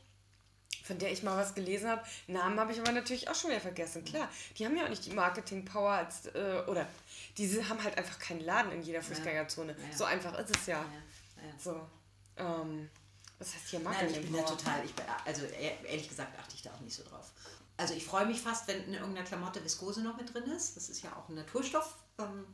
von 0.84 0.98
der 0.98 1.12
ich 1.12 1.24
mal 1.24 1.38
was 1.38 1.54
gelesen 1.54 1.90
habe. 1.90 2.04
Namen 2.28 2.60
habe 2.60 2.72
ich 2.72 2.80
aber 2.80 2.92
natürlich 2.92 3.30
auch 3.30 3.36
schon 3.36 3.52
wieder 3.52 3.62
vergessen. 3.62 4.04
Klar, 4.04 4.30
die 4.58 4.66
haben 4.66 4.76
ja 4.76 4.86
auch 4.86 4.90
nicht 4.90 5.06
die 5.06 5.12
Marketing-Power 5.12 5.92
als, 5.92 6.28
äh, 6.28 6.64
oder 6.68 6.88
diese 7.38 7.68
haben 7.70 7.84
halt 7.84 7.98
einfach 7.98 8.20
keinen 8.20 8.42
Laden 8.42 8.72
in 8.72 8.82
jeder 8.82 9.02
Fußgängerzone. 9.02 9.74
Ja. 9.74 9.98
So 9.98 10.04
einfach 10.06 10.38
ist 10.38 10.56
es 10.56 10.66
ja. 10.68 10.84
So. 11.58 11.80
Ähm, 12.38 12.90
was 13.40 13.56
heißt 13.56 13.70
hier 13.70 13.80
Marketing? 13.80 14.12
Nein, 14.12 14.24
ich 14.24 14.32
bin 14.32 14.42
da 14.42 14.48
total, 14.48 14.86
ich 14.86 14.94
bin, 14.94 15.06
also 15.26 15.44
ehrlich 15.46 16.08
gesagt 16.08 16.38
achte 16.40 16.56
ich 16.56 16.62
da 16.62 16.72
auch 16.72 16.80
nicht 16.82 16.96
so 16.96 17.04
drauf 17.04 17.32
also 17.82 17.96
ich 17.96 18.06
freue 18.06 18.28
mich 18.28 18.40
fast, 18.40 18.68
wenn 18.68 18.84
in 18.86 18.94
irgendeiner 18.94 19.26
Klamotte 19.26 19.64
Viskose 19.64 20.02
noch 20.04 20.16
mit 20.16 20.32
drin 20.34 20.44
ist. 20.52 20.78
Das 20.78 20.88
ist 20.88 21.02
ja 21.04 21.16
auch 21.16 21.28
ein 21.30 21.36
Naturstoff, 21.36 21.96
ähm, 22.20 22.46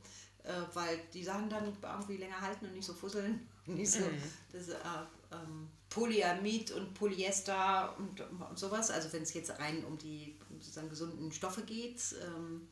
äh, 0.43 0.51
weil 0.73 0.99
die 1.13 1.23
Sachen 1.23 1.49
dann 1.49 1.77
irgendwie 1.81 2.17
länger 2.17 2.39
halten 2.39 2.65
und 2.65 2.73
nicht 2.73 2.85
so 2.85 2.93
fusseln. 2.93 3.47
Nicht 3.67 3.91
so, 3.91 3.99
mhm. 3.99 4.23
das, 4.53 4.69
äh, 4.69 4.77
ähm, 5.31 5.69
Polyamid 5.89 6.71
und 6.71 6.93
Polyester 6.93 7.95
und, 7.97 8.21
und 8.21 8.59
sowas. 8.59 8.91
Also 8.91 9.11
wenn 9.13 9.23
es 9.23 9.33
jetzt 9.33 9.57
rein 9.59 9.83
um 9.85 9.97
die 9.97 10.35
sozusagen 10.59 10.89
gesunden 10.89 11.31
Stoffe 11.31 11.61
geht, 11.61 12.01
ähm, 12.23 12.67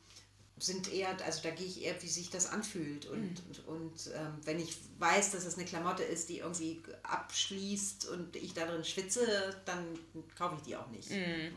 sind 0.58 0.92
eher, 0.92 1.14
also 1.24 1.42
da 1.42 1.50
gehe 1.50 1.66
ich 1.66 1.82
eher, 1.82 2.00
wie 2.02 2.08
sich 2.08 2.30
das 2.30 2.50
anfühlt. 2.50 3.06
Und, 3.06 3.20
mhm. 3.20 3.36
und, 3.48 3.68
und 3.68 4.10
ähm, 4.14 4.38
wenn 4.44 4.58
ich 4.58 4.76
weiß, 4.98 5.32
dass 5.32 5.44
es 5.44 5.56
eine 5.56 5.66
Klamotte 5.66 6.02
ist, 6.02 6.28
die 6.28 6.38
irgendwie 6.38 6.82
abschließt 7.02 8.08
und 8.08 8.36
ich 8.36 8.54
darin 8.54 8.84
schwitze, 8.84 9.60
dann 9.64 9.98
kaufe 10.36 10.56
ich 10.56 10.62
die 10.62 10.76
auch 10.76 10.88
nicht. 10.88 11.10
Mhm. 11.10 11.52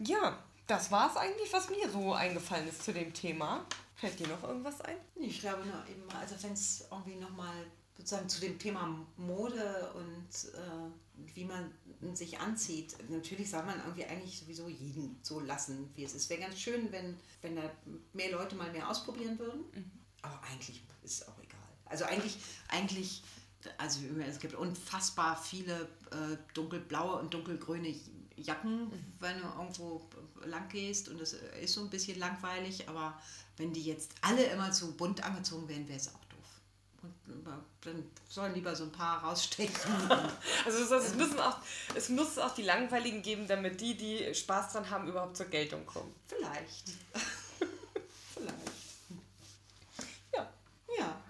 Ja, 0.00 0.42
das 0.66 0.90
war 0.90 1.10
es 1.10 1.16
eigentlich, 1.16 1.52
was 1.52 1.70
mir 1.70 1.90
so 1.90 2.12
eingefallen 2.12 2.68
ist 2.68 2.84
zu 2.84 2.92
dem 2.92 3.14
Thema. 3.14 3.64
Fällt 3.94 4.18
dir 4.18 4.28
noch 4.28 4.42
irgendwas 4.42 4.80
ein? 4.82 4.96
Ich 5.14 5.40
glaube 5.40 5.64
nur 5.64 5.86
eben, 5.88 6.02
also 6.20 6.34
wenn 6.42 6.52
es 6.52 6.84
irgendwie 6.90 7.16
nochmal 7.16 7.54
sozusagen 8.02 8.28
zu 8.28 8.40
dem 8.40 8.58
Thema 8.58 9.06
Mode 9.16 9.92
und 9.94 10.52
äh, 10.54 11.34
wie 11.34 11.44
man 11.44 11.72
sich 12.14 12.38
anzieht. 12.40 12.96
Natürlich 13.08 13.50
soll 13.50 13.62
man 13.62 13.78
irgendwie 13.78 14.04
eigentlich 14.04 14.38
sowieso 14.38 14.68
jeden 14.68 15.18
so 15.22 15.40
lassen, 15.40 15.90
wie 15.94 16.04
es 16.04 16.14
ist. 16.14 16.28
Wäre 16.28 16.40
ganz 16.40 16.58
schön, 16.58 16.90
wenn, 16.90 17.16
wenn 17.42 17.56
da 17.56 17.62
mehr 18.12 18.32
Leute 18.32 18.56
mal 18.56 18.72
mehr 18.72 18.88
ausprobieren 18.88 19.38
würden. 19.38 19.60
Mhm. 19.72 19.90
Aber 20.22 20.40
eigentlich 20.50 20.82
ist 21.02 21.22
es 21.22 21.28
auch 21.28 21.38
egal. 21.38 21.60
Also 21.84 22.04
eigentlich, 22.04 22.38
eigentlich, 22.68 23.22
also 23.78 24.00
es 24.26 24.38
gibt 24.40 24.54
unfassbar 24.54 25.40
viele 25.40 25.82
äh, 26.10 26.36
dunkelblaue 26.54 27.20
und 27.20 27.32
dunkelgrüne 27.32 27.94
Jacken, 28.36 28.86
mhm. 28.86 28.92
wenn 29.20 29.38
du 29.38 29.46
irgendwo 29.46 30.08
lang 30.44 30.68
gehst 30.68 31.08
und 31.08 31.20
es 31.20 31.34
ist 31.34 31.74
so 31.74 31.82
ein 31.82 31.90
bisschen 31.90 32.18
langweilig, 32.18 32.88
aber 32.88 33.16
wenn 33.58 33.72
die 33.72 33.84
jetzt 33.84 34.12
alle 34.22 34.42
immer 34.44 34.72
zu 34.72 34.96
bunt 34.96 35.22
angezogen 35.22 35.68
wären, 35.68 35.86
wäre 35.86 35.98
es 35.98 36.08
auch. 36.12 36.21
Und 37.02 37.44
dann 37.82 38.10
sollen 38.28 38.54
lieber 38.54 38.74
so 38.74 38.84
ein 38.84 38.92
paar 38.92 39.22
rausstechen. 39.22 39.92
also 40.64 40.94
es, 40.94 41.14
müssen 41.14 41.40
auch, 41.40 41.58
es 41.94 42.08
muss 42.08 42.38
auch 42.38 42.54
die 42.54 42.62
Langweiligen 42.62 43.22
geben, 43.22 43.46
damit 43.48 43.80
die, 43.80 43.96
die 43.96 44.34
Spaß 44.34 44.72
dran 44.72 44.90
haben, 44.90 45.08
überhaupt 45.08 45.36
zur 45.36 45.46
Geltung 45.46 45.84
kommen. 45.86 46.14
Vielleicht. 46.26 46.90
vielleicht. 48.34 48.56
Ja. 50.34 50.48
Ja. 50.98 51.20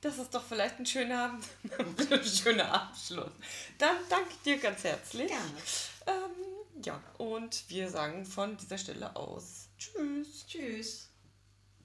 Das 0.00 0.18
ist 0.18 0.34
doch 0.34 0.44
vielleicht 0.44 0.78
ein 0.78 0.86
schöner, 0.86 1.38
schöner 2.22 2.72
Abschluss. 2.72 3.32
Dann 3.78 3.96
danke 4.08 4.30
ich 4.30 4.42
dir 4.42 4.58
ganz 4.58 4.84
herzlich. 4.84 5.28
Gerne. 5.28 5.62
Ähm, 6.06 6.82
ja, 6.84 7.02
und 7.18 7.64
wir 7.68 7.90
sagen 7.90 8.24
von 8.24 8.56
dieser 8.56 8.78
Stelle 8.78 9.14
aus 9.16 9.68
Tschüss. 9.78 10.46
Tschüss. 10.46 11.07